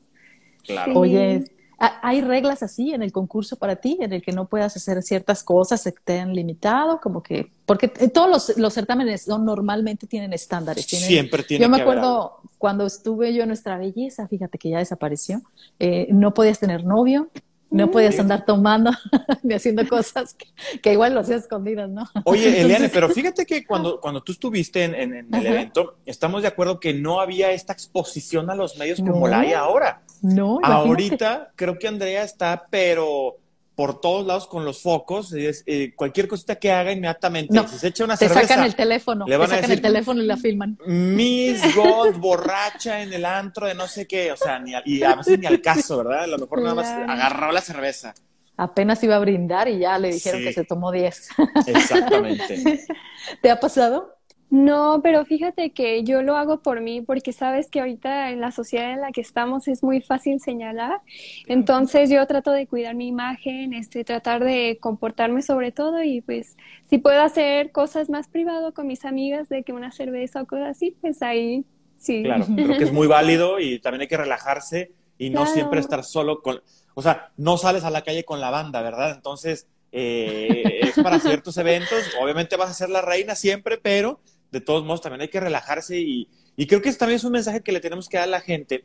Claro. 0.62 0.92
Oye, 0.94 1.44
¿Hay 1.82 2.20
reglas 2.20 2.62
así 2.62 2.92
en 2.92 3.02
el 3.02 3.10
concurso 3.10 3.56
para 3.56 3.76
ti, 3.76 3.96
en 4.02 4.12
el 4.12 4.20
que 4.20 4.32
no 4.32 4.46
puedas 4.46 4.76
hacer 4.76 5.02
ciertas 5.02 5.42
cosas 5.42 5.82
que 5.82 5.94
te 6.04 6.20
han 6.20 6.34
limitado? 6.34 7.00
Como 7.00 7.22
que, 7.22 7.50
porque 7.64 7.88
todos 7.88 8.28
los, 8.28 8.58
los 8.58 8.74
certámenes 8.74 9.26
normalmente 9.26 10.06
tienen 10.06 10.34
estándares. 10.34 10.84
Siempre 10.84 11.42
tienen 11.42 11.66
Yo 11.66 11.74
me 11.74 11.80
acuerdo 11.80 12.36
cuando 12.58 12.84
estuve 12.84 13.32
yo 13.32 13.44
en 13.44 13.48
Nuestra 13.48 13.78
Belleza, 13.78 14.28
fíjate 14.28 14.58
que 14.58 14.68
ya 14.68 14.78
desapareció, 14.78 15.40
eh, 15.78 16.06
no 16.10 16.34
podías 16.34 16.58
tener 16.58 16.84
novio, 16.84 17.30
No 17.70 17.90
podías 17.90 18.18
andar 18.18 18.44
tomando 18.44 18.90
ni 19.42 19.54
haciendo 19.54 19.86
cosas 19.88 20.36
que, 20.82 20.92
igual 20.92 21.14
lo 21.14 21.20
hacías 21.20 21.42
escondidas, 21.42 21.88
¿no? 21.88 22.04
Oye, 22.24 22.60
Eliane, 22.60 22.88
pero 22.88 23.08
fíjate 23.08 23.46
que 23.46 23.64
cuando, 23.64 24.00
cuando 24.00 24.22
tú 24.22 24.32
estuviste 24.32 24.84
en, 24.84 24.94
el 25.32 25.46
evento, 25.46 25.98
estamos 26.04 26.42
de 26.42 26.48
acuerdo 26.48 26.80
que 26.80 26.92
no 26.92 27.20
había 27.20 27.52
esta 27.52 27.72
exposición 27.72 28.50
a 28.50 28.54
los 28.54 28.76
medios 28.76 29.00
como 29.00 29.28
la 29.28 29.40
hay 29.40 29.52
ahora. 29.52 30.02
No, 30.22 30.58
Ahorita 30.62 31.52
creo 31.56 31.78
que 31.78 31.88
Andrea 31.88 32.24
está, 32.24 32.66
pero 32.70 33.39
por 33.80 33.98
todos 33.98 34.26
lados 34.26 34.46
con 34.46 34.66
los 34.66 34.82
focos. 34.82 35.32
Eh, 35.34 35.94
cualquier 35.96 36.28
cosita 36.28 36.56
que 36.56 36.70
haga 36.70 36.92
inmediatamente. 36.92 37.58
si 37.66 37.78
se 37.78 37.86
echa 37.86 38.04
una 38.04 38.14
te 38.14 38.28
cerveza. 38.28 38.46
sacan 38.48 38.66
el 38.66 38.74
teléfono. 38.74 39.24
Le 39.26 39.38
van 39.38 39.48
te 39.48 39.54
sacan 39.54 39.64
a 39.64 39.68
decir, 39.68 39.86
el 39.86 39.90
teléfono 39.90 40.22
y 40.22 40.26
la 40.26 40.36
filman. 40.36 40.78
Miss 40.86 41.62
Gold, 41.74 42.18
borracha 42.18 43.00
en 43.00 43.10
el 43.14 43.24
antro 43.24 43.66
de 43.66 43.74
no 43.74 43.88
sé 43.88 44.06
qué. 44.06 44.32
O 44.32 44.36
sea, 44.36 44.58
ni 44.58 44.72
y 44.84 45.02
a 45.02 45.14
veces 45.14 45.38
ni 45.38 45.46
al 45.46 45.62
caso, 45.62 45.96
¿verdad? 45.96 46.24
A 46.24 46.26
lo 46.26 46.36
mejor 46.36 46.60
nada 46.60 46.74
más 46.74 46.88
agarró 46.88 47.52
la 47.52 47.62
cerveza. 47.62 48.12
Apenas 48.58 49.02
iba 49.02 49.16
a 49.16 49.18
brindar 49.18 49.66
y 49.68 49.78
ya 49.78 49.98
le 49.98 50.12
dijeron 50.12 50.42
que 50.42 50.52
se 50.52 50.64
tomó 50.64 50.92
10. 50.92 51.30
Exactamente. 51.66 52.84
¿Te 53.40 53.50
ha 53.50 53.58
pasado? 53.58 54.14
No, 54.50 55.00
pero 55.00 55.24
fíjate 55.24 55.70
que 55.70 56.02
yo 56.02 56.22
lo 56.22 56.36
hago 56.36 56.60
por 56.60 56.80
mí 56.80 57.00
porque 57.02 57.32
sabes 57.32 57.70
que 57.70 57.78
ahorita 57.78 58.30
en 58.30 58.40
la 58.40 58.50
sociedad 58.50 58.92
en 58.92 59.00
la 59.00 59.12
que 59.12 59.20
estamos 59.20 59.68
es 59.68 59.84
muy 59.84 60.00
fácil 60.00 60.40
señalar. 60.40 61.00
Entonces 61.46 62.10
yo 62.10 62.26
trato 62.26 62.50
de 62.50 62.66
cuidar 62.66 62.96
mi 62.96 63.06
imagen, 63.06 63.72
este, 63.72 64.02
tratar 64.02 64.42
de 64.42 64.78
comportarme 64.80 65.42
sobre 65.42 65.70
todo 65.70 66.02
y 66.02 66.20
pues 66.20 66.56
si 66.88 66.98
puedo 66.98 67.22
hacer 67.22 67.70
cosas 67.70 68.10
más 68.10 68.26
privado 68.26 68.74
con 68.74 68.88
mis 68.88 69.04
amigas 69.04 69.48
de 69.48 69.62
que 69.62 69.72
una 69.72 69.92
cerveza 69.92 70.42
o 70.42 70.46
cosas 70.46 70.70
así, 70.70 70.96
pues 71.00 71.22
ahí 71.22 71.64
sí. 71.96 72.24
Claro, 72.24 72.44
creo 72.56 72.76
que 72.76 72.84
es 72.84 72.92
muy 72.92 73.06
válido 73.06 73.60
y 73.60 73.78
también 73.78 74.00
hay 74.02 74.08
que 74.08 74.16
relajarse 74.16 74.90
y 75.16 75.30
no 75.30 75.46
siempre 75.46 75.78
estar 75.78 76.02
solo 76.02 76.42
con, 76.42 76.60
o 76.94 77.02
sea, 77.02 77.30
no 77.36 77.56
sales 77.56 77.84
a 77.84 77.90
la 77.90 78.02
calle 78.02 78.24
con 78.24 78.40
la 78.40 78.50
banda, 78.50 78.82
¿verdad? 78.82 79.12
Entonces 79.14 79.68
eh, 79.92 80.80
es 80.82 80.94
para 80.94 81.20
ciertos 81.20 81.56
eventos, 81.56 82.02
obviamente 82.20 82.56
vas 82.56 82.70
a 82.70 82.74
ser 82.74 82.90
la 82.90 83.00
reina 83.00 83.36
siempre, 83.36 83.78
pero 83.78 84.18
de 84.50 84.60
todos 84.60 84.84
modos 84.84 85.00
también 85.00 85.22
hay 85.22 85.28
que 85.28 85.40
relajarse 85.40 85.98
y, 85.98 86.28
creo 86.68 86.82
que 86.82 86.92
también 86.92 87.16
es 87.16 87.24
un 87.24 87.32
mensaje 87.32 87.62
que 87.62 87.72
le 87.72 87.80
tenemos 87.80 88.08
que 88.08 88.18
dar 88.18 88.28
a 88.28 88.30
la 88.30 88.40
gente 88.40 88.84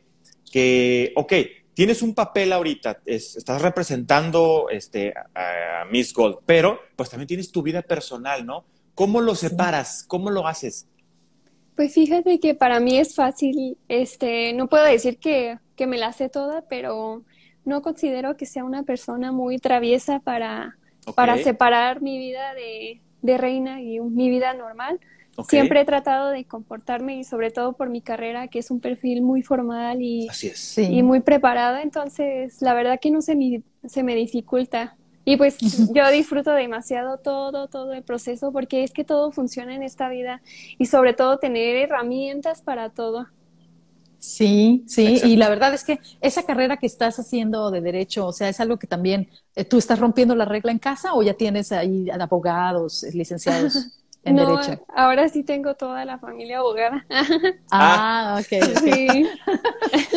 que, 0.50 1.12
ok, 1.14 1.32
tienes 1.74 2.00
un 2.00 2.14
papel 2.14 2.52
ahorita, 2.52 3.00
estás 3.04 3.60
representando 3.60 4.68
este, 4.70 5.12
a, 5.34 5.84
Miss 5.90 6.14
Gold, 6.14 6.38
pero 6.46 6.80
pues 6.96 7.10
también 7.10 7.28
tienes 7.28 7.52
tu 7.52 7.62
vida 7.62 7.82
personal, 7.82 8.46
¿no? 8.46 8.64
¿Cómo 8.94 9.20
lo 9.20 9.34
separas? 9.34 10.04
¿Cómo 10.08 10.30
lo 10.30 10.46
haces? 10.46 10.88
Pues 11.76 11.92
fíjate 11.92 12.40
que 12.40 12.54
para 12.54 12.80
mí 12.80 12.96
es 12.98 13.14
fácil, 13.14 13.76
este, 13.88 14.54
no 14.54 14.68
puedo 14.68 14.84
decir 14.84 15.18
que, 15.18 15.58
me 15.86 15.98
la 15.98 16.14
sé 16.14 16.30
toda, 16.30 16.62
pero 16.62 17.22
no 17.66 17.82
considero 17.82 18.38
que 18.38 18.46
sea 18.46 18.64
una 18.64 18.82
persona 18.82 19.30
muy 19.30 19.58
traviesa 19.58 20.20
para, 20.20 20.78
para 21.14 21.36
separar 21.36 22.00
mi 22.00 22.16
vida 22.16 22.54
de, 22.54 23.02
de 23.20 23.36
reina 23.36 23.82
y 23.82 24.00
mi 24.00 24.30
vida 24.30 24.54
normal. 24.54 24.98
Siempre 25.40 25.80
he 25.80 25.84
tratado 25.84 26.30
de 26.30 26.44
comportarme 26.46 27.18
y 27.18 27.24
sobre 27.24 27.50
todo 27.50 27.74
por 27.74 27.88
mi 27.90 28.02
carrera, 28.02 28.48
que 28.48 28.58
es 28.58 28.70
un 28.70 28.80
perfil 28.80 29.22
muy 29.22 29.42
formal 29.42 30.02
y, 30.02 30.36
y 30.86 31.02
muy 31.02 31.20
preparado, 31.20 31.78
entonces 31.78 32.60
la 32.62 32.74
verdad 32.74 32.98
que 33.00 33.10
no 33.10 33.22
se 33.22 33.36
me, 33.36 33.62
se 33.86 34.02
me 34.02 34.14
dificulta. 34.14 34.96
Y 35.24 35.36
pues 35.36 35.58
yo 35.94 36.08
disfruto 36.10 36.52
demasiado 36.52 37.18
todo, 37.18 37.68
todo 37.68 37.92
el 37.92 38.02
proceso, 38.04 38.52
porque 38.52 38.84
es 38.84 38.92
que 38.92 39.04
todo 39.04 39.30
funciona 39.32 39.74
en 39.74 39.82
esta 39.82 40.08
vida 40.08 40.42
y 40.78 40.86
sobre 40.86 41.14
todo 41.14 41.38
tener 41.38 41.76
herramientas 41.76 42.62
para 42.62 42.90
todo. 42.90 43.26
Sí, 44.18 44.84
sí, 44.88 45.20
y 45.22 45.36
la 45.36 45.48
verdad 45.48 45.74
es 45.74 45.84
que 45.84 46.00
esa 46.20 46.42
carrera 46.44 46.78
que 46.78 46.86
estás 46.86 47.18
haciendo 47.18 47.70
de 47.70 47.80
derecho, 47.80 48.26
o 48.26 48.32
sea, 48.32 48.48
es 48.48 48.58
algo 48.60 48.78
que 48.78 48.86
también 48.86 49.28
eh, 49.54 49.64
tú 49.64 49.78
estás 49.78 50.00
rompiendo 50.00 50.34
la 50.34 50.46
regla 50.46 50.72
en 50.72 50.78
casa 50.78 51.14
o 51.14 51.22
ya 51.22 51.34
tienes 51.34 51.70
ahí 51.70 52.08
abogados, 52.10 53.04
licenciados. 53.12 53.92
no, 54.32 54.60
Ahora 54.94 55.28
sí 55.28 55.42
tengo 55.42 55.74
toda 55.74 56.04
la 56.04 56.18
familia 56.18 56.58
abogada. 56.58 57.06
ah, 57.70 58.40
ok. 58.40 58.64
Sí. 58.80 59.28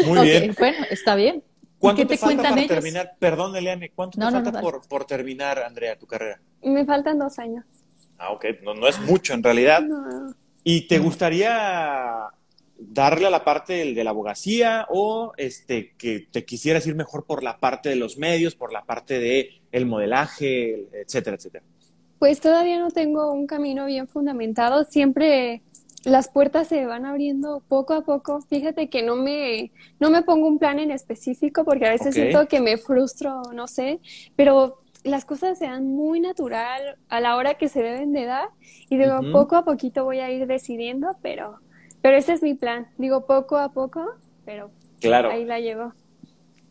Muy 0.06 0.28
bien. 0.28 0.56
Bueno, 0.58 0.86
está 0.89 1.15
bien. 1.15 1.43
¿Cuánto 1.80 2.06
te, 2.06 2.17
falta 2.17 2.50
para 2.50 2.67
terminar? 2.67 3.15
Perdón, 3.19 3.56
Eliane, 3.56 3.91
¿cuánto 3.95 4.19
te 4.19 4.32
falta 4.32 4.62
por, 4.62 4.86
por, 4.88 5.06
terminar, 5.06 5.60
Andrea, 5.60 5.98
tu 5.98 6.06
carrera? 6.06 6.39
Me 6.62 6.86
faltan 6.86 7.17
dos 7.17 7.39
años. 7.39 7.63
Ah, 8.17 8.32
ok. 8.32 8.45
No, 8.63 8.88
es 8.88 9.00
mucho 9.00 9.34
en 9.34 9.41
realidad. 9.41 9.82
¿Y 10.63 10.88
te 10.88 11.00
gustaría 11.00 12.30
darle 12.78 13.28
a 13.28 13.30
la 13.30 13.43
parte 13.43 13.93
de, 13.93 14.04
la 14.04 14.10
abogacía 14.10 14.88
o 14.89 15.34
este 15.38 15.93
que 15.98 16.28
te 16.32 16.45
quisieras 16.45 16.86
ir 16.86 16.95
mejor 16.95 17.26
por 17.26 17.43
la 17.43 17.60
parte 17.60 17.89
de 17.89 17.95
los 17.95 18.17
medios, 18.17 18.56
por 18.56 18.74
la 18.74 18.84
parte 18.84 19.19
de 19.19 19.62
el 19.72 19.86
modelaje, 19.86 20.88
etcétera, 20.93 21.38
etcétera? 21.38 21.63
Pues 22.20 22.42
todavía 22.42 22.80
no 22.80 22.92
tengo 22.92 23.32
un 23.32 23.48
camino 23.48 23.86
bien 23.86 24.08
fundamentado, 24.08 24.84
siempre 24.84 25.64
las 26.04 26.30
puertas 26.30 26.68
se 26.68 26.86
van 26.86 27.06
abriendo 27.06 27.62
poco 27.68 27.94
a 27.94 28.02
poco. 28.02 28.42
Fíjate 28.42 28.90
que 28.90 29.04
no 29.04 29.16
me, 29.16 29.72
no 30.00 30.10
me 30.10 30.22
pongo 30.22 30.48
un 30.48 30.60
plan 30.60 30.80
en 30.80 30.92
específico 30.92 31.64
porque 31.66 31.88
a 31.88 31.92
veces 31.92 32.16
siento 32.16 32.48
que 32.48 32.62
me 32.62 32.78
frustro, 32.78 33.42
no 33.54 33.68
sé, 33.68 34.00
pero 34.36 34.82
las 35.04 35.26
cosas 35.26 35.58
se 35.58 35.66
dan 35.66 35.88
muy 35.88 36.20
natural 36.20 36.98
a 37.08 37.20
la 37.22 37.38
hora 37.38 37.56
que 37.56 37.70
se 37.70 37.82
deben 37.82 38.12
de 38.12 38.26
dar 38.26 38.50
y 38.90 38.98
digo, 38.98 39.20
poco 39.32 39.56
a 39.56 39.64
poquito 39.64 40.04
voy 40.04 40.20
a 40.20 40.32
ir 40.32 40.46
decidiendo, 40.46 41.16
pero, 41.22 41.60
pero 42.02 42.18
ese 42.18 42.34
es 42.34 42.44
mi 42.44 42.54
plan. 42.54 42.88
Digo, 42.98 43.26
poco 43.26 43.58
a 43.58 43.72
poco, 43.72 44.06
pero 44.46 44.72
claro. 45.00 45.32
ahí 45.32 45.46
la 45.46 45.60
llevo. 45.60 45.94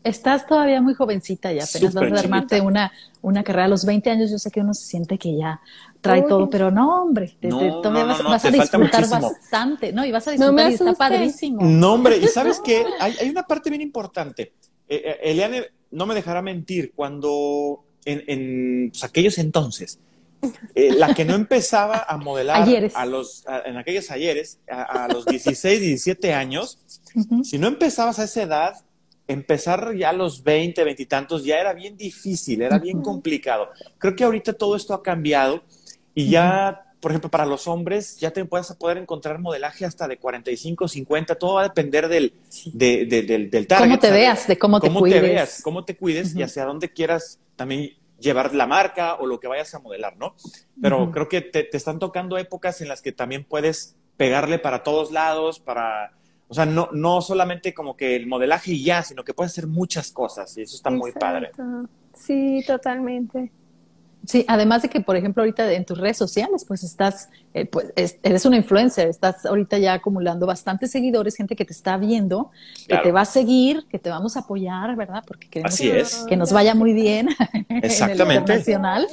Estás 0.09 0.47
todavía 0.47 0.81
muy 0.81 0.93
jovencita 0.93 1.53
y 1.53 1.59
apenas 1.59 1.93
vas 1.93 2.11
a 2.11 2.19
armarte 2.19 2.61
una, 2.61 2.91
una 3.21 3.43
carrera 3.43 3.65
a 3.65 3.67
los 3.67 3.85
20 3.85 4.09
años. 4.09 4.31
Yo 4.31 4.39
sé 4.39 4.51
que 4.51 4.61
uno 4.61 4.73
se 4.73 4.85
siente 4.85 5.17
que 5.17 5.37
ya 5.37 5.61
trae 6.01 6.23
todo, 6.23 6.49
pero 6.49 6.71
no, 6.71 7.03
hombre, 7.03 7.37
todavía 7.41 8.05
vas, 8.05 8.45
a 8.45 8.51
disfrutar 8.51 9.07
bastante, 9.09 9.93
¿no? 9.93 10.05
Y 10.05 10.11
vas 10.11 10.27
a 10.27 10.31
disfrutar 10.31 10.71
y 10.71 10.73
está 10.73 10.93
padrísimo. 10.93 11.61
No, 11.61 11.93
hombre, 11.93 12.17
y 12.17 12.27
sabes 12.27 12.59
qué, 12.63 12.85
hay, 12.99 13.15
hay 13.19 13.29
una 13.29 13.43
parte 13.43 13.69
bien 13.69 13.81
importante. 13.81 14.53
Eh, 14.87 15.01
eh, 15.05 15.19
Eliane 15.23 15.65
no 15.91 16.05
me 16.05 16.15
dejará 16.15 16.41
mentir, 16.41 16.93
cuando 16.95 17.83
en, 18.05 18.23
en 18.27 18.89
pues, 18.91 19.03
aquellos 19.03 19.37
entonces, 19.37 19.99
eh, 20.73 20.93
la 20.93 21.13
que 21.13 21.25
no 21.25 21.35
empezaba 21.35 22.05
a 22.07 22.17
modelar 22.17 22.67
a 22.93 23.05
los, 23.05 23.43
en 23.65 23.77
aquellos 23.77 24.09
ayeres, 24.09 24.59
a, 24.69 25.07
los 25.11 25.25
16, 25.25 25.81
17 25.81 26.33
años, 26.33 26.79
si 27.43 27.57
no 27.57 27.67
empezabas 27.67 28.19
a 28.19 28.23
esa 28.23 28.43
edad, 28.43 28.85
empezar 29.29 29.95
ya 29.95 30.09
a 30.09 30.13
los 30.13 30.43
20, 30.43 30.83
20 30.83 31.03
y 31.03 31.05
tantos 31.05 31.45
ya 31.45 31.59
era 31.59 31.73
bien 31.73 31.95
difícil, 31.95 32.63
era 32.63 32.79
bien 32.79 33.01
complicado. 33.01 33.69
Creo 33.99 34.15
que 34.15 34.23
ahorita 34.23 34.53
todo 34.53 34.75
esto 34.75 34.95
ha 34.95 35.03
cambiado 35.03 35.61
y 36.15 36.31
ya, 36.31 36.93
por 36.99 37.11
ejemplo, 37.11 37.29
para 37.29 37.45
los 37.45 37.67
hombres 37.67 38.17
ya 38.17 38.31
te 38.31 38.43
puedes 38.45 38.73
poder 38.73 38.97
encontrar 38.97 39.37
modelaje 39.37 39.85
hasta 39.85 40.07
de 40.07 40.17
45, 40.17 40.87
50, 40.87 41.35
todo 41.35 41.53
va 41.53 41.61
a 41.61 41.63
depender 41.65 42.07
del, 42.07 42.33
de, 42.73 43.05
del, 43.05 43.51
del 43.51 43.67
target. 43.67 43.85
Cómo 43.85 43.99
te 43.99 44.11
veas, 44.11 44.47
de 44.47 44.57
cómo 44.57 44.79
te 44.79 44.91
cuides. 44.91 45.21
te 45.21 45.27
veas, 45.27 45.61
cómo 45.61 45.85
te 45.85 45.95
cuides 45.95 46.35
y 46.35 46.41
hacia 46.41 46.65
dónde 46.65 46.91
quieras 46.91 47.39
también 47.55 47.91
llevar 48.19 48.55
la 48.55 48.65
marca 48.65 49.13
o 49.13 49.27
lo 49.27 49.39
que 49.39 49.47
vayas 49.47 49.75
a 49.75 49.79
modelar, 49.79 50.17
¿no? 50.17 50.35
Pero 50.81 51.11
creo 51.11 51.29
que 51.29 51.41
te, 51.41 51.63
te 51.63 51.77
están 51.77 51.99
tocando 51.99 52.39
épocas 52.39 52.81
en 52.81 52.87
las 52.87 53.03
que 53.03 53.11
también 53.11 53.43
puedes 53.43 53.95
pegarle 54.17 54.57
para 54.57 54.81
todos 54.81 55.11
lados, 55.11 55.59
para 55.59 56.18
o 56.49 56.53
sea, 56.55 56.65
no, 56.65 56.89
no 56.91 57.21
solamente 57.21 57.75
como 57.75 57.95
que 57.95 58.15
el 58.15 58.25
modelaje 58.25 58.71
y 58.71 58.83
ya, 58.83 59.03
sino 59.03 59.23
que 59.23 59.35
puedes 59.35 59.51
hacer 59.51 59.67
muchas 59.67 60.11
cosas 60.11 60.57
y 60.57 60.63
eso 60.63 60.75
está 60.75 60.89
muy 60.89 61.11
padre. 61.11 61.51
Sí, 62.15 62.63
totalmente. 62.65 63.51
Sí, 64.25 64.45
además 64.47 64.81
de 64.81 64.89
que, 64.89 64.99
por 64.99 65.15
ejemplo, 65.15 65.43
ahorita 65.43 65.71
en 65.71 65.85
tus 65.85 65.99
redes 65.99 66.17
sociales, 66.17 66.65
pues 66.67 66.83
estás, 66.83 67.29
eh, 67.53 67.65
pues 67.65 67.93
eres 68.23 68.45
una 68.45 68.57
influencer, 68.57 69.07
estás 69.07 69.45
ahorita 69.45 69.77
ya 69.77 69.93
acumulando 69.93 70.47
bastantes 70.47 70.89
seguidores, 70.89 71.35
gente 71.35 71.55
que 71.55 71.65
te 71.65 71.71
está 71.71 71.97
viendo, 71.97 72.49
que 72.87 72.97
te 72.97 73.11
va 73.11 73.21
a 73.21 73.25
seguir, 73.25 73.85
que 73.87 73.99
te 73.99 74.09
vamos 74.09 74.35
a 74.35 74.41
apoyar, 74.41 74.95
¿verdad? 74.95 75.23
Porque 75.27 75.47
queremos 75.49 75.79
que, 76.27 76.35
nos 76.35 76.51
vaya 76.51 76.73
muy 76.73 76.93
bien 76.93 77.29
Exactamente. 77.69 78.23
en 78.23 78.31
el 78.31 78.37
internacional. 78.39 79.07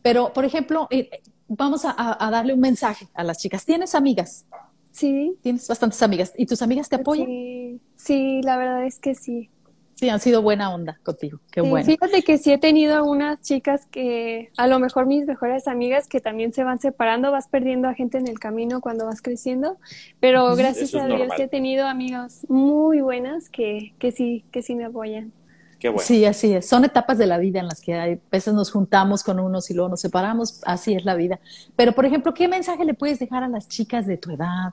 Pero, 0.00 0.32
por 0.32 0.46
ejemplo, 0.46 0.88
eh, 0.90 1.10
vamos 1.48 1.82
a 1.84 2.28
darle 2.30 2.54
un 2.54 2.60
mensaje 2.60 3.08
a 3.12 3.22
las 3.24 3.38
chicas. 3.38 3.64
¿Tienes 3.66 3.94
amigas? 3.94 4.46
Sí. 4.96 5.36
Tienes 5.42 5.68
bastantes 5.68 6.00
amigas. 6.02 6.32
¿Y 6.38 6.46
tus 6.46 6.62
amigas 6.62 6.88
te 6.88 6.96
apoyan? 6.96 7.26
Sí, 7.26 7.80
sí 7.96 8.40
la 8.42 8.56
verdad 8.56 8.86
es 8.86 8.98
que 8.98 9.14
sí. 9.14 9.50
Sí, 9.94 10.08
han 10.08 10.20
sido 10.20 10.40
buena 10.40 10.74
onda 10.74 10.98
contigo. 11.02 11.40
Qué 11.50 11.60
bueno. 11.60 11.84
Fíjate 11.84 12.22
que 12.22 12.38
sí 12.38 12.50
he 12.50 12.58
tenido 12.58 13.04
unas 13.04 13.42
chicas 13.42 13.86
que, 13.86 14.50
a 14.56 14.66
lo 14.66 14.78
mejor 14.78 15.04
mis 15.04 15.26
mejores 15.26 15.68
amigas, 15.68 16.08
que 16.08 16.20
también 16.20 16.52
se 16.52 16.64
van 16.64 16.78
separando, 16.78 17.30
vas 17.30 17.48
perdiendo 17.48 17.88
a 17.88 17.94
gente 17.94 18.16
en 18.16 18.26
el 18.26 18.38
camino 18.38 18.80
cuando 18.80 19.04
vas 19.04 19.20
creciendo, 19.20 19.78
pero 20.18 20.54
gracias 20.56 20.94
a 20.94 21.06
Dios 21.06 21.30
he 21.38 21.48
tenido 21.48 21.86
amigas 21.86 22.46
muy 22.48 23.00
buenas 23.02 23.50
que, 23.50 23.94
que 23.98 24.12
sí, 24.12 24.44
que 24.50 24.62
sí 24.62 24.74
me 24.74 24.86
apoyan. 24.86 25.32
Qué 25.78 25.90
bueno. 25.90 26.02
Sí, 26.02 26.24
así 26.24 26.54
es. 26.54 26.66
Son 26.66 26.84
etapas 26.86 27.18
de 27.18 27.26
la 27.26 27.36
vida 27.36 27.60
en 27.60 27.66
las 27.66 27.82
que 27.82 27.94
hay 27.94 28.20
veces 28.30 28.54
nos 28.54 28.70
juntamos 28.70 29.22
con 29.22 29.40
unos 29.40 29.70
y 29.70 29.74
luego 29.74 29.90
nos 29.90 30.00
separamos. 30.00 30.62
Así 30.64 30.94
es 30.94 31.04
la 31.04 31.14
vida. 31.14 31.38
Pero, 31.74 31.92
por 31.92 32.06
ejemplo, 32.06 32.32
¿qué 32.32 32.48
mensaje 32.48 32.84
le 32.84 32.94
puedes 32.94 33.18
dejar 33.18 33.42
a 33.42 33.48
las 33.48 33.68
chicas 33.68 34.06
de 34.06 34.16
tu 34.16 34.30
edad, 34.30 34.72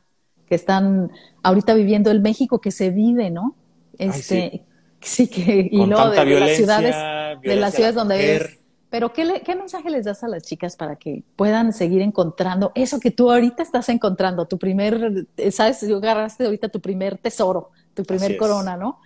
que 0.54 0.58
están 0.58 1.12
ahorita 1.42 1.74
viviendo 1.74 2.12
el 2.12 2.22
México 2.22 2.62
que 2.62 2.70
se 2.70 2.92
vive, 2.92 3.32
¿no? 3.32 3.56
Este, 3.98 4.64
sí. 5.02 5.28
que 5.28 5.68
y 5.72 5.78
Con 5.80 5.90
de, 5.90 5.96
tanta 5.96 6.24
violencia, 6.24 6.46
las 6.46 6.58
ciudades 6.58 7.42
de 7.42 7.56
las 7.56 7.74
ciudades 7.74 7.96
donde 7.96 8.36
eres. 8.36 8.60
Pero 8.92 9.12
¿qué, 9.14 9.42
¿qué 9.44 9.56
mensaje 9.56 9.90
les 9.90 10.06
das 10.06 10.24
a 10.24 10.28
las 10.28 10.44
chicas 10.44 10.76
para 10.76 10.96
que 10.98 11.24
puedan 11.36 11.74
seguir 11.74 12.04
encontrando 12.04 12.72
eso 12.76 13.00
que 13.00 13.10
tú 13.10 13.32
ahorita 13.32 13.64
estás 13.64 13.90
encontrando? 13.90 14.46
Tu 14.46 14.60
primer, 14.60 15.26
sabes, 15.50 15.82
yo 15.82 15.98
agarraste 15.98 16.46
ahorita 16.46 16.70
tu 16.70 16.80
primer 16.80 17.18
tesoro, 17.18 17.72
tu 17.96 18.04
primer 18.04 18.38
corona, 18.38 18.78
¿no? 18.78 19.00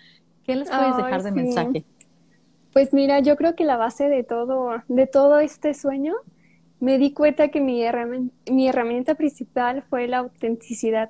¿Qué 0.44 0.54
les 0.54 0.70
puedes 0.70 0.98
dejar 0.98 1.24
de 1.24 1.32
mensaje? 1.32 1.86
Pues 2.74 2.94
mira, 2.94 3.22
yo 3.22 3.38
creo 3.38 3.56
que 3.56 3.64
la 3.64 3.78
base 3.78 4.10
de 4.10 4.26
todo, 4.26 4.84
de 4.90 5.08
todo 5.08 5.40
este 5.40 5.74
sueño, 5.74 6.14
me 6.82 6.98
di 6.98 7.14
cuenta 7.14 7.48
que 7.48 7.62
mi 7.62 7.82
herramienta, 7.82 8.36
mi 8.52 8.68
herramienta 8.68 9.16
principal 9.16 9.86
fue 9.90 10.10
la 10.10 10.18
autenticidad. 10.18 11.10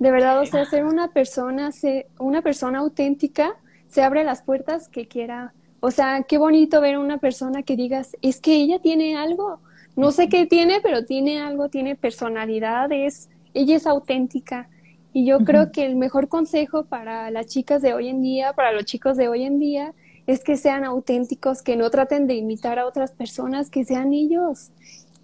De 0.00 0.10
verdad, 0.10 0.40
o 0.40 0.46
sea, 0.46 0.64
ser 0.64 0.86
una 0.86 1.08
persona, 1.08 1.72
ser 1.72 2.06
una 2.18 2.40
persona 2.40 2.78
auténtica, 2.78 3.54
se 3.86 4.02
abre 4.02 4.24
las 4.24 4.40
puertas 4.40 4.88
que 4.88 5.06
quiera. 5.06 5.52
O 5.80 5.90
sea, 5.90 6.24
qué 6.26 6.38
bonito 6.38 6.80
ver 6.80 6.94
a 6.94 7.00
una 7.00 7.18
persona 7.18 7.62
que 7.62 7.76
digas, 7.76 8.16
es 8.22 8.40
que 8.40 8.54
ella 8.54 8.78
tiene 8.80 9.18
algo, 9.18 9.60
no 9.96 10.10
sé 10.10 10.30
qué 10.30 10.46
tiene, 10.46 10.80
pero 10.80 11.04
tiene 11.04 11.38
algo, 11.42 11.68
tiene 11.68 11.96
personalidad, 11.96 12.90
es, 12.90 13.28
ella 13.52 13.76
es 13.76 13.86
auténtica. 13.86 14.70
Y 15.12 15.26
yo 15.26 15.40
creo 15.40 15.70
que 15.70 15.84
el 15.84 15.96
mejor 15.96 16.28
consejo 16.28 16.84
para 16.84 17.30
las 17.30 17.48
chicas 17.48 17.82
de 17.82 17.92
hoy 17.92 18.08
en 18.08 18.22
día, 18.22 18.54
para 18.54 18.72
los 18.72 18.86
chicos 18.86 19.18
de 19.18 19.28
hoy 19.28 19.44
en 19.44 19.58
día, 19.58 19.92
es 20.26 20.42
que 20.42 20.56
sean 20.56 20.84
auténticos, 20.84 21.60
que 21.60 21.76
no 21.76 21.90
traten 21.90 22.26
de 22.26 22.36
imitar 22.36 22.78
a 22.78 22.86
otras 22.86 23.12
personas, 23.12 23.68
que 23.68 23.84
sean 23.84 24.14
ellos. 24.14 24.70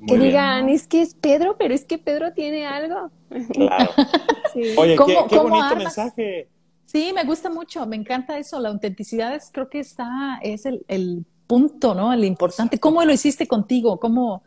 Que 0.06 0.18
digan, 0.18 0.68
es 0.68 0.86
que 0.86 1.02
es 1.02 1.14
Pedro, 1.14 1.56
pero 1.58 1.74
es 1.74 1.84
que 1.84 1.98
Pedro 1.98 2.32
tiene 2.32 2.66
algo. 2.66 3.10
Claro. 3.52 3.90
Oye, 4.78 4.96
qué, 5.28 5.38
bonito 5.38 5.76
mensaje. 5.76 6.48
Sí, 6.84 7.12
me 7.14 7.24
gusta 7.24 7.50
mucho, 7.50 7.84
me 7.86 7.96
encanta 7.96 8.38
eso, 8.38 8.60
la 8.60 8.68
autenticidad 8.68 9.34
es, 9.34 9.50
creo 9.52 9.68
que 9.68 9.80
está, 9.80 10.38
es 10.42 10.66
el, 10.66 10.84
el 10.88 11.24
punto, 11.46 11.94
¿no? 11.94 12.12
El 12.12 12.24
importante. 12.24 12.78
¿Cómo 12.78 13.04
lo 13.04 13.12
hiciste 13.12 13.46
contigo? 13.46 13.98
¿Cómo, 13.98 14.42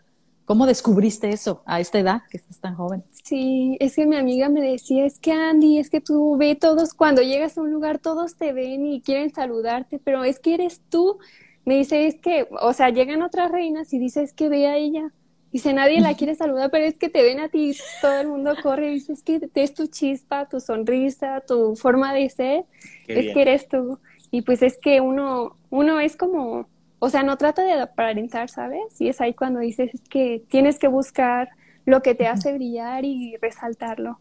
¿Cómo 0.50 0.66
descubriste 0.66 1.30
eso 1.30 1.62
a 1.68 1.80
esta 1.80 2.00
edad 2.00 2.24
que 2.28 2.38
estás 2.38 2.60
tan 2.60 2.74
joven? 2.74 3.04
Sí, 3.24 3.78
es 3.80 3.95
que 3.95 4.08
mi 4.08 4.16
amiga 4.16 4.50
me 4.50 4.62
decía, 4.62 5.06
es 5.06 5.20
que 5.20 5.32
Andy, 5.32 5.78
es 5.78 5.91
que 5.91 6.02
tú 6.02 6.38
ve 6.38 6.56
todos, 6.56 6.95
cuando 6.95 7.22
llegas 7.22 7.56
a 7.56 7.62
un 7.62 7.72
lugar 7.72 8.00
todos 8.00 8.36
te 8.36 8.52
ven 8.52 8.84
y 8.88 9.02
quieren 9.02 9.32
saludarte, 9.32 10.00
pero 10.00 10.24
es 10.24 10.39
que 10.39 10.56
eres 10.56 10.82
tú. 10.89 11.20
Me 11.66 11.76
dice, 11.76 12.08
es 12.08 12.20
que, 12.20 12.47
o 12.62 12.74
sea, 12.74 12.89
llegan 12.89 13.22
otras 13.22 13.52
reinas 13.52 13.93
y 13.93 14.00
dices 14.00 14.34
que 14.34 14.50
ve 14.50 14.66
a 14.66 14.76
ella. 14.76 15.14
Dice, 15.52 15.74
nadie 15.74 16.00
la 16.00 16.14
quiere 16.14 16.36
saludar, 16.36 16.70
pero 16.70 16.86
es 16.86 16.97
que 16.97 17.10
te 17.10 17.24
ven 17.24 17.39
a 17.39 17.50
ti, 17.50 17.76
todo 18.02 18.20
el 18.20 18.28
mundo 18.28 18.56
corre 18.62 18.91
y 18.91 18.93
dice, 18.95 19.14
es 19.14 19.24
que 19.24 19.39
es 19.56 19.74
tu 19.74 19.88
chispa, 19.88 20.47
tu 20.47 20.60
sonrisa, 20.60 21.41
tu 21.41 21.76
forma 21.76 22.14
de 22.14 22.30
ser, 22.30 22.66
es 23.08 23.34
que 23.34 23.41
eres 23.41 23.68
tú. 23.68 24.00
Y 24.30 24.43
pues 24.43 24.62
es 24.62 24.78
que 24.78 25.02
uno, 25.02 25.58
uno 25.72 26.00
es 26.00 26.16
como, 26.16 26.70
o 27.00 27.10
sea, 27.10 27.24
no 27.24 27.36
trata 27.38 27.64
de 27.64 27.74
aparentar, 27.74 28.50
¿sabes? 28.50 29.00
Y 29.00 29.10
es 29.10 29.22
ahí 29.22 29.34
cuando 29.34 29.60
dices 29.60 29.91
es 29.93 30.02
que 30.08 30.43
tienes 30.50 30.78
que 30.78 30.88
buscar 30.88 31.50
lo 31.86 32.04
que 32.04 32.14
te 32.14 32.28
hace 32.28 32.54
brillar 32.54 33.04
y 33.04 33.36
resaltarlo. 33.38 34.20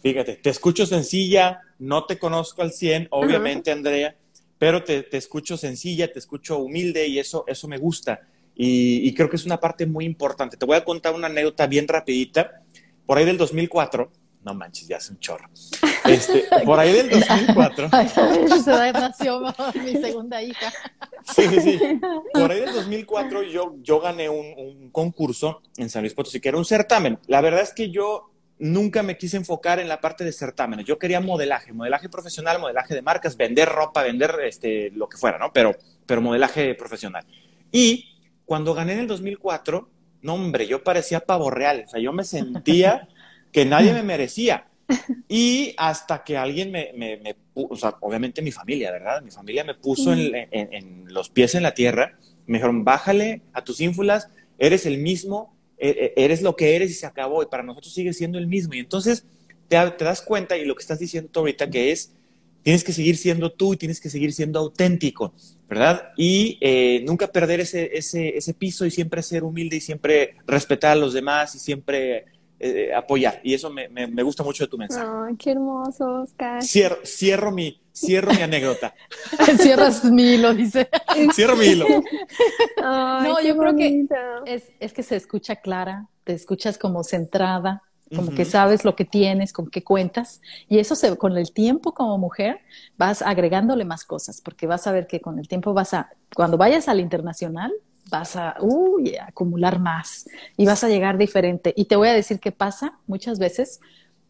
Fíjate, 0.00 0.36
te 0.36 0.50
escucho 0.50 0.86
sencilla, 0.86 1.60
no 1.78 2.04
te 2.04 2.18
conozco 2.18 2.62
al 2.62 2.72
100, 2.72 3.08
obviamente, 3.10 3.72
Andrea, 3.72 4.14
pero 4.58 4.84
te, 4.84 5.02
te, 5.02 5.16
escucho 5.16 5.56
sencilla, 5.56 6.12
te 6.12 6.20
escucho 6.20 6.58
humilde 6.58 7.06
y 7.08 7.18
eso, 7.18 7.44
eso 7.48 7.66
me 7.66 7.78
gusta. 7.78 8.20
Y, 8.54 9.14
creo 9.14 9.30
que 9.30 9.36
es 9.36 9.46
una 9.46 9.58
parte 9.58 9.86
muy 9.86 10.04
importante. 10.04 10.56
Te 10.56 10.66
voy 10.66 10.76
a 10.76 10.84
contar 10.84 11.14
una 11.14 11.26
anécdota 11.26 11.66
bien 11.66 11.88
rapidita. 11.88 12.62
Por 13.06 13.18
ahí 13.18 13.24
del 13.24 13.38
2004, 13.38 14.10
no 14.44 14.54
manches, 14.54 14.88
ya 14.88 14.96
es 14.96 15.10
un 15.10 15.18
chorro. 15.18 15.48
Este, 16.04 16.44
por 16.64 16.78
ahí 16.78 16.92
del 16.92 17.10
2004. 17.10 17.90
Se 18.64 18.92
nació 18.92 19.40
mi 19.82 19.92
segunda 19.92 20.42
hija. 20.42 20.72
Sí, 21.34 21.46
sí, 21.60 21.80
Por 22.32 22.50
ahí 22.50 22.60
del 22.60 22.74
2004 22.74 23.42
yo, 23.44 23.76
yo 23.82 24.00
gané 24.00 24.28
un, 24.28 24.90
concurso 24.90 25.62
en 25.76 25.88
San 25.88 26.02
Luis 26.02 26.14
Potosí, 26.14 26.40
que 26.40 26.48
era 26.48 26.58
un 26.58 26.64
certamen. 26.64 27.18
La 27.26 27.40
verdad 27.40 27.62
es 27.62 27.72
que 27.72 27.90
yo 27.90 28.30
nunca 28.58 29.02
me 29.02 29.16
quise 29.16 29.36
enfocar 29.36 29.80
en 29.80 29.88
la 29.88 30.00
parte 30.00 30.24
de 30.24 30.32
certámenes. 30.32 30.86
Yo 30.86 30.98
quería 30.98 31.20
modelaje, 31.20 31.72
modelaje 31.72 32.08
profesional, 32.08 32.60
modelaje 32.60 32.94
de 32.94 33.02
marcas, 33.02 33.36
vender 33.36 33.68
ropa, 33.68 34.02
vender 34.02 34.36
este, 34.44 34.90
lo 34.90 35.08
que 35.08 35.16
fuera, 35.16 35.38
¿no? 35.38 35.52
Pero, 35.52 35.74
pero 36.06 36.20
modelaje 36.20 36.74
profesional. 36.74 37.24
Y 37.72 38.11
cuando 38.52 38.74
gané 38.74 38.92
en 38.92 38.98
el 38.98 39.06
2004, 39.06 39.88
no 40.20 40.34
hombre, 40.34 40.66
yo 40.66 40.84
parecía 40.84 41.20
pavo 41.20 41.50
real, 41.50 41.84
o 41.86 41.88
sea, 41.88 41.98
yo 42.02 42.12
me 42.12 42.22
sentía 42.22 43.08
que 43.50 43.64
nadie 43.64 43.94
me 43.94 44.02
merecía. 44.02 44.66
Y 45.26 45.74
hasta 45.78 46.22
que 46.22 46.36
alguien 46.36 46.70
me, 46.70 46.92
me, 46.94 47.34
o 47.54 47.74
sea, 47.76 47.96
obviamente 48.02 48.42
mi 48.42 48.52
familia, 48.52 48.90
¿verdad? 48.90 49.22
Mi 49.22 49.30
familia 49.30 49.64
me 49.64 49.74
puso 49.74 50.12
en, 50.12 51.06
los 51.06 51.30
pies 51.30 51.54
en 51.54 51.62
la 51.62 51.72
tierra, 51.72 52.18
me 52.46 52.58
dijeron, 52.58 52.84
bájale 52.84 53.40
a 53.54 53.64
tus 53.64 53.80
ínfulas, 53.80 54.28
eres 54.58 54.84
el 54.84 54.98
mismo, 54.98 55.56
e, 55.78 56.12
e, 56.14 56.22
eres 56.22 56.42
lo 56.42 56.54
que 56.54 56.76
eres 56.76 56.90
y 56.90 56.94
se 56.94 57.06
acabó, 57.06 57.42
y 57.42 57.46
para 57.46 57.62
nosotros 57.62 57.94
sigue 57.94 58.12
siendo 58.12 58.36
el 58.36 58.48
mismo. 58.48 58.74
Y 58.74 58.80
entonces 58.80 59.24
te, 59.68 59.78
te 59.92 60.04
das 60.04 60.20
cuenta, 60.20 60.58
y 60.58 60.66
lo 60.66 60.74
que 60.74 60.82
estás 60.82 60.98
diciendo 60.98 61.30
ahorita, 61.40 61.70
que 61.70 61.90
es, 61.90 62.12
tienes 62.62 62.84
que 62.84 62.92
seguir 62.92 63.16
siendo 63.16 63.52
tú 63.52 63.74
y 63.74 63.76
tienes 63.76 64.00
que 64.00 64.10
seguir 64.10 64.32
siendo 64.32 64.58
auténtico. 64.58 65.32
¿verdad? 65.68 66.12
Y 66.18 66.58
eh, 66.60 67.02
nunca 67.06 67.28
perder 67.28 67.60
ese, 67.60 67.96
ese, 67.96 68.36
ese, 68.36 68.52
piso 68.52 68.84
y 68.84 68.90
siempre 68.90 69.22
ser 69.22 69.42
humilde 69.42 69.76
y 69.76 69.80
siempre 69.80 70.36
respetar 70.46 70.92
a 70.92 70.96
los 70.96 71.14
demás 71.14 71.54
y 71.54 71.58
siempre 71.58 72.26
eh, 72.60 72.92
apoyar. 72.94 73.40
Y 73.42 73.54
eso 73.54 73.70
me, 73.70 73.88
me, 73.88 74.22
gusta 74.22 74.42
mucho 74.42 74.64
de 74.64 74.68
tu 74.68 74.76
mensaje. 74.76 75.04
Ay, 75.26 75.34
qué 75.36 75.52
hermoso, 75.52 76.20
Oscar. 76.22 76.62
Cierro, 76.62 76.98
cierro, 77.04 77.50
mi, 77.50 77.80
cierro 77.92 78.34
mi 78.34 78.42
anécdota. 78.42 78.94
Cierras 79.58 80.04
mi 80.04 80.34
hilo, 80.34 80.52
dice. 80.52 80.88
Cierro 81.34 81.56
mi 81.56 81.64
hilo. 81.64 81.86
no, 82.76 83.40
yo 83.40 83.56
creo 83.56 83.74
que 83.74 84.06
es, 84.44 84.64
es 84.78 84.92
que 84.92 85.02
se 85.02 85.16
escucha 85.16 85.56
clara, 85.56 86.06
te 86.22 86.34
escuchas 86.34 86.76
como 86.76 87.02
centrada, 87.02 87.82
como 88.14 88.32
que 88.32 88.44
sabes 88.44 88.84
lo 88.84 88.96
que 88.96 89.04
tienes, 89.04 89.52
con 89.52 89.68
qué 89.68 89.82
cuentas, 89.82 90.40
y 90.68 90.78
eso 90.78 90.94
se, 90.94 91.16
con 91.16 91.36
el 91.36 91.52
tiempo 91.52 91.94
como 91.94 92.18
mujer 92.18 92.60
vas 92.96 93.22
agregándole 93.22 93.84
más 93.84 94.04
cosas, 94.04 94.40
porque 94.40 94.66
vas 94.66 94.86
a 94.86 94.92
ver 94.92 95.06
que 95.06 95.20
con 95.20 95.38
el 95.38 95.48
tiempo 95.48 95.72
vas 95.74 95.94
a, 95.94 96.10
cuando 96.34 96.56
vayas 96.56 96.88
al 96.88 97.00
internacional, 97.00 97.72
vas 98.10 98.36
a 98.36 98.56
acumular 99.26 99.78
más 99.78 100.28
y 100.56 100.66
vas 100.66 100.84
a 100.84 100.88
llegar 100.88 101.18
diferente. 101.18 101.72
Y 101.76 101.86
te 101.86 101.96
voy 101.96 102.08
a 102.08 102.12
decir 102.12 102.40
qué 102.40 102.52
pasa 102.52 102.98
muchas 103.06 103.38
veces, 103.38 103.80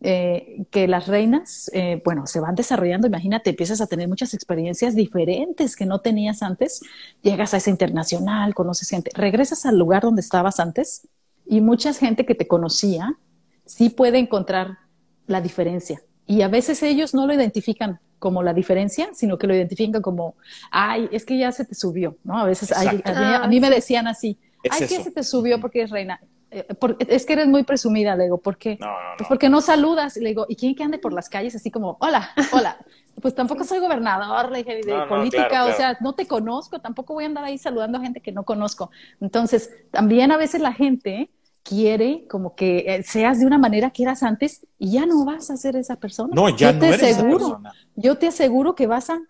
eh, 0.05 0.65
que 0.73 0.89
las 0.89 1.07
reinas, 1.07 1.71
eh, 1.73 2.03
bueno, 2.05 2.27
se 2.27 2.41
van 2.41 2.57
desarrollando, 2.57 3.07
imagínate, 3.07 3.51
empiezas 3.51 3.81
a 3.81 3.87
tener 3.87 4.09
muchas 4.09 4.35
experiencias 4.35 4.97
diferentes 4.97 5.77
que 5.77 5.87
no 5.87 6.01
tenías 6.01 6.43
antes, 6.43 6.81
llegas 7.23 7.55
a 7.55 7.59
ese 7.59 7.71
internacional, 7.71 8.53
conoces 8.53 8.89
gente, 8.89 9.13
regresas 9.15 9.65
al 9.65 9.79
lugar 9.79 10.03
donde 10.03 10.21
estabas 10.21 10.59
antes 10.59 11.07
y 11.47 11.61
mucha 11.61 11.93
gente 11.93 12.27
que 12.27 12.35
te 12.35 12.49
conocía 12.49 13.17
sí 13.65 13.91
puede 13.91 14.19
encontrar 14.19 14.79
la 15.27 15.41
diferencia. 15.41 16.03
Y 16.27 16.43
a 16.43 16.49
veces 16.49 16.83
ellos 16.83 17.15
no 17.15 17.27
lo 17.27 17.35
identifican 17.35 18.01
como 18.19 18.43
la 18.43 18.55
diferencia, 18.55 19.09
sino 19.13 19.37
que 19.37 19.47
lo 19.47 19.55
identifican 19.55 20.01
como, 20.01 20.37
ay, 20.71 21.09
es 21.11 21.25
que 21.27 21.37
ya 21.37 21.51
se 21.51 21.65
te 21.65 21.75
subió, 21.75 22.17
¿no? 22.23 22.39
A 22.39 22.45
veces 22.45 22.73
a, 22.73 23.49
mí, 23.49 23.61
me 23.61 23.69
decían 23.69 24.07
así, 24.07 24.39
ay, 24.71 24.87
que 24.87 25.03
se 25.03 25.11
te 25.11 25.25
subió 25.25 25.61
porque 25.61 25.81
eres 25.81 25.91
reina. 25.91 26.21
Eh, 26.53 26.67
es 27.09 27.25
que 27.25 27.33
eres 27.33 27.49
muy 27.49 27.65
presumida, 27.65 28.15
le 28.15 28.25
digo, 28.25 28.39
¿por 28.39 28.59
qué? 28.59 28.79
Pues 29.17 29.27
porque 29.27 29.49
no 29.49 29.61
saludas. 29.61 30.17
Le 30.17 30.29
digo, 30.29 30.47
¿y 30.49 30.55
quién 30.55 30.75
que 30.75 30.85
ande 30.85 30.99
por 30.99 31.13
las 31.13 31.29
calles 31.29 31.55
así 31.55 31.71
como, 31.71 31.97
hola, 32.01 32.31
hola? 32.53 32.79
Pues 33.21 33.35
tampoco 33.35 33.63
soy 33.63 33.79
gobernador, 33.79 34.51
le 34.51 34.65
dije, 34.65 34.77
de 34.77 35.07
política, 35.07 35.67
o 35.67 35.73
sea, 35.75 35.99
no 36.01 36.15
te 36.15 36.27
conozco, 36.27 36.81
tampoco 36.81 37.13
voy 37.13 37.25
a 37.25 37.27
andar 37.27 37.45
ahí 37.45 37.59
saludando 37.59 37.99
a 37.99 38.01
gente 38.01 38.21
que 38.21 38.33
no 38.33 38.43
conozco. 38.43 38.91
Entonces, 39.21 39.71
también 39.91 40.33
a 40.33 40.39
veces 40.39 40.63
la 40.63 40.73
gente 40.73 41.31
quiere 41.63 42.27
como 42.29 42.55
que 42.55 42.85
eh, 42.87 43.03
seas 43.03 43.41
de 43.41 43.47
una 43.47 43.59
manera 43.59 43.91
que 43.91 44.03
eras 44.03 44.23
antes 44.23 44.67
y 44.79 44.93
ya 44.93 45.07
no 45.07 45.25
vas 45.25 45.51
a 45.51 45.57
ser 45.57 45.77
esa 45.77 45.97
persona. 45.97 46.33
No, 46.35 46.49
ya 46.49 46.73
no 46.73 46.85
eres 46.85 47.03
esa 47.03 47.23
persona. 47.23 47.73
Yo 47.95 48.19
te 48.19 48.29
aseguro 48.29 48.75
que 48.75 48.87
vas 48.87 49.09
a, 49.11 49.21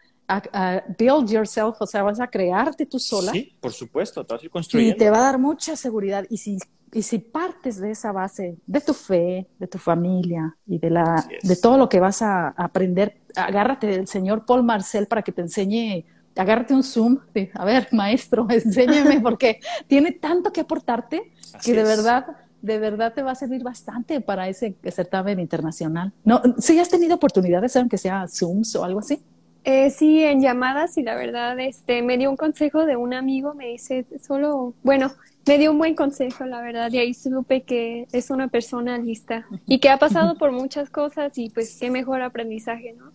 build 0.99 1.29
yourself, 1.31 1.77
o 1.81 1.87
sea, 1.87 2.03
vas 2.03 2.21
a 2.21 2.27
crearte 2.27 2.87
tú 2.87 2.99
sola. 2.99 3.33
Sí, 3.33 3.55
por 3.61 3.73
supuesto, 3.73 4.25
te 4.25 4.35
vas 4.35 4.43
a 4.43 4.47
ir 4.47 4.51
construyendo. 4.51 4.95
Y 4.95 4.99
te 4.99 5.11
va 5.11 5.19
a 5.19 5.23
dar 5.23 5.39
mucha 5.39 5.77
seguridad. 5.77 6.25
Y 6.31 6.39
si, 6.39 6.59
y 6.93 7.03
si 7.03 7.19
partes 7.19 7.79
de 7.79 7.91
esa 7.91 8.13
base, 8.13 8.57
de 8.67 8.81
tu 8.81 8.95
fe, 8.95 9.49
de 9.59 9.67
tu 9.67 9.79
familia 9.79 10.57
y 10.67 10.79
de, 10.79 10.91
la, 10.91 11.27
de 11.43 11.57
todo 11.57 11.77
lo 11.77 11.89
que 11.89 12.01
vas 12.01 12.23
a 12.23 12.49
aprender, 12.49 13.21
agárrate 13.37 13.89
del 13.89 14.07
señor 14.07 14.47
Paul 14.47 14.63
Marcel 14.63 15.07
para 15.07 15.23
que 15.23 15.33
te 15.33 15.43
enseñe 15.43 16.07
agárrate 16.37 16.75
un 16.75 16.83
Zoom, 16.83 17.19
a 17.55 17.65
ver, 17.65 17.89
maestro, 17.93 18.47
enséñame, 18.51 19.21
porque 19.21 19.61
tiene 19.87 20.13
tanto 20.13 20.53
que 20.53 20.61
aportarte 20.61 21.33
que 21.65 21.75
de 21.75 21.83
verdad, 21.83 22.27
de 22.61 22.79
verdad 22.79 23.13
te 23.15 23.23
va 23.23 23.33
a 23.33 23.35
servir 23.35 23.63
bastante 23.63 24.21
para 24.21 24.49
ese 24.49 24.77
certamen 24.91 25.41
internacional. 25.41 26.13
No, 26.25 26.43
¿Sí 26.59 26.79
has 26.79 26.89
tenido 26.89 27.17
oportunidades, 27.17 27.77
aunque 27.77 27.99
sea 27.99 28.27
Zooms 28.29 28.75
o 28.77 28.85
algo 28.85 29.01
así? 29.01 29.23
Eh, 29.65 29.91
sí, 29.91 30.23
en 30.25 30.41
llamadas 30.41 30.99
y 30.99 31.03
la 31.03 31.15
verdad, 31.15 31.59
este, 31.61 32.03
me 32.03 32.19
dio 32.19 32.31
un 32.31 32.37
consejo 32.37 32.85
de 32.85 32.97
un 32.97 33.15
amigo, 33.15 33.55
me 33.55 33.69
dice, 33.69 34.05
solo, 34.21 34.75
bueno, 34.83 35.13
me 35.47 35.59
dio 35.59 35.71
un 35.71 35.79
buen 35.79 35.95
consejo, 35.95 36.45
la 36.47 36.61
verdad, 36.61 36.91
y 36.91 36.99
ahí 36.99 37.15
supe 37.15 37.63
que 37.63 38.09
es 38.11 38.31
una 38.31 38.49
persona 38.49 38.99
lista 38.99 39.47
y 39.67 39.79
que 39.79 39.89
ha 39.89 39.99
pasado 39.99 40.37
por 40.37 40.51
muchas 40.51 40.91
cosas 40.91 41.39
y 41.39 41.51
pues 41.51 41.79
qué 41.79 41.91
mejor 41.91 42.23
aprendizaje, 42.23 42.95
¿no? 42.99 43.13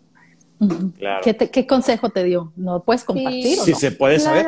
Claro. 0.97 1.21
¿Qué, 1.23 1.67
consejo 1.67 2.09
te 2.09 2.23
dio? 2.23 2.51
¿No 2.55 2.81
puedes 2.81 3.03
compartir? 3.03 3.57
Sí, 3.57 3.73
se 3.75 3.91
puede 3.91 4.19
saber. 4.19 4.47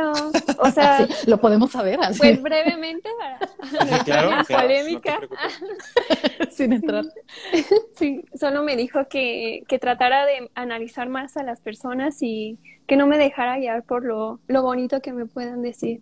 O 0.57 0.71
sea, 0.71 1.07
lo 1.27 1.39
podemos 1.39 1.71
saber. 1.71 1.99
Pues 2.17 2.41
brevemente 2.41 3.09
para 3.19 4.03
claro, 4.03 4.31
polémica. 4.47 5.19
Sin 6.51 6.73
entrar. 6.73 7.05
Sí, 7.95 8.25
solo 8.33 8.63
me 8.63 8.75
dijo 8.75 9.07
que, 9.07 9.63
que, 9.67 9.77
tratara 9.77 10.25
de 10.25 10.49
analizar 10.55 11.09
más 11.09 11.37
a 11.37 11.43
las 11.43 11.61
personas 11.61 12.17
y 12.21 12.57
que 12.87 12.97
no 12.97 13.05
me 13.05 13.19
dejara 13.19 13.57
guiar 13.57 13.83
por 13.83 14.03
lo, 14.03 14.39
lo 14.47 14.63
bonito 14.63 15.01
que 15.01 15.13
me 15.13 15.27
puedan 15.27 15.61
decir. 15.61 16.01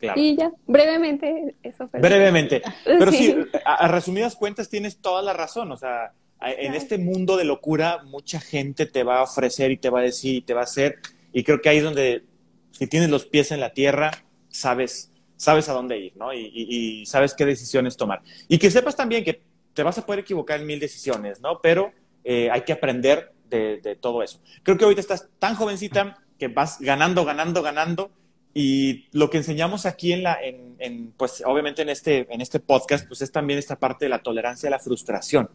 Claro. 0.00 0.20
Y 0.20 0.36
ya, 0.36 0.50
brevemente, 0.66 1.54
eso 1.62 1.86
fue. 1.86 2.00
Brevemente. 2.00 2.62
Pero 2.84 3.12
sí, 3.12 3.34
a 3.64 3.86
resumidas 3.88 4.34
cuentas 4.34 4.68
tienes 4.68 4.98
toda 5.00 5.22
la 5.22 5.32
razón. 5.32 5.70
O 5.70 5.76
sea, 5.76 6.12
en 6.40 6.74
este 6.74 6.98
mundo 6.98 7.36
de 7.36 7.44
locura, 7.44 8.02
mucha 8.04 8.40
gente 8.40 8.86
te 8.86 9.04
va 9.04 9.18
a 9.18 9.22
ofrecer 9.22 9.70
y 9.70 9.78
te 9.78 9.90
va 9.90 10.00
a 10.00 10.02
decir 10.02 10.34
y 10.34 10.42
te 10.42 10.54
va 10.54 10.60
a 10.60 10.64
hacer. 10.64 10.96
Y 11.32 11.44
creo 11.44 11.60
que 11.60 11.68
ahí 11.68 11.78
es 11.78 11.84
donde, 11.84 12.24
si 12.72 12.86
tienes 12.86 13.10
los 13.10 13.26
pies 13.26 13.50
en 13.52 13.60
la 13.60 13.72
tierra, 13.72 14.10
sabes, 14.48 15.12
sabes 15.36 15.68
a 15.68 15.72
dónde 15.72 15.98
ir, 15.98 16.16
¿no? 16.16 16.32
Y, 16.32 17.04
sabes 17.06 17.34
qué 17.34 17.44
decisiones 17.44 17.96
tomar. 17.96 18.22
Y 18.48 18.58
que 18.58 18.70
sepas 18.70 18.96
también 18.96 19.24
que 19.24 19.42
te 19.74 19.82
vas 19.82 19.98
a 19.98 20.06
poder 20.06 20.20
equivocar 20.20 20.60
en 20.60 20.66
mil 20.66 20.80
decisiones, 20.80 21.40
¿no? 21.40 21.60
Pero 21.62 21.92
eh, 22.24 22.50
hay 22.50 22.62
que 22.62 22.72
aprender 22.72 23.32
de, 23.48 23.98
todo 24.00 24.22
eso. 24.22 24.40
Creo 24.62 24.76
que 24.76 24.84
ahorita 24.84 25.00
estás 25.00 25.28
tan 25.38 25.54
jovencita 25.54 26.18
que 26.38 26.48
vas 26.48 26.78
ganando, 26.80 27.24
ganando, 27.24 27.62
ganando. 27.62 28.10
Y 28.54 29.08
lo 29.12 29.28
que 29.28 29.36
enseñamos 29.36 29.84
aquí 29.84 30.12
en 30.12 30.22
la, 30.22 30.38
en, 30.42 31.12
pues 31.16 31.42
obviamente 31.44 31.82
en 31.82 31.90
este, 31.90 32.26
en 32.32 32.40
este 32.40 32.58
podcast, 32.58 33.06
pues 33.06 33.20
es 33.20 33.30
también 33.30 33.58
esta 33.58 33.78
parte 33.78 34.06
de 34.06 34.08
la 34.08 34.22
tolerancia 34.22 34.68
a 34.68 34.70
la 34.70 34.78
frustración. 34.78 35.50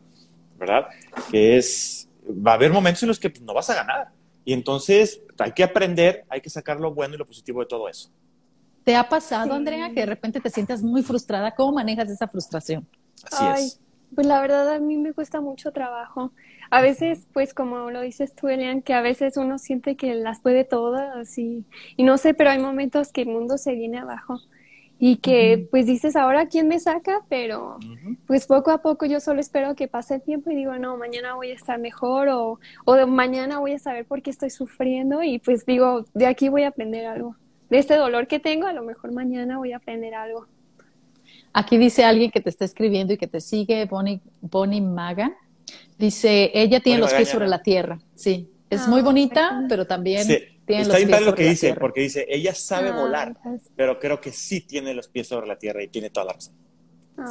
¿Verdad? 0.62 0.88
Que 1.32 1.58
es, 1.58 2.08
va 2.24 2.52
a 2.52 2.54
haber 2.54 2.72
momentos 2.72 3.02
en 3.02 3.10
los 3.10 3.20
que 3.20 3.30
pues, 3.30 3.42
no 3.42 3.54
vas 3.54 3.70
a 3.72 3.76
ganar. 3.76 4.10
Y 4.46 4.54
entonces 4.54 5.22
hay 5.38 5.52
que 5.52 5.64
aprender, 5.64 6.24
hay 6.30 6.40
que 6.40 6.50
sacar 6.50 6.80
lo 6.80 6.94
bueno 6.94 7.16
y 7.16 7.18
lo 7.18 7.26
positivo 7.26 7.60
de 7.62 7.66
todo 7.66 7.90
eso. 7.90 8.10
¿Te 8.84 8.96
ha 8.96 9.10
pasado, 9.10 9.54
Andrea, 9.54 9.90
que 9.90 10.02
de 10.02 10.06
repente 10.06 10.40
te 10.40 10.50
sientas 10.50 10.82
muy 10.82 11.04
frustrada? 11.04 11.54
¿Cómo 11.54 11.74
manejas 11.74 12.10
esa 12.10 12.28
frustración? 12.28 12.88
Así 13.32 13.64
es. 13.64 13.80
Pues 14.14 14.28
la 14.28 14.42
verdad 14.42 14.70
a 14.74 14.80
mí 14.80 14.98
me 14.98 15.14
cuesta 15.14 15.42
mucho 15.42 15.72
trabajo. 15.72 16.32
A 16.70 16.82
veces, 16.82 17.28
pues 17.34 17.54
como 17.54 17.92
lo 17.92 18.02
dices 18.02 18.34
tú, 18.34 18.48
Elian, 18.48 18.82
que 18.82 18.94
a 18.94 19.02
veces 19.02 19.38
uno 19.38 19.58
siente 19.58 19.96
que 19.96 20.16
las 20.16 20.42
puede 20.42 20.64
todas 20.64 21.38
y, 21.38 21.66
y 21.96 22.04
no 22.04 22.18
sé, 22.18 22.34
pero 22.34 22.50
hay 22.50 22.60
momentos 22.60 23.12
que 23.12 23.22
el 23.22 23.30
mundo 23.30 23.58
se 23.58 23.74
viene 23.74 24.00
abajo 24.00 24.40
y 25.04 25.18
que 25.18 25.68
pues 25.72 25.88
dices 25.88 26.16
ahora 26.16 26.46
quién 26.46 26.68
me 26.68 26.80
saca, 26.80 27.26
pero 27.28 27.80
pues 28.28 28.46
poco 28.46 28.70
a 28.70 28.84
poco 28.84 29.08
yo 29.08 29.20
solo 29.20 29.40
espero 29.40 29.74
que 29.74 29.88
pase 29.88 30.14
el 30.14 30.22
tiempo 30.22 30.52
y 30.52 30.56
digo, 30.56 30.78
no, 30.78 30.96
mañana 30.96 31.34
voy 31.34 31.50
a 31.50 31.56
estar 31.56 31.80
mejor 31.80 32.30
o, 32.30 32.60
o 32.86 33.08
mañana 33.08 33.58
voy 33.58 33.72
a 33.72 33.80
saber 33.80 34.06
por 34.06 34.22
qué 34.22 34.30
estoy 34.30 34.52
sufriendo 34.52 35.24
y 35.24 35.40
pues 35.40 35.66
digo, 35.66 36.06
de 36.14 36.28
aquí 36.28 36.50
voy 36.50 36.64
a 36.64 36.68
aprender 36.68 37.08
algo. 37.08 37.36
De 37.72 37.80
este 37.80 37.96
dolor 37.96 38.28
que 38.28 38.40
tengo, 38.40 38.68
a 38.68 38.74
lo 38.74 38.84
mejor 38.84 39.12
mañana 39.12 39.58
voy 39.58 39.72
a 39.72 39.78
aprender 39.78 40.14
algo. 40.14 40.46
Aquí 41.52 41.80
dice 41.80 42.04
alguien 42.04 42.30
que 42.30 42.40
te 42.40 42.52
está 42.52 42.66
escribiendo 42.66 43.14
y 43.14 43.18
que 43.18 43.28
te 43.28 43.42
sigue, 43.42 43.84
Bonnie, 43.86 44.22
Bonnie 44.40 44.82
Maga. 44.82 45.36
Dice, 45.98 46.52
ella 46.54 46.80
tiene 46.80 47.00
los 47.00 47.12
pies 47.12 47.28
sobre 47.28 47.48
la 47.48 47.64
tierra. 47.64 47.98
Sí, 48.14 48.52
es 48.70 48.88
muy 48.88 49.00
ah, 49.00 49.04
bonita, 49.04 49.66
pero 49.68 49.88
también 49.88 50.28
Está 50.68 50.98
bien 50.98 51.26
lo 51.26 51.36
que 51.36 51.50
dice, 51.50 51.74
porque 51.74 52.02
dice, 52.02 52.26
ella 52.30 52.54
sabe 52.54 52.90
ah, 52.90 52.96
volar, 52.96 53.36
pero 53.76 54.00
creo 54.00 54.22
que 54.22 54.32
sí 54.32 54.62
tiene 54.62 54.94
los 54.94 55.08
pies 55.08 55.28
sobre 55.28 55.48
la 55.48 55.58
tierra 55.58 55.84
y 55.84 55.88
tiene 55.88 56.10
toda 56.10 56.28
la 56.28 56.34
razón. 56.34 56.54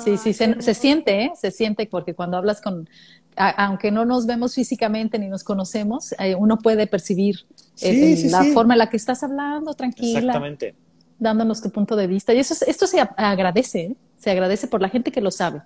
sí, 0.04 0.16
sí, 0.18 0.32
se, 0.34 0.74
siente, 0.74 1.24
¿eh? 1.24 1.32
se 1.34 1.50
siente, 1.50 1.86
porque 1.86 2.14
cuando 2.14 2.36
hablas 2.36 2.60
con, 2.60 2.88
aunque 3.36 3.90
no 3.90 4.04
nos 4.04 4.26
vemos 4.26 4.54
físicamente 4.54 5.18
ni 5.18 5.28
nos 5.28 5.44
conocemos, 5.44 6.12
eh, 6.18 6.34
uno 6.34 6.58
puede 6.58 6.86
percibir 6.86 7.46
eh, 7.80 8.28
la 8.30 8.44
forma 8.44 8.74
en 8.74 8.78
la 8.78 8.90
que 8.90 8.96
estás 8.96 9.22
hablando, 9.22 9.74
tranquila. 9.74 10.18
Exactamente. 10.18 10.74
Dándonos 11.18 11.62
tu 11.62 11.70
punto 11.70 11.96
de 11.96 12.06
vista. 12.06 12.32
Y 12.32 12.38
eso, 12.38 12.54
esto 12.66 12.86
se 12.86 13.00
agradece, 13.00 13.94
se 14.18 14.30
agradece 14.30 14.66
por 14.68 14.80
la 14.80 14.88
gente 14.88 15.12
que 15.12 15.20
lo 15.20 15.30
sabe. 15.30 15.62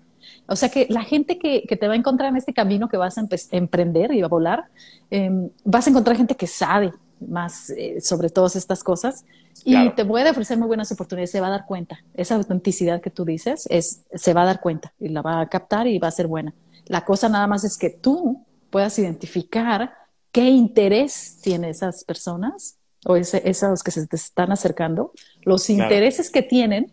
O 0.46 0.56
sea 0.56 0.68
que 0.68 0.86
la 0.90 1.02
gente 1.02 1.38
que, 1.38 1.62
que, 1.62 1.76
te 1.76 1.86
va 1.86 1.94
a 1.94 1.96
encontrar 1.96 2.30
en 2.30 2.36
este 2.36 2.52
camino 2.52 2.88
que 2.88 2.96
vas 2.96 3.16
a 3.18 3.26
emprender 3.52 4.12
y 4.12 4.22
a 4.22 4.28
volar, 4.28 4.64
em, 5.10 5.48
vas 5.64 5.86
a 5.86 5.90
encontrar 5.90 6.16
gente 6.16 6.34
que 6.34 6.46
sabe, 6.46 6.92
más 7.28 7.70
eh, 7.70 8.00
sobre 8.00 8.30
todas 8.30 8.56
estas 8.56 8.82
cosas 8.82 9.24
y 9.64 9.90
te 9.90 10.04
puede 10.04 10.30
ofrecer 10.30 10.58
muy 10.58 10.66
buenas 10.66 10.90
oportunidades, 10.92 11.30
se 11.30 11.40
va 11.40 11.46
a 11.46 11.50
dar 11.50 11.66
cuenta. 11.66 11.98
Esa 12.14 12.34
autenticidad 12.34 13.00
que 13.00 13.10
tú 13.10 13.24
dices 13.24 13.66
es, 13.70 14.04
se 14.12 14.34
va 14.34 14.42
a 14.42 14.46
dar 14.46 14.60
cuenta 14.60 14.92
y 14.98 15.08
la 15.08 15.22
va 15.22 15.40
a 15.40 15.48
captar 15.48 15.86
y 15.86 15.98
va 15.98 16.08
a 16.08 16.12
ser 16.12 16.26
buena. 16.26 16.54
La 16.86 17.04
cosa 17.04 17.28
nada 17.28 17.46
más 17.46 17.64
es 17.64 17.78
que 17.78 17.90
tú 17.90 18.44
puedas 18.70 18.98
identificar 18.98 19.92
qué 20.32 20.48
interés 20.48 21.38
tienen 21.42 21.70
esas 21.70 22.04
personas 22.04 22.76
o 23.06 23.16
ese, 23.16 23.42
esos 23.48 23.82
que 23.82 23.90
se 23.90 24.06
te 24.06 24.16
están 24.16 24.50
acercando, 24.50 25.12
los 25.42 25.70
intereses 25.70 26.30
que 26.30 26.42
tienen 26.42 26.90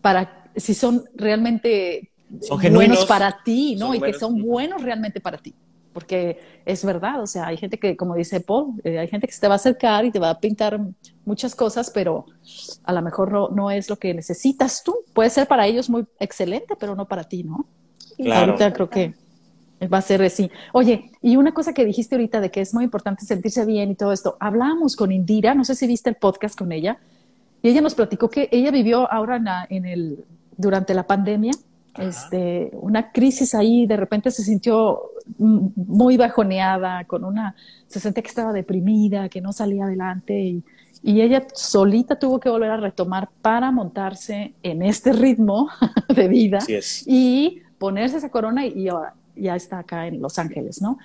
para 0.00 0.50
si 0.56 0.74
son 0.74 1.04
realmente 1.14 2.12
buenos 2.70 3.06
para 3.06 3.42
ti, 3.42 3.76
¿no? 3.76 3.94
y 3.94 4.00
que 4.00 4.12
son 4.12 4.40
buenos 4.40 4.82
realmente 4.82 5.20
para 5.20 5.38
ti 5.38 5.54
porque 5.94 6.38
es 6.66 6.84
verdad, 6.84 7.22
o 7.22 7.26
sea, 7.26 7.46
hay 7.46 7.56
gente 7.56 7.78
que, 7.78 7.96
como 7.96 8.14
dice 8.16 8.40
Paul, 8.40 8.74
eh, 8.82 8.98
hay 8.98 9.08
gente 9.08 9.26
que 9.26 9.32
se 9.32 9.40
te 9.40 9.48
va 9.48 9.54
a 9.54 9.56
acercar 9.56 10.04
y 10.04 10.10
te 10.10 10.18
va 10.18 10.28
a 10.28 10.40
pintar 10.40 10.78
muchas 11.24 11.54
cosas, 11.54 11.90
pero 11.90 12.26
a 12.82 12.92
lo 12.92 13.00
mejor 13.00 13.32
no, 13.32 13.48
no, 13.48 13.70
es 13.70 13.88
lo 13.88 13.96
que 13.96 14.12
necesitas 14.12 14.82
tú. 14.82 14.96
Puede 15.14 15.30
ser 15.30 15.46
para 15.46 15.66
ellos 15.66 15.88
muy 15.88 16.04
excelente, 16.18 16.74
pero 16.78 16.94
no 16.94 17.06
para 17.06 17.24
ti, 17.24 17.44
¿no? 17.44 17.64
Claro. 18.16 18.52
Ahorita 18.52 18.72
creo 18.72 18.90
que 18.90 19.14
va 19.90 19.98
a 19.98 20.02
ser 20.02 20.20
así. 20.22 20.50
Oye, 20.72 21.12
y 21.22 21.36
una 21.36 21.54
cosa 21.54 21.72
que 21.72 21.84
dijiste 21.84 22.16
ahorita 22.16 22.40
de 22.40 22.50
que 22.50 22.60
es 22.60 22.74
muy 22.74 22.84
importante 22.84 23.24
sentirse 23.24 23.64
bien 23.64 23.90
y 23.90 23.94
todo 23.94 24.12
esto, 24.12 24.36
hablábamos 24.40 24.96
con 24.96 25.12
Indira, 25.12 25.54
no 25.54 25.64
sé 25.64 25.74
si 25.74 25.86
viste 25.86 26.10
el 26.10 26.16
podcast 26.16 26.58
con 26.58 26.72
ella, 26.72 26.98
y 27.62 27.68
ella 27.68 27.80
nos 27.80 27.94
platicó 27.94 28.28
que 28.28 28.48
ella 28.52 28.70
vivió 28.70 29.10
ahora 29.10 29.40
en 29.70 29.86
el, 29.86 30.24
durante 30.56 30.92
la 30.92 31.06
pandemia 31.06 31.52
este, 31.98 32.70
una 32.72 33.12
crisis 33.12 33.54
ahí, 33.54 33.86
de 33.86 33.96
repente 33.96 34.30
se 34.30 34.42
sintió 34.42 35.00
muy 35.38 36.16
bajoneada, 36.16 37.04
con 37.04 37.24
una, 37.24 37.54
se 37.86 38.00
sentía 38.00 38.22
que 38.22 38.28
estaba 38.28 38.52
deprimida, 38.52 39.28
que 39.28 39.40
no 39.40 39.52
salía 39.52 39.84
adelante 39.84 40.38
y, 40.38 40.64
y 41.02 41.20
ella 41.20 41.46
solita 41.52 42.18
tuvo 42.18 42.40
que 42.40 42.48
volver 42.48 42.70
a 42.70 42.76
retomar 42.76 43.28
para 43.42 43.70
montarse 43.70 44.54
en 44.62 44.82
este 44.82 45.12
ritmo 45.12 45.68
de 46.14 46.28
vida 46.28 46.58
y 47.06 47.62
ponerse 47.78 48.16
esa 48.16 48.30
corona 48.30 48.66
y 48.66 48.84
ya, 48.84 49.14
ya 49.36 49.56
está 49.56 49.80
acá 49.80 50.06
en 50.06 50.20
Los 50.20 50.38
Ángeles, 50.38 50.80
¿no? 50.80 50.98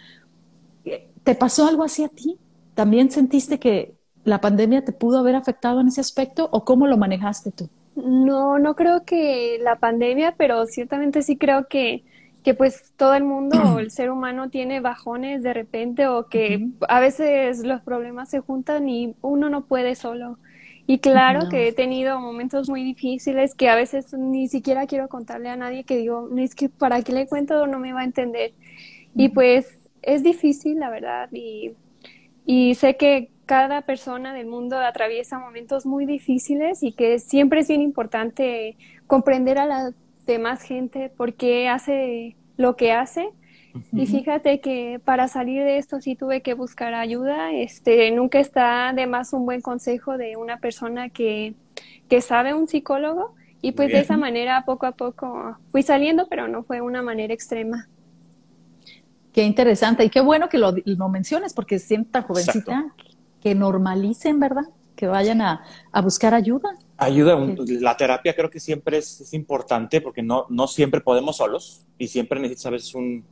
¿Te 1.24 1.36
pasó 1.36 1.68
algo 1.68 1.84
así 1.84 2.04
a 2.04 2.10
ti? 2.10 2.38
¿También 2.74 3.12
sentiste 3.12 3.60
que 3.60 3.94
la 4.24 4.40
pandemia 4.42 4.86
te 4.86 4.94
pudo 4.94 5.20
haber 5.20 5.36
afectado 5.36 5.82
en 5.82 5.88
ese 5.88 6.02
aspecto 6.02 6.48
o 6.52 6.64
cómo 6.64 6.88
lo 6.88 6.98
manejaste 6.98 7.52
tú? 7.52 7.70
No, 7.96 8.60
no 8.60 8.76
creo 8.76 9.04
que 9.04 9.60
la 9.62 9.80
pandemia, 9.80 10.36
pero 10.38 10.66
ciertamente 10.66 11.22
sí 11.22 11.38
creo 11.38 11.68
que, 11.68 12.04
que 12.44 12.54
pues 12.54 12.94
todo 12.98 13.14
el 13.14 13.24
mundo, 13.24 13.58
el 13.80 13.92
ser 13.92 14.12
humano 14.12 14.50
tiene 14.50 14.80
bajones 14.80 15.44
de 15.44 15.54
repente 15.54 16.08
o 16.08 16.28
que 16.28 16.68
a 16.88 17.00
veces 17.00 17.64
los 17.66 17.82
problemas 17.82 18.30
se 18.30 18.40
juntan 18.40 18.90
y 18.90 19.16
uno 19.22 19.50
no 19.50 19.66
puede 19.66 19.96
solo. 19.96 20.38
Y 20.88 20.98
claro 21.00 21.50
que 21.50 21.68
he 21.68 21.72
tenido 21.72 22.20
momentos 22.20 22.68
muy 22.68 22.84
difíciles 22.84 23.54
que 23.54 23.70
a 23.70 23.76
veces 23.76 24.12
ni 24.14 24.48
siquiera 24.48 24.88
quiero 24.88 25.08
contarle 25.08 25.50
a 25.50 25.56
nadie 25.56 25.84
que 25.84 25.98
digo, 25.98 26.28
es 26.36 26.56
que 26.56 26.68
para 26.68 27.04
qué 27.04 27.12
le 27.12 27.28
cuento 27.28 27.68
no 27.68 27.78
me 27.78 27.94
va 27.94 28.02
a 28.02 28.06
entender. 28.06 28.54
Y 29.14 29.30
pues 29.30 29.68
es 30.02 30.24
difícil, 30.24 30.80
la 30.80 30.90
verdad, 30.90 31.30
y, 31.32 31.74
y 32.44 32.74
sé 32.74 32.98
que 32.98 33.30
cada 33.46 33.82
persona 33.82 34.34
del 34.34 34.48
mundo 34.48 34.78
atraviesa 34.78 35.38
momentos 35.38 35.86
muy 35.86 36.06
difíciles 36.06 36.82
y 36.82 36.92
que 36.92 37.20
siempre 37.20 37.60
es 37.60 37.68
bien 37.68 37.82
importante 37.82 38.76
comprender 39.06 39.58
a 39.60 39.66
la 40.30 40.38
demás 40.38 40.62
gente 40.62 41.10
por 41.10 41.34
qué 41.34 41.68
hace 41.68 42.36
lo 42.58 42.76
que 42.76 42.92
hace. 42.92 43.30
Y 43.94 44.08
fíjate 44.08 44.62
que 44.62 45.00
para 45.04 45.28
salir 45.28 45.64
de 45.64 45.78
esto 45.78 46.02
sí 46.02 46.16
tuve 46.16 46.42
que 46.42 46.54
buscar 46.54 46.94
ayuda. 46.94 47.52
Este, 47.52 48.10
nunca 48.12 48.40
está 48.40 48.94
de 48.94 49.08
más 49.08 49.34
un 49.34 49.46
buen 49.46 49.62
consejo 49.62 50.18
de 50.18 50.38
una 50.38 50.58
persona 50.58 51.10
que, 51.10 51.54
que 52.10 52.22
sabe 52.22 52.54
un 52.54 52.68
psicólogo. 52.68 53.36
Y 53.62 53.74
pues 53.74 53.92
de 53.92 54.00
esa 54.00 54.18
manera 54.18 54.64
poco 54.66 54.86
a 54.86 54.94
poco 54.94 55.58
fui 55.72 55.84
saliendo, 55.84 56.28
pero 56.30 56.48
no 56.48 56.64
fue 56.64 56.82
una 56.82 57.02
manera 57.02 57.34
extrema. 57.34 57.90
Qué 59.34 59.44
interesante 59.44 60.06
y 60.06 60.10
qué 60.10 60.22
bueno 60.22 60.50
que 60.50 60.58
lo, 60.58 60.74
lo 60.86 61.10
menciones 61.10 61.54
porque 61.54 61.78
sienta 61.78 62.22
jovencita 62.22 62.94
que 63.42 63.56
normalicen, 63.56 64.40
¿verdad? 64.40 64.64
Que 64.96 65.08
vayan 65.08 65.42
a, 65.42 65.64
buscar 66.04 66.34
ayuda. 66.34 66.70
Ayuda, 67.02 67.40
la 67.80 67.96
terapia 67.96 68.36
creo 68.36 68.50
que 68.50 68.60
siempre 68.60 68.98
es, 68.98 69.34
importante 69.34 70.02
porque 70.02 70.22
no, 70.22 70.46
no 70.50 70.68
siempre 70.68 71.00
podemos 71.00 71.38
solos 71.38 71.86
y 71.98 72.10
siempre 72.10 72.42
necesitas 72.42 72.66
a 72.66 72.70
veces 72.72 72.94
un, 72.94 73.26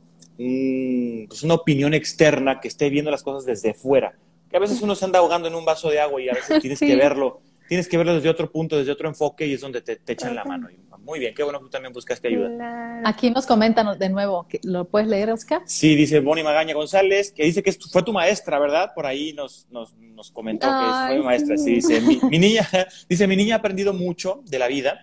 pues 1.28 1.42
una 1.42 1.54
opinión 1.54 1.92
externa 1.92 2.60
que 2.60 2.68
esté 2.68 2.88
viendo 2.88 3.10
las 3.10 3.22
cosas 3.22 3.44
desde 3.44 3.74
fuera. 3.74 4.14
Que 4.48 4.56
a 4.56 4.60
veces 4.60 4.80
uno 4.80 4.94
se 4.94 5.04
anda 5.04 5.18
ahogando 5.18 5.48
en 5.48 5.54
un 5.54 5.66
vaso 5.66 5.90
de 5.90 6.00
agua 6.00 6.22
y 6.22 6.30
a 6.30 6.32
veces 6.32 6.58
tienes 6.62 6.78
que 6.78 6.96
verlo, 6.96 7.42
tienes 7.68 7.88
que 7.88 7.98
verlo 7.98 8.14
desde 8.14 8.30
otro 8.30 8.50
punto, 8.50 8.78
desde 8.78 8.90
otro 8.90 9.06
enfoque 9.06 9.46
y 9.46 9.52
es 9.52 9.60
donde 9.60 9.82
te, 9.82 10.00
echan 10.06 10.34
la 10.34 10.44
mano. 10.44 10.70
Y 10.70 10.78
Muy 11.08 11.20
bien, 11.20 11.32
qué 11.34 11.42
bueno 11.42 11.58
que 11.58 11.64
tú 11.64 11.70
también 11.70 11.94
buscaste 11.94 12.28
ayuda. 12.28 13.00
Aquí 13.02 13.30
nos 13.30 13.46
comentan 13.46 13.98
de 13.98 14.08
nuevo, 14.10 14.46
¿lo 14.62 14.84
puedes 14.84 15.08
leer, 15.08 15.30
Oscar? 15.30 15.62
Sí, 15.64 15.96
dice 15.96 16.20
Bonnie 16.20 16.44
Magaña 16.44 16.74
González, 16.74 17.32
que 17.32 17.44
dice 17.44 17.62
que 17.62 17.72
fue 17.72 18.02
tu 18.02 18.12
maestra, 18.12 18.58
¿verdad? 18.58 18.92
Por 18.94 19.06
ahí 19.06 19.32
nos, 19.32 19.66
nos, 19.70 19.96
nos 19.96 20.30
comentó 20.30 20.66
que 20.66 21.06
fue 21.06 21.16
mi 21.16 21.24
maestra. 21.24 21.56
Sí, 21.56 21.76
dice, 21.76 22.02
mi, 22.02 22.38
niña, 22.38 22.68
dice, 23.08 23.26
mi 23.26 23.36
niña 23.36 23.54
ha 23.54 23.58
aprendido 23.60 23.94
mucho 23.94 24.42
de 24.44 24.58
la 24.58 24.66
vida 24.66 25.00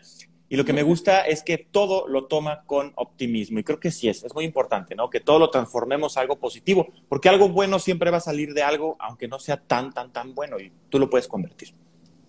y 0.48 0.58
lo 0.58 0.64
que 0.64 0.74
me 0.74 0.84
gusta 0.84 1.22
es 1.22 1.42
que 1.42 1.58
todo 1.58 2.08
lo 2.08 2.28
toma 2.28 2.66
con 2.68 2.94
optimismo. 2.98 3.58
Y 3.58 3.64
creo 3.64 3.80
que 3.80 3.90
sí 3.90 4.08
es, 4.08 4.24
es 4.24 4.36
muy 4.36 4.46
importante, 4.46 4.94
¿no? 4.94 5.10
Que 5.10 5.22
todo 5.22 5.40
lo 5.40 5.50
transformemos 5.50 6.18
a 6.18 6.22
algo 6.22 6.36
positivo, 6.36 6.88
porque 7.10 7.30
algo 7.30 7.50
bueno 7.50 7.80
siempre 7.80 8.12
va 8.12 8.18
a 8.18 8.22
salir 8.22 8.54
de 8.54 8.62
algo, 8.62 8.96
aunque 9.00 9.28
no 9.28 9.40
sea 9.40 9.58
tan, 9.58 9.92
tan, 9.92 10.14
tan 10.14 10.36
bueno, 10.36 10.60
y 10.60 10.72
tú 10.88 11.00
lo 11.00 11.10
puedes 11.10 11.28
convertir. 11.28 11.70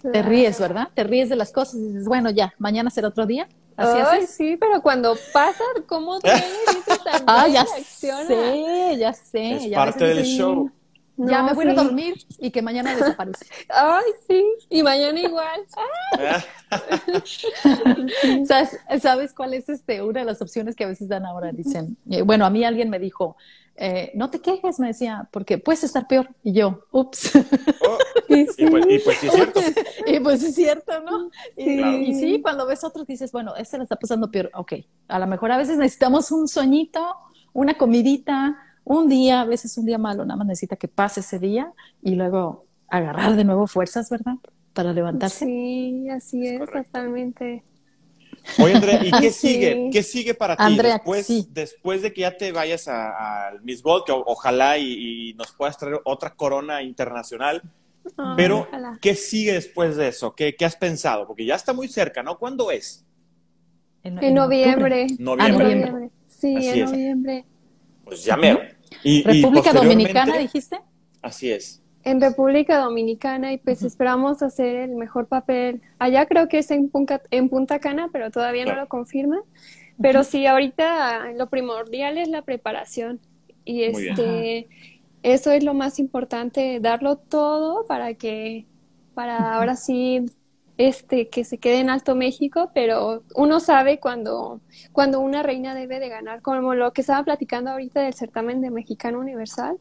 Te 0.01 0.23
ríes, 0.23 0.59
¿verdad? 0.61 0.89
Te 0.95 1.05
ríes 1.05 1.29
de 1.29 1.37
las 1.37 1.53
cosas 1.53 1.75
y 1.75 1.89
dices, 1.89 2.07
bueno, 2.07 2.31
ya, 2.31 2.55
mañana 2.59 2.89
será 2.89 3.09
otro 3.09 3.27
día. 3.27 3.49
Así 3.77 3.99
Ay, 4.07 4.27
sí, 4.27 4.57
pero 4.57 4.81
cuando 4.81 5.17
pasa, 5.33 5.63
¿cómo 5.87 6.19
te 6.21 6.33
dices 6.33 7.01
Ah, 7.27 7.47
ya 7.49 7.67
sé, 7.67 8.97
ya 8.99 9.13
sé. 9.13 9.53
Es 9.53 9.69
parte 9.75 10.05
del 10.07 10.25
show. 10.25 10.71
ya 11.17 11.43
me 11.43 11.53
voy 11.53 11.69
a 11.69 11.75
dormir 11.75 12.15
y 12.39 12.51
que 12.51 12.63
mañana 12.63 12.95
desaparece. 12.97 13.45
Ay, 13.69 14.05
sí, 14.27 14.45
y 14.71 14.83
mañana 14.83 15.21
igual. 15.21 15.61
¿Sabes, 18.47 18.79
¿Sabes 19.01 19.33
cuál 19.35 19.55
es 19.55 19.69
este, 19.69 20.03
una 20.03 20.21
de 20.21 20.27
las 20.27 20.41
opciones 20.41 20.75
que 20.75 20.85
a 20.85 20.89
veces 20.89 21.09
dan 21.09 21.27
ahora? 21.27 21.53
Dicen, 21.53 21.99
eh, 22.11 22.23
bueno, 22.23 22.47
a 22.47 22.51
mí 22.51 22.65
alguien 22.65 22.89
me 22.91 22.99
dijo, 22.99 23.37
eh, 23.79 24.13
no 24.15 24.31
te 24.31 24.41
quejes, 24.41 24.81
me 24.81 24.89
decía, 24.89 25.29
porque 25.31 25.59
puedes 25.59 25.85
estar 25.85 26.07
peor. 26.07 26.29
Y 26.43 26.53
yo, 26.53 26.81
ups. 26.93 27.33
Oh, 27.37 27.99
y, 28.29 28.45
pues, 28.45 28.87
y, 28.89 28.99
pues, 28.99 29.19
sí 29.19 29.27
es 29.27 29.33
cierto. 29.35 29.61
y 30.07 30.21
pues 30.21 30.41
sí 30.41 30.47
es 30.47 30.55
cierto, 30.55 30.93
¿no? 31.03 31.31
Y, 31.57 32.15
sí, 32.15 32.41
cuando 32.41 32.67
ves 32.67 32.83
a 32.85 32.89
otros 32.89 33.07
dices, 33.07 33.33
bueno, 33.33 33.55
este 33.57 33.77
le 33.77 33.85
está 33.85 33.97
pasando 33.97 34.31
peor. 34.31 34.51
Ok, 34.55 34.75
a 35.09 35.19
lo 35.19 35.27
mejor 35.27 35.53
a 35.53 35.59
veces 35.59 35.77
necesitamos 35.79 36.31
un 36.33 36.49
sueñito, 36.49 37.05
una 37.53 37.75
comidita, 37.75 38.59
un 38.85 39.09
día, 39.09 39.43
a 39.43 39.45
veces 39.45 39.77
un 39.77 39.87
día 39.87 39.99
malo, 39.99 40.25
nada 40.25 40.39
más 40.39 40.47
necesita 40.47 40.77
que 40.77 40.89
pase 40.89 41.21
ese 41.21 41.39
día 41.39 41.73
y 42.03 42.15
luego 42.15 42.67
agarrar 42.89 43.37
de 43.37 43.45
nuevo 43.45 43.67
fuerzas, 43.67 44.09
¿verdad? 44.11 44.37
Para 44.73 44.93
levantarse. 44.93 45.45
Sí, 45.45 46.09
así 46.11 46.47
es, 46.47 46.71
totalmente. 46.71 47.65
Oye, 48.59 48.75
Andrea, 48.75 49.01
¿y 49.05 49.11
qué 49.11 49.31
sigue? 49.33 49.91
¿Qué 49.93 50.03
sigue 50.03 50.35
para 50.35 50.57
ti 50.57 50.77
después, 50.77 51.53
después 51.53 52.03
de 52.03 52.13
que 52.13 52.23
ya 52.23 52.37
te 52.37 52.53
vayas 52.53 52.89
al 52.89 53.63
Miss 53.63 53.83
Gold, 53.83 54.05
que 54.05 54.13
ojalá 54.13 54.79
y, 54.79 55.35
nos 55.35 55.53
puedas 55.53 55.79
traer 55.79 56.01
otra 56.05 56.35
corona 56.35 56.83
internacional? 56.83 57.63
Pero, 58.37 58.69
¿qué 59.01 59.15
sigue 59.15 59.53
después 59.53 59.97
de 59.97 60.09
eso? 60.09 60.35
¿Qué, 60.35 60.55
has 60.65 60.77
pensado? 60.77 61.27
Porque 61.27 61.45
ya 61.45 61.55
está 61.55 61.73
muy 61.73 61.89
cerca, 61.89 62.23
¿no? 62.23 62.39
¿Cuándo 62.39 62.71
es? 62.71 63.05
En, 64.03 64.35
noviembre. 64.35 65.09
noviembre. 65.19 66.11
Sí, 66.29 66.55
en 66.55 66.85
noviembre. 66.85 67.45
Pues 68.05 68.25
ya 68.25 68.37
me. 68.37 68.77
Y, 69.03 69.25
República 69.25 69.73
Dominicana, 69.73 70.39
dijiste. 70.39 70.81
Así 71.21 71.51
es 71.51 71.83
en 72.07 72.21
República 72.21 72.79
Dominicana 72.79 73.53
y 73.53 73.59
pues 73.59 73.83
esperamos 73.83 74.41
hacer 74.41 74.77
el 74.77 74.91
mejor 74.95 75.27
papel. 75.27 75.83
Allá 75.99 76.27
creo 76.27 76.49
que 76.49 76.59
es 76.59 76.71
en, 76.71 76.89
Punta, 76.89 77.21
en 77.33 77.49
Punta 77.49 77.81
Cana, 77.81 78.11
pero 78.13 78.31
todavía 78.31 78.65
no 78.65 78.77
lo 78.77 78.87
confirma. 78.87 79.43
Pero 80.01 80.23
sí, 80.23 80.47
ahorita 80.47 81.33
lo 81.33 81.49
primordial 81.49 82.17
es 82.17 82.29
la 82.29 82.43
preparación. 82.43 83.19
Y 83.65 83.83
este 83.83 84.69
eso 85.25 85.51
es 85.51 85.65
lo 85.65 85.75
más 85.75 85.99
importante, 85.99 86.79
darlo 86.79 87.17
todo 87.17 87.85
para 87.89 88.15
que 88.15 88.67
para 89.15 89.55
ahora 89.55 89.75
sí 89.75 90.27
este, 90.79 91.29
que 91.29 91.45
se 91.45 91.59
quede 91.59 91.81
en 91.81 91.91
Alto 91.91 92.15
México, 92.15 92.71
pero 92.75 93.23
uno 93.35 93.61
sabe 93.61 93.99
cuando, 93.99 94.61
cuando 94.93 95.21
una 95.21 95.43
reina 95.43 95.75
debe 95.75 96.01
de 96.01 96.09
ganar, 96.09 96.43
como 96.43 96.75
lo 96.75 96.93
que 96.93 97.01
estaba 97.01 97.25
platicando 97.25 97.71
ahorita 97.71 98.03
del 98.03 98.15
certamen 98.15 98.61
de 98.61 98.71
Mexicano 98.71 99.19
Universal. 99.19 99.79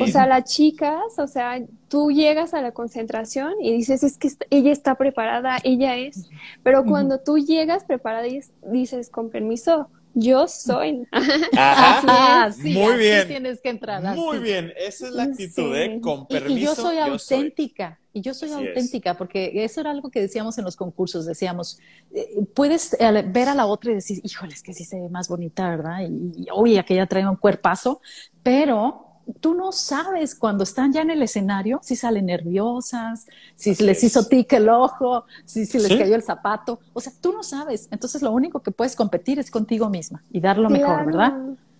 O 0.00 0.06
sea, 0.06 0.26
las 0.26 0.44
chicas, 0.44 1.18
o 1.18 1.26
sea, 1.26 1.60
tú 1.88 2.10
llegas 2.10 2.54
a 2.54 2.62
la 2.62 2.72
concentración 2.72 3.54
y 3.60 3.72
dices, 3.72 4.02
es 4.02 4.16
que 4.16 4.30
ella 4.50 4.72
está 4.72 4.94
preparada, 4.94 5.58
ella 5.64 5.96
es, 5.96 6.28
pero 6.62 6.84
cuando 6.84 7.20
tú 7.20 7.38
llegas 7.38 7.84
preparada 7.84 8.26
y 8.26 8.40
dices, 8.62 9.10
con 9.10 9.30
permiso, 9.30 9.90
yo 10.14 10.48
soy. 10.48 11.06
Ajá. 11.56 12.50
muy 12.62 12.96
bien. 12.96 13.28
Tienes 13.28 13.60
que 13.60 13.70
entrar. 13.70 14.02
Muy 14.16 14.38
bien, 14.38 14.72
esa 14.76 15.06
es 15.06 15.12
la 15.12 15.24
actitud, 15.24 15.74
¿eh? 15.74 16.00
Con 16.00 16.26
permiso. 16.26 16.58
Y, 16.58 16.60
yo 16.60 16.74
soy 16.74 16.98
auténtica. 16.98 17.98
Y 18.12 18.20
yo 18.20 18.34
soy 18.34 18.50
auténtica, 18.50 19.14
porque 19.14 19.64
eso 19.64 19.80
era 19.80 19.90
algo 19.90 20.10
que 20.10 20.20
decíamos 20.20 20.58
en 20.58 20.64
los 20.64 20.76
concursos. 20.76 21.26
Decíamos, 21.26 21.78
eh, 22.12 22.26
puedes 22.54 22.94
eh, 22.98 23.24
ver 23.26 23.48
a 23.48 23.54
la 23.54 23.66
otra 23.66 23.92
y 23.92 23.94
decir, 23.94 24.20
híjole, 24.24 24.54
es 24.54 24.62
que 24.62 24.74
sí 24.74 24.84
se 24.84 25.00
ve 25.00 25.08
más 25.08 25.28
bonita, 25.28 25.68
¿verdad? 25.68 26.00
Y, 26.00 26.42
y 26.42 26.46
oye, 26.52 26.78
aquella 26.78 27.06
trae 27.06 27.28
un 27.28 27.36
cuerpazo, 27.36 28.00
pero 28.42 29.07
tú 29.40 29.54
no 29.54 29.72
sabes 29.72 30.34
cuando 30.34 30.64
están 30.64 30.92
ya 30.92 31.02
en 31.02 31.10
el 31.10 31.22
escenario 31.22 31.80
si 31.82 31.96
salen 31.96 32.26
nerviosas, 32.26 33.26
si 33.54 33.74
les 33.76 34.02
hizo 34.04 34.26
tic 34.26 34.52
el 34.54 34.68
ojo, 34.68 35.24
si, 35.44 35.66
si 35.66 35.78
les 35.78 35.98
cayó 35.98 36.14
el 36.14 36.22
zapato. 36.22 36.80
O 36.92 37.00
sea, 37.00 37.12
tú 37.20 37.32
no 37.32 37.42
sabes. 37.42 37.88
Entonces 37.90 38.22
lo 38.22 38.32
único 38.32 38.60
que 38.60 38.70
puedes 38.70 38.96
competir 38.96 39.38
es 39.38 39.50
contigo 39.50 39.88
misma 39.88 40.22
y 40.30 40.40
dar 40.40 40.58
lo 40.58 40.70
mejor, 40.70 41.06
¿verdad? 41.06 41.34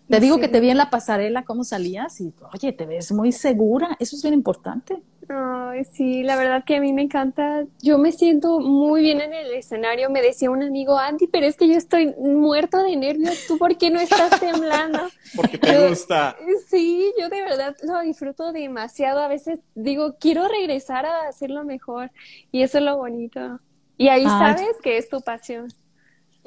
Te 0.09 0.21
digo 0.21 0.39
que 0.39 0.49
te 0.49 0.61
vi 0.61 0.71
en 0.71 0.79
la 0.79 0.91
pasarela 0.91 1.45
cómo 1.45 1.65
salías 1.65 2.21
y, 2.21 2.33
oye, 2.55 2.73
te 2.73 2.87
ves 2.87 3.13
muy 3.13 3.33
segura. 3.33 3.97
Eso 3.99 4.17
es 4.17 4.23
bien 4.23 4.35
importante. 4.35 5.03
Ay, 5.29 5.85
sí, 5.85 6.23
la 6.23 6.37
verdad 6.37 6.65
que 6.65 6.77
a 6.77 6.81
mí 6.81 6.95
me 6.95 7.03
encanta. 7.03 7.65
Yo 7.83 7.99
me 7.99 8.13
siento 8.13 8.61
muy 8.61 9.03
bien 9.03 9.21
en 9.21 9.35
el 9.35 9.53
escenario. 9.53 10.09
Me 10.09 10.23
decía 10.23 10.51
un 10.51 10.63
amigo, 10.63 10.99
Andy, 10.99 11.27
pero 11.27 11.47
es 11.47 11.57
que 11.57 11.69
yo 11.69 11.75
estoy 11.75 12.15
muerto 12.17 12.83
de 12.83 12.97
nervios. 12.97 13.45
¿Tú 13.47 13.59
por 13.59 13.77
qué 13.77 13.91
no 13.91 14.01
estás 14.01 14.41
temblando? 14.41 15.01
Porque 15.37 15.59
te 15.59 15.89
gusta. 15.89 16.37
Sí, 16.69 17.13
yo 17.21 17.29
de 17.29 17.43
verdad 17.43 17.77
lo 17.83 18.01
disfruto 18.01 18.53
demasiado. 18.53 19.21
A 19.21 19.29
veces 19.29 19.61
digo, 19.75 20.17
quiero 20.19 20.49
regresar 20.49 21.05
a 21.05 21.29
hacerlo 21.29 21.65
mejor. 21.65 22.11
Y 22.51 22.63
eso 22.63 22.79
es 22.79 22.85
lo 22.85 22.97
bonito. 22.97 23.61
Y 23.99 24.09
ahí 24.09 24.25
sabes 24.25 24.77
que 24.83 24.97
es 24.97 25.11
tu 25.11 25.21
pasión. 25.21 25.69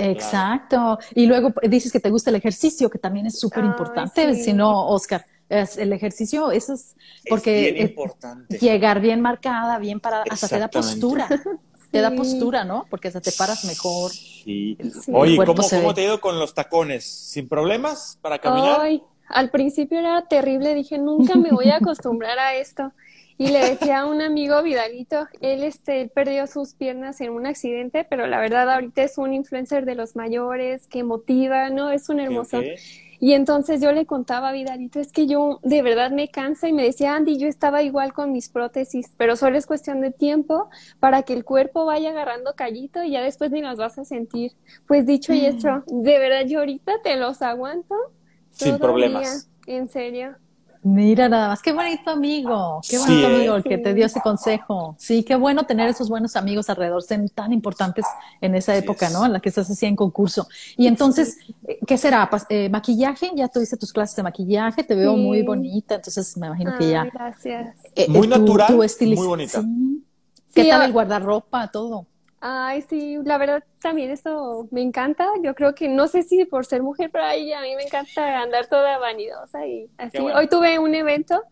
Exacto. 0.10 1.00
Y 1.16 1.26
luego 1.26 1.54
dices 1.64 1.92
que 1.92 2.00
te 2.00 2.10
gusta 2.10 2.30
el 2.30 2.36
ejercicio, 2.36 2.90
que 2.90 3.00
también 3.00 3.26
es 3.28 3.40
súper 3.40 3.64
importante. 3.64 4.36
Si 4.36 4.54
no, 4.54 4.88
Oscar, 4.88 5.26
el 5.50 5.94
ejercicio, 5.94 6.52
eso 6.52 6.74
es 6.74 6.96
porque 7.30 7.68
es 7.68 7.74
bien 7.74 7.88
importante. 7.90 8.58
llegar 8.58 9.02
bien 9.02 9.22
marcada, 9.22 9.78
bien 9.80 10.00
parada, 10.00 10.24
hasta 10.30 10.48
te 10.48 10.60
da 10.60 10.68
postura. 10.70 11.28
Te 11.92 12.00
da 12.00 12.10
postura, 12.12 12.64
¿no? 12.64 12.86
Porque 12.90 13.10
hasta 13.10 13.20
te 13.20 13.34
paras 13.34 13.66
mejor. 13.66 14.12
Sí. 14.12 14.78
Oye, 15.12 15.36
¿cómo, 15.36 15.56
¿cómo, 15.56 15.94
te 15.94 16.00
ha 16.00 16.04
ido 16.06 16.22
con 16.22 16.40
los 16.40 16.54
tacones? 16.54 17.04
¿Sin 17.04 17.50
problemas 17.50 18.18
para 18.22 18.40
caminar? 18.40 18.80
Ay, 18.80 19.04
al 19.28 19.50
principio 19.50 20.00
era 20.00 20.22
terrible. 20.22 20.74
Dije, 20.74 20.98
nunca 20.98 21.36
me 21.36 21.52
voy 21.52 21.70
a 21.70 21.76
acostumbrar 21.76 22.40
a 22.40 22.56
esto. 22.56 22.94
Y 23.38 23.48
le 23.50 23.60
decía 23.60 24.02
a 24.02 24.06
un 24.06 24.22
amigo 24.22 24.62
Vidalito, 24.62 25.28
él 25.40 25.64
este, 25.64 26.08
perdió 26.14 26.48
sus 26.48 26.74
piernas 26.74 27.22
en 27.22 27.32
un 27.32 27.46
accidente, 27.46 28.06
pero 28.08 28.28
la 28.28 28.40
verdad 28.40 28.70
ahorita 28.70 29.04
es 29.04 29.18
un 29.18 29.34
influencer 29.34 29.86
de 29.86 29.96
los 29.96 30.16
mayores 30.16 30.88
que 30.88 31.04
motiva, 31.04 31.70
¿no? 31.70 31.90
Es 31.90 32.10
un 32.10 32.20
hermoso. 32.20 32.62
Y 33.22 33.34
entonces 33.34 33.80
yo 33.82 33.92
le 33.92 34.08
contaba 34.08 34.50
a 34.50 34.52
Vidalito, 34.52 35.00
es 35.00 35.12
que 35.12 35.28
yo 35.28 35.60
de 35.62 35.84
verdad 35.84 36.10
me 36.10 36.30
cansa 36.30 36.68
y 36.68 36.74
me 36.74 36.84
decía, 36.84 37.16
Andy, 37.16 37.38
yo 37.38 37.48
estaba 37.48 37.84
igual 37.84 38.14
con 38.14 38.32
mis 38.32 38.50
prótesis, 38.50 39.14
pero 39.16 39.36
solo 39.36 39.60
es 39.60 39.68
cuestión 39.68 40.02
de 40.02 40.10
tiempo 40.10 40.72
para 41.00 41.22
que 41.22 41.34
el 41.34 41.46
cuerpo 41.46 41.86
vaya 41.86 42.10
agarrando 42.10 42.56
callito 42.56 43.04
y 43.04 43.12
ya 43.12 43.22
después 43.22 43.52
ni 43.52 43.62
las 43.62 43.78
vas 43.78 44.00
a 44.00 44.06
sentir. 44.06 44.54
Pues 44.88 45.06
dicho 45.06 45.34
y 45.34 45.46
hecho, 45.46 45.84
de 45.86 46.18
verdad 46.18 46.48
yo 46.48 46.60
ahorita 46.60 46.94
te 47.04 47.16
los 47.16 47.44
aguanto. 47.44 47.94
Sin 48.50 48.80
problemas. 48.80 49.52
En 49.68 49.88
serio. 49.88 50.36
Mira 50.84 51.30
nada 51.30 51.50
más, 51.50 51.62
qué 51.62 51.74
bonito 51.74 52.10
amigo, 52.10 52.82
qué 52.90 52.98
bonito 52.98 53.28
amigo 53.28 53.56
el 53.56 53.64
que 53.64 53.78
te 53.78 53.94
dio 53.94 54.08
ese 54.08 54.20
consejo. 54.20 54.96
Sí, 54.98 55.24
qué 55.24 55.36
bueno 55.36 55.64
tener 55.66 55.88
esos 55.88 56.10
buenos 56.10 56.36
amigos 56.36 56.72
alrededor, 56.72 57.04
son 57.04 57.30
tan 57.30 57.54
importantes 57.54 58.04
en 58.40 58.56
esa 58.56 58.76
época, 58.76 59.12
¿no? 59.12 59.24
En 59.24 59.34
la 59.34 59.40
que 59.40 59.50
estás 59.50 59.70
así 59.70 59.86
en 59.86 59.96
concurso. 59.96 60.48
Y 60.78 60.88
entonces, 60.88 61.38
eh, 61.68 61.78
¿qué 61.86 62.00
será? 62.00 62.28
Eh, 62.50 62.68
¿Maquillaje? 62.70 63.30
Ya 63.36 63.48
tuviste 63.48 63.78
tus 63.78 63.94
clases 63.94 64.16
de 64.16 64.24
maquillaje, 64.24 64.84
te 64.84 64.96
veo 64.96 65.16
muy 65.16 65.44
bonita, 65.44 65.96
entonces 65.96 66.36
me 66.38 66.48
imagino 66.48 66.76
que 66.80 66.90
ya. 66.90 67.04
Gracias. 67.04 67.76
Eh, 67.96 68.08
muy 68.10 68.28
natural, 68.28 68.76
muy 68.76 69.28
bonita. 69.28 69.64
¿Qué 70.52 70.66
tal 70.66 70.82
el 70.82 70.92
guardarropa, 70.92 71.68
todo? 71.68 72.08
Ay, 72.44 72.82
sí, 72.82 73.20
la 73.24 73.38
verdad 73.38 73.64
también 73.82 74.10
esto 74.10 74.68
me 74.72 74.82
encanta. 74.82 75.28
Yo 75.44 75.54
creo 75.54 75.76
que 75.76 75.88
no 75.88 76.08
sé 76.08 76.24
si 76.24 76.44
por 76.46 76.66
ser 76.66 76.82
mujer, 76.82 77.12
pero 77.12 77.24
ahí 77.24 77.54
a 77.54 77.62
mí 77.62 77.76
me 77.76 77.84
encanta 77.84 78.42
andar 78.42 78.66
toda 78.66 78.98
vanidosa 78.98 79.68
y 79.68 79.88
así. 80.00 80.18
Hoy 80.18 80.48
tuve 80.48 80.80
un 80.80 80.96
evento 80.96 81.44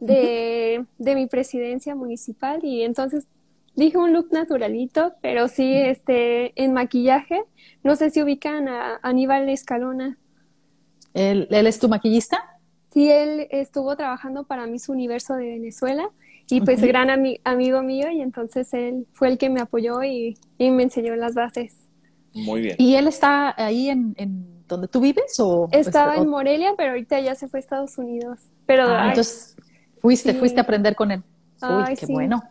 de, 0.00 0.86
de 0.96 1.14
mi 1.14 1.26
presidencia 1.26 1.94
municipal 1.94 2.60
y 2.64 2.82
entonces 2.82 3.26
dije 3.74 3.98
un 3.98 4.14
look 4.14 4.32
naturalito, 4.32 5.12
pero 5.20 5.48
sí 5.48 5.70
este 5.74 6.60
en 6.62 6.72
maquillaje. 6.72 7.44
No 7.82 7.94
sé 7.94 8.08
si 8.08 8.22
ubican 8.22 8.68
a 8.68 8.98
Aníbal 9.02 9.50
Escalona. 9.50 10.16
¿Él, 11.12 11.46
¿Él 11.50 11.66
es 11.66 11.78
tu 11.78 11.90
maquillista? 11.90 12.42
Sí, 12.90 13.10
él 13.10 13.48
estuvo 13.50 13.94
trabajando 13.96 14.44
para 14.44 14.66
Miss 14.66 14.88
Universo 14.88 15.34
de 15.34 15.44
Venezuela 15.44 16.10
y 16.50 16.60
pues 16.60 16.80
gran 16.82 17.10
amigo 17.44 17.82
mío 17.82 18.10
y 18.10 18.20
entonces 18.20 18.72
él 18.72 19.06
fue 19.12 19.28
el 19.28 19.38
que 19.38 19.50
me 19.50 19.60
apoyó 19.60 20.02
y, 20.02 20.38
me 20.58 20.82
enseñó 20.82 21.14
las 21.16 21.34
bases. 21.34 21.76
Muy 22.32 22.62
bien. 22.62 22.76
¿Y 22.78 22.94
él 22.94 23.06
está 23.06 23.54
ahí 23.56 23.90
en, 23.90 24.14
en 24.16 24.66
donde 24.66 24.88
tú 24.88 25.00
vives? 25.00 25.38
O, 25.40 25.68
Estaba 25.72 26.12
este, 26.12 26.22
en 26.22 26.28
Morelia, 26.30 26.74
pero 26.76 26.90
ahorita 26.90 27.20
ya 27.20 27.34
se 27.34 27.48
fue 27.48 27.58
a 27.58 27.62
Estados 27.62 27.98
Unidos. 27.98 28.40
Pero 28.66 28.84
Ah, 28.84 29.04
ay, 29.04 29.08
entonces 29.10 29.56
fuiste, 30.00 30.32
sí. 30.32 30.38
fuiste 30.38 30.60
a 30.60 30.62
aprender 30.62 30.94
con 30.94 31.10
él. 31.10 31.22
Uy, 31.62 31.84
Ay, 31.86 31.96
qué 31.96 32.06
sí. 32.06 32.12
bueno. 32.12 32.42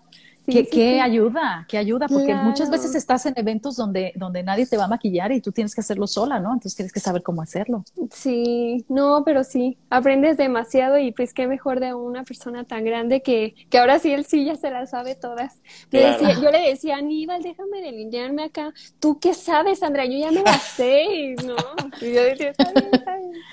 Sí, 0.48 0.52
qué 0.54 0.66
sí, 0.66 0.70
qué 0.72 0.92
sí. 0.94 1.00
ayuda, 1.00 1.66
qué 1.70 1.78
ayuda, 1.78 2.08
porque 2.08 2.34
muchas 2.36 2.70
veces 2.70 2.96
estás 2.96 3.26
en 3.26 3.34
eventos 3.38 3.76
donde, 3.76 4.14
donde 4.16 4.44
nadie 4.44 4.66
te 4.66 4.78
va 4.78 4.86
a 4.86 4.88
maquillar 4.88 5.32
y 5.32 5.42
tú 5.42 5.52
tienes 5.52 5.76
que 5.76 5.82
hacerlo 5.82 6.08
sola, 6.08 6.40
¿no? 6.40 6.54
Entonces 6.54 6.76
tienes 6.76 6.92
que 6.94 7.00
saber 7.00 7.22
cómo 7.24 7.42
hacerlo. 7.42 7.84
Sí, 8.12 8.86
no, 8.90 9.24
pero 9.26 9.44
sí, 9.44 9.78
aprendes 9.90 10.38
demasiado 10.38 10.98
y 11.00 11.12
pues 11.12 11.34
qué 11.34 11.48
mejor 11.48 11.80
de 11.80 11.94
una 11.94 12.24
persona 12.24 12.64
tan 12.66 12.86
grande 12.86 13.22
que, 13.22 13.56
que 13.70 13.78
ahora 13.78 14.00
sí 14.00 14.12
él 14.14 14.26
sí 14.26 14.46
ya 14.46 14.56
se 14.56 14.72
las 14.72 14.92
sabe 14.92 15.16
todas. 15.16 15.62
Le 15.92 16.00
Claro. 16.02 16.12
decía- 16.12 16.34
yo 16.42 16.52
le 16.52 16.60
decía, 16.70 16.98
Aníbal, 16.98 17.42
déjame 17.44 17.82
delinearme 17.82 18.44
acá. 18.46 18.74
¿Tú 19.00 19.20
qué 19.20 19.34
sabes, 19.34 19.80
Sandra? 19.80 20.06
Yo 20.06 20.18
ya 20.20 20.32
me 20.32 20.44
la 20.44 20.60
sé. 20.60 21.36
No, 21.44 21.56
y 22.00 22.14
yo 22.14 22.24
decía, 22.24 22.50
está 22.52 22.72
bien, 22.72 22.96
está 22.96 23.18
bien. 23.18 23.46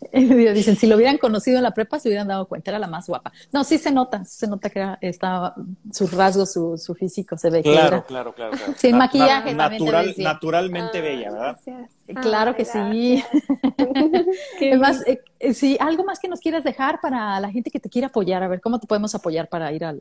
Dicen, 0.12 0.76
si 0.76 0.86
lo 0.86 0.96
hubieran 0.96 1.18
conocido 1.18 1.58
en 1.58 1.62
la 1.62 1.72
prepa, 1.72 1.98
se 1.98 2.08
hubieran 2.08 2.28
dado 2.28 2.46
cuenta, 2.48 2.70
era 2.70 2.78
la 2.78 2.86
más 2.86 3.06
guapa. 3.06 3.32
No, 3.52 3.64
sí 3.64 3.78
se 3.78 3.90
nota, 3.92 4.24
sí 4.24 4.38
se 4.38 4.46
nota 4.48 4.70
que 4.70 4.78
era, 4.78 4.98
estaba, 5.00 5.54
sus 5.92 6.12
rasgos, 6.12 6.52
su, 6.52 6.76
su 6.78 6.94
físico, 6.94 7.36
se 7.36 7.50
ve 7.50 7.62
que 7.62 7.70
Claro, 7.70 7.96
era. 7.96 8.02
claro, 8.04 8.34
claro, 8.34 8.52
claro. 8.56 8.74
Sin 8.78 8.92
Na- 8.92 8.98
maquillaje 8.98 9.54
na- 9.54 9.68
natural, 9.68 10.14
naturalmente 10.18 10.98
Ay, 10.98 11.02
bella, 11.02 11.30
¿verdad? 11.30 11.56
gracias. 11.64 11.90
Claro 12.20 12.50
Ay, 12.50 12.56
que 12.56 12.64
sí. 12.64 12.78
gracias. 12.78 13.28
Además, 14.60 15.02
eh, 15.06 15.20
eh, 15.38 15.54
sí, 15.54 15.76
algo 15.80 16.04
más 16.04 16.18
que 16.18 16.28
nos 16.28 16.40
quieras 16.40 16.64
dejar 16.64 17.00
para 17.00 17.38
la 17.40 17.50
gente 17.50 17.70
que 17.70 17.80
te 17.80 17.88
quiere 17.88 18.06
apoyar, 18.06 18.42
a 18.42 18.48
ver, 18.48 18.60
¿cómo 18.60 18.78
te 18.80 18.86
podemos 18.86 19.14
apoyar 19.14 19.48
para 19.48 19.72
ir 19.72 19.84
al, 19.84 20.00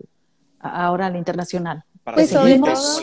a- 0.59 0.85
ahora 0.85 1.07
al 1.07 1.15
internacional? 1.15 1.83
Para 2.03 2.15
Pues 2.15 2.29
sobre 2.29 2.59
¿cómo 2.59 2.73
todo-. 2.73 2.99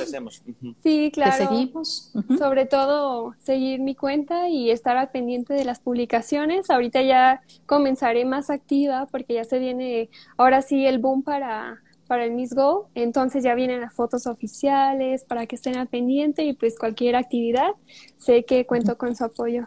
Sí, 0.83 1.11
¿Te 1.11 1.11
claro. 1.13 1.33
seguimos? 1.49 2.13
Sobre 2.39 2.67
todo 2.67 3.35
seguir 3.39 3.81
mi 3.81 3.95
cuenta 3.95 4.49
y 4.49 4.71
estar 4.71 4.97
al 4.97 5.11
pendiente 5.11 5.55
de 5.55 5.65
las 5.65 5.81
publicaciones. 5.81 6.71
Ahorita 6.71 7.03
ya 7.03 7.43
comenzaré 7.67 8.25
más 8.25 8.51
activa 8.51 9.07
porque 9.11 9.35
ya 9.35 9.45
se 9.45 9.59
viene, 9.59 10.11
ahora 10.37 10.63
sí, 10.63 10.87
el 10.87 10.99
boom 10.99 11.23
para, 11.23 11.83
para 12.07 12.25
el 12.25 12.33
Miss 12.33 12.55
Go. 12.55 12.89
Entonces 12.95 13.45
ya 13.45 13.55
vienen 13.55 13.81
las 13.81 13.95
fotos 13.95 14.27
oficiales 14.27 15.25
para 15.25 15.47
que 15.47 15.57
estén 15.57 15.77
al 15.77 15.89
pendiente 15.89 16.45
y 16.45 16.55
pues 16.55 16.79
cualquier 16.79 17.17
actividad, 17.17 17.71
sé 18.17 18.45
que 18.45 18.67
cuento 18.67 18.97
con 18.99 19.15
su 19.15 19.25
apoyo. 19.25 19.67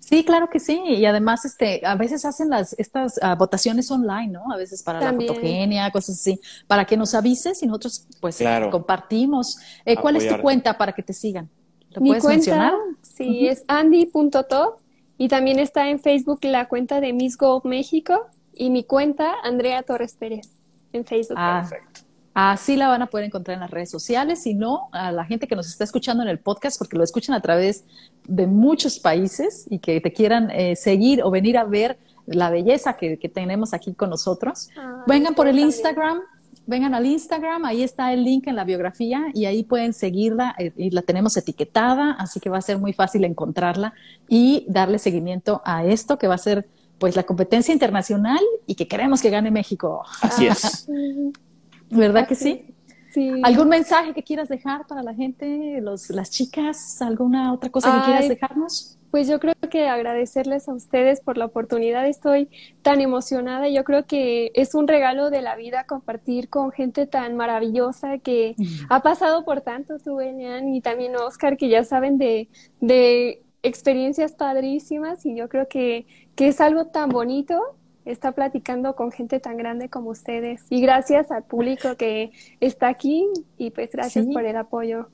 Sí, 0.00 0.24
claro 0.24 0.48
que 0.48 0.60
sí. 0.60 0.80
Y 0.86 1.04
además, 1.06 1.44
este, 1.44 1.80
a 1.84 1.94
veces 1.96 2.24
hacen 2.24 2.50
las, 2.50 2.72
estas 2.78 3.18
ah, 3.22 3.34
votaciones 3.34 3.90
online, 3.90 4.28
¿no? 4.28 4.52
A 4.52 4.56
veces 4.56 4.82
para 4.82 5.00
También. 5.00 5.28
la 5.28 5.34
fotogenia, 5.34 5.90
cosas 5.90 6.18
así, 6.20 6.40
para 6.66 6.84
que 6.84 6.96
nos 6.96 7.14
avises 7.14 7.62
y 7.62 7.66
nosotros, 7.66 8.06
pues, 8.20 8.36
Claro. 8.36 8.70
compartimos. 8.70 9.58
Eh, 9.84 9.96
¿Cuál 9.96 10.16
es 10.16 10.28
tu 10.28 10.40
cuenta 10.40 10.78
para 10.78 10.92
que 10.92 11.02
te 11.02 11.12
sigan? 11.12 11.48
¿Lo 11.90 12.00
Mi 12.00 12.10
puedes 12.10 12.22
cuenta, 12.24 12.36
mencionar? 12.36 12.72
sí, 13.02 13.48
es 13.48 13.64
andy.top 13.68 14.76
y 15.18 15.28
también 15.28 15.58
está 15.58 15.88
en 15.90 16.00
Facebook 16.00 16.40
la 16.44 16.66
cuenta 16.68 17.00
de 17.00 17.12
Miss 17.12 17.36
Go 17.36 17.60
México 17.64 18.26
y 18.54 18.70
mi 18.70 18.84
cuenta 18.84 19.34
Andrea 19.42 19.82
Torres 19.82 20.14
Pérez 20.18 20.48
en 20.92 21.04
Facebook. 21.04 21.36
Ah, 21.38 21.68
Así 22.34 22.76
la 22.76 22.88
van 22.88 23.02
a 23.02 23.06
poder 23.06 23.26
encontrar 23.26 23.56
en 23.56 23.60
las 23.60 23.70
redes 23.70 23.90
sociales, 23.90 24.42
si 24.42 24.54
no, 24.54 24.88
a 24.92 25.12
la 25.12 25.24
gente 25.24 25.46
que 25.46 25.54
nos 25.54 25.66
está 25.66 25.84
escuchando 25.84 26.22
en 26.22 26.30
el 26.30 26.38
podcast, 26.38 26.78
porque 26.78 26.96
lo 26.96 27.04
escuchan 27.04 27.34
a 27.34 27.40
través 27.40 27.84
de 28.26 28.46
muchos 28.46 28.98
países 28.98 29.66
y 29.68 29.80
que 29.80 30.00
te 30.00 30.12
quieran 30.12 30.50
eh, 30.50 30.74
seguir 30.74 31.22
o 31.22 31.30
venir 31.30 31.58
a 31.58 31.64
ver 31.64 31.98
la 32.26 32.48
belleza 32.48 32.94
que, 32.94 33.18
que 33.18 33.28
tenemos 33.28 33.74
aquí 33.74 33.92
con 33.92 34.08
nosotros. 34.08 34.70
Ay, 34.76 35.02
Vengan 35.06 35.34
por 35.34 35.46
el. 35.46 35.58
Instagram, 35.58 36.20
vengan 36.66 36.94
al 36.94 37.04
Instagram, 37.04 37.66
ahí 37.66 37.82
está 37.82 38.14
el 38.14 38.24
link 38.24 38.46
en 38.46 38.56
la 38.56 38.64
biografía 38.64 39.26
y 39.34 39.44
ahí 39.44 39.62
pueden 39.62 39.92
seguirla 39.92 40.54
eh, 40.58 40.72
y 40.76 40.90
la 40.90 41.02
tenemos 41.02 41.36
etiquetada, 41.36 42.12
así 42.12 42.40
que 42.40 42.48
va 42.48 42.58
a 42.58 42.62
ser 42.62 42.78
muy 42.78 42.94
fácil 42.94 43.24
encontrarla 43.24 43.92
y 44.28 44.64
darle 44.68 44.98
seguimiento 44.98 45.60
a 45.66 45.84
esto 45.84 46.18
que 46.18 46.28
va 46.28 46.36
a 46.36 46.38
ser 46.38 46.66
pues 46.98 47.16
la 47.16 47.24
competencia 47.24 47.72
internacional 47.72 48.40
y 48.66 48.74
que 48.76 48.86
queremos 48.86 49.20
que 49.20 49.28
gane 49.28 49.50
México. 49.50 50.04
Así 50.22 50.46
es. 50.46 50.88
¿Verdad 51.92 52.26
que 52.26 52.34
sí? 52.34 52.74
Sí. 53.10 53.30
¿Algún 53.42 53.68
mensaje 53.68 54.14
que 54.14 54.22
quieras 54.22 54.48
dejar 54.48 54.86
para 54.86 55.02
la 55.02 55.14
gente, 55.14 55.80
los, 55.82 56.08
las 56.10 56.30
chicas? 56.30 57.00
¿Alguna 57.02 57.52
otra 57.52 57.68
cosa 57.70 57.98
que 57.98 58.06
quieras 58.06 58.28
dejarnos? 58.28 58.98
Pues 59.10 59.28
yo 59.28 59.38
creo 59.38 59.52
que 59.70 59.86
agradecerles 59.88 60.66
a 60.70 60.72
ustedes 60.72 61.20
por 61.20 61.36
la 61.36 61.44
oportunidad. 61.44 62.08
Estoy 62.08 62.48
tan 62.80 63.02
emocionada. 63.02 63.68
Yo 63.68 63.84
creo 63.84 64.06
que 64.06 64.50
es 64.54 64.74
un 64.74 64.88
regalo 64.88 65.28
de 65.28 65.42
la 65.42 65.54
vida 65.56 65.84
compartir 65.84 66.48
con 66.48 66.72
gente 66.72 67.06
tan 67.06 67.36
maravillosa 67.36 68.16
que 68.16 68.56
ha 68.88 69.02
pasado 69.02 69.44
por 69.44 69.60
tanto, 69.60 69.98
tú, 69.98 70.20
Elian, 70.20 70.74
y 70.74 70.80
también 70.80 71.14
Oscar, 71.16 71.58
que 71.58 71.68
ya 71.68 71.84
saben 71.84 72.16
de, 72.16 72.48
de 72.80 73.42
experiencias 73.62 74.32
padrísimas. 74.32 75.26
Y 75.26 75.36
yo 75.36 75.50
creo 75.50 75.68
que, 75.68 76.06
que 76.34 76.48
es 76.48 76.62
algo 76.62 76.86
tan 76.86 77.10
bonito 77.10 77.76
estar 78.04 78.34
platicando 78.34 78.94
con 78.96 79.12
gente 79.12 79.40
tan 79.40 79.56
grande 79.56 79.88
como 79.88 80.10
ustedes. 80.10 80.64
Y 80.70 80.80
gracias 80.80 81.30
al 81.30 81.44
público 81.44 81.96
que 81.96 82.32
está 82.60 82.88
aquí 82.88 83.26
y 83.58 83.70
pues 83.70 83.90
gracias 83.92 84.24
Sí. 84.26 84.32
por 84.32 84.44
el 84.44 84.56
apoyo. 84.56 85.08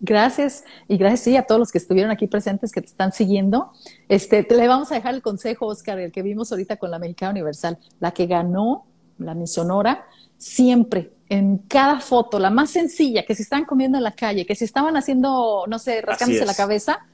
Gracias 0.00 0.64
y 0.86 0.96
gracias 0.98 1.20
sí, 1.20 1.36
a 1.36 1.44
todos 1.44 1.58
los 1.58 1.72
que 1.72 1.78
estuvieron 1.78 2.10
aquí 2.10 2.26
presentes 2.26 2.72
que 2.72 2.80
te 2.82 2.88
están 2.88 3.12
siguiendo. 3.12 3.72
Este, 4.08 4.42
te 4.42 4.54
le 4.56 4.68
vamos 4.68 4.92
a 4.92 4.96
dejar 4.96 5.14
el 5.14 5.22
consejo, 5.22 5.66
Oscar, 5.66 5.98
el 5.98 6.12
que 6.12 6.22
vimos 6.22 6.52
ahorita 6.52 6.76
con 6.76 6.90
la 6.90 6.98
Mexicana 6.98 7.30
Universal, 7.32 7.78
la 8.00 8.10
que 8.10 8.26
ganó 8.26 8.86
la 9.18 9.34
Miss 9.34 9.52
Sonora, 9.54 10.04
siempre 10.36 11.12
en 11.30 11.58
cada 11.58 12.00
foto, 12.00 12.38
la 12.38 12.50
más 12.50 12.70
sencilla, 12.70 13.24
que 13.24 13.34
se 13.34 13.42
estaban 13.42 13.64
comiendo 13.64 13.96
en 13.96 14.04
la 14.04 14.12
calle, 14.12 14.44
que 14.44 14.54
se 14.54 14.64
estaban 14.66 14.96
haciendo, 14.96 15.64
no 15.68 15.78
sé, 15.78 16.02
rascándose 16.02 16.44
la 16.44 16.54
cabeza, 16.54 17.06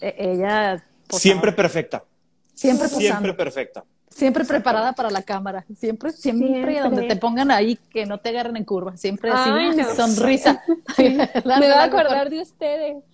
eh, 0.00 0.14
ella 0.16 0.82
posaba. 1.06 1.20
Siempre 1.20 1.52
perfecta. 1.52 2.04
siempre 2.54 2.84
posando. 2.88 3.06
Siempre 3.06 3.34
perfecta. 3.34 3.84
Siempre 4.18 4.44
preparada 4.44 4.94
para 4.94 5.10
la 5.10 5.22
cámara, 5.22 5.64
siempre, 5.78 6.10
siempre, 6.10 6.48
Siempre. 6.48 6.80
donde 6.80 7.04
te 7.04 7.14
pongan 7.14 7.52
ahí, 7.52 7.78
que 7.88 8.04
no 8.04 8.18
te 8.18 8.30
agarren 8.30 8.56
en 8.56 8.64
curva, 8.64 8.96
siempre 8.96 9.30
así, 9.30 9.48
Ay, 9.48 9.76
no. 9.76 9.94
sonrisa. 9.94 10.60
Me 10.98 11.68
va 11.68 11.82
a 11.82 11.84
acordar 11.84 12.28
de 12.28 12.42
ustedes. 12.42 13.04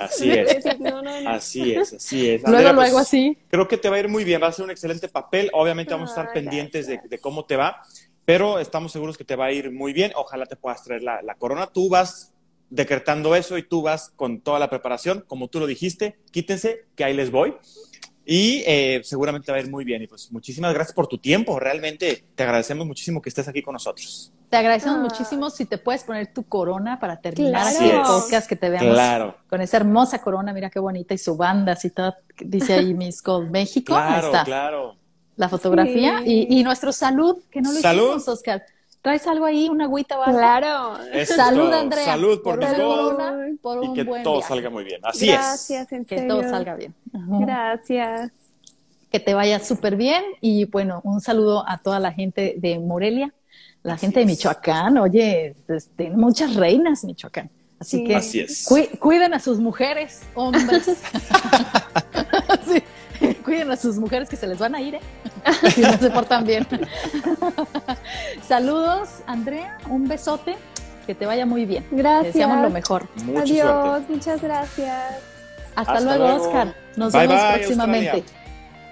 Así 0.00 0.30
es. 0.30 0.64
No, 0.80 1.02
no, 1.02 1.20
no. 1.20 1.28
Así 1.28 1.74
es, 1.74 1.92
así 1.92 2.30
es. 2.30 2.40
Luego, 2.40 2.56
Andrea, 2.56 2.72
luego 2.72 2.92
pues, 2.94 3.06
así. 3.06 3.36
Creo 3.50 3.68
que 3.68 3.76
te 3.76 3.90
va 3.90 3.96
a 3.96 3.98
ir 3.98 4.08
muy 4.08 4.24
bien, 4.24 4.42
va 4.42 4.46
a 4.46 4.52
ser 4.52 4.64
un 4.64 4.70
excelente 4.70 5.08
papel. 5.08 5.50
Obviamente 5.52 5.92
vamos 5.92 6.08
a 6.08 6.12
estar 6.12 6.28
Ay, 6.28 6.42
pendientes 6.42 6.86
de, 6.86 7.00
de 7.06 7.18
cómo 7.18 7.44
te 7.44 7.56
va, 7.56 7.82
pero 8.24 8.58
estamos 8.58 8.92
seguros 8.92 9.18
que 9.18 9.24
te 9.24 9.36
va 9.36 9.46
a 9.46 9.52
ir 9.52 9.70
muy 9.70 9.92
bien. 9.92 10.12
Ojalá 10.14 10.46
te 10.46 10.56
puedas 10.56 10.82
traer 10.82 11.02
la, 11.02 11.20
la 11.20 11.34
corona. 11.34 11.66
Tú 11.66 11.90
vas 11.90 12.32
decretando 12.70 13.36
eso 13.36 13.58
y 13.58 13.62
tú 13.62 13.82
vas 13.82 14.10
con 14.16 14.40
toda 14.40 14.58
la 14.58 14.70
preparación, 14.70 15.22
como 15.26 15.48
tú 15.48 15.60
lo 15.60 15.66
dijiste. 15.66 16.16
Quítense, 16.30 16.86
que 16.96 17.04
ahí 17.04 17.12
les 17.12 17.30
voy. 17.30 17.54
Y 18.28 18.64
eh, 18.66 19.00
seguramente 19.04 19.52
va 19.52 19.58
a 19.58 19.60
ir 19.60 19.70
muy 19.70 19.84
bien. 19.84 20.02
Y 20.02 20.08
pues 20.08 20.32
muchísimas 20.32 20.74
gracias 20.74 20.92
por 20.94 21.06
tu 21.06 21.16
tiempo. 21.18 21.60
Realmente 21.60 22.24
te 22.34 22.42
agradecemos 22.42 22.84
muchísimo 22.84 23.22
que 23.22 23.28
estés 23.28 23.46
aquí 23.46 23.62
con 23.62 23.72
nosotros. 23.74 24.32
Te 24.50 24.56
agradecemos 24.56 24.98
Ah. 24.98 25.02
muchísimo 25.02 25.48
si 25.48 25.64
te 25.64 25.78
puedes 25.78 26.02
poner 26.02 26.32
tu 26.34 26.42
corona 26.42 26.98
para 26.98 27.20
terminar 27.20 27.62
Claro. 27.62 27.76
aquí 27.78 27.88
el 27.90 28.02
podcast, 28.02 28.48
que 28.48 28.56
te 28.56 28.68
veamos 28.68 28.94
Claro. 28.94 29.36
con 29.48 29.60
esa 29.60 29.76
hermosa 29.76 30.20
corona, 30.20 30.52
mira 30.52 30.70
qué 30.70 30.80
bonita, 30.80 31.14
y 31.14 31.18
su 31.18 31.36
banda, 31.36 31.72
así 31.72 31.90
toda, 31.90 32.18
dice 32.40 32.74
ahí 32.74 32.94
Miss 32.94 33.22
Gold 33.22 33.50
México, 33.50 33.94
ahí 33.94 34.08
Claro, 34.14 34.26
está 34.26 34.44
claro. 34.44 34.96
la 35.36 35.48
fotografía, 35.48 36.20
Sí. 36.24 36.46
y, 36.50 36.58
y 36.60 36.64
nuestro 36.64 36.92
salud, 36.92 37.36
que 37.50 37.60
no 37.60 37.72
lo 37.72 37.80
Salud. 37.80 38.02
hicimos, 38.16 38.28
Oscar. 38.28 38.64
¿Traes 39.06 39.26
algo 39.28 39.44
ahí, 39.44 39.68
una 39.68 39.84
agüita 39.84 40.16
algo? 40.16 40.36
Claro. 40.36 40.98
Eso 41.12 41.18
es 41.34 41.36
Salud, 41.36 41.70
todo. 41.70 41.74
Andrea. 41.78 42.04
Salud 42.06 42.42
por, 42.42 42.58
una 42.58 42.68
mis 42.70 42.78
goles 42.78 42.96
corona, 43.14 43.46
por 43.62 43.84
y 43.84 43.88
un 43.88 43.94
que 43.94 44.02
buen 44.02 44.22
todo 44.24 44.34
viaje. 44.38 44.48
salga 44.48 44.70
muy 44.70 44.82
bien. 44.82 45.00
Así 45.04 45.28
Gracias, 45.28 45.92
en 45.92 46.04
Que 46.04 46.18
serio. 46.18 46.34
todo 46.34 46.42
salga 46.50 46.74
bien. 46.74 46.92
Gracias. 47.12 48.32
que 49.12 49.20
te 49.20 49.32
vaya 49.34 49.60
súper 49.60 49.94
bien 49.94 50.24
y 50.40 50.64
bueno, 50.64 51.00
un 51.04 51.20
saludo 51.20 51.64
a 51.68 51.78
toda 51.78 52.00
la 52.00 52.10
gente 52.12 52.56
de 52.58 52.80
Morelia, 52.80 53.32
la 53.84 53.94
Así 53.94 54.06
gente 54.06 54.18
de 54.18 54.24
es. 54.24 54.30
Michoacán, 54.32 54.98
oye, 54.98 55.54
tiene 55.96 56.16
muchas 56.16 56.56
reinas 56.56 57.04
Michoacán, 57.04 57.48
así 57.78 57.98
Sí. 57.98 58.04
que 58.04 58.16
Así 58.16 58.40
es. 58.40 58.66
cui- 58.68 58.98
cuiden 58.98 59.32
a 59.34 59.38
sus 59.38 59.60
mujeres, 59.60 60.22
hombres, 60.34 60.84
Sí, 62.66 62.82
cuiden 63.46 63.70
a 63.70 63.76
sus 63.76 63.96
mujeres 63.96 64.28
que 64.28 64.36
se 64.36 64.46
les 64.46 64.58
van 64.58 64.74
a 64.74 64.80
ir, 64.82 64.96
¿eh? 64.96 65.00
si 65.74 65.80
no 65.80 65.96
se 65.96 66.10
portan 66.10 66.44
bien. 66.44 66.66
Saludos, 68.46 69.08
Andrea, 69.26 69.78
un 69.88 70.06
besote, 70.08 70.56
que 71.06 71.14
te 71.14 71.24
vaya 71.24 71.46
muy 71.46 71.64
bien. 71.64 71.84
Te 71.88 71.96
Gracias. 71.96 72.34
deseamos 72.34 72.60
lo 72.60 72.70
mejor. 72.70 73.08
Mucha 73.24 73.42
Adiós, 73.42 73.86
suerte. 73.88 74.12
muchas 74.12 74.42
gracias. 74.42 75.14
Hasta, 75.76 75.92
Hasta 75.92 76.00
luego, 76.00 76.24
luego. 76.26 76.44
Oscar. 76.44 76.74
Nos 76.96 77.12
Bye, 77.12 77.26
vemos 77.28 77.42
bye, 77.42 77.58
próximamente. 77.58 78.10
Australia. 78.10 78.42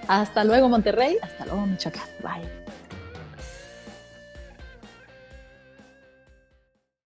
Hasta 0.07 0.43
luego, 0.45 0.69
Monterrey. 0.69 1.17
Hasta 1.21 1.45
luego, 1.45 1.65
Michoacán. 1.65 2.03
Bye. 2.23 2.64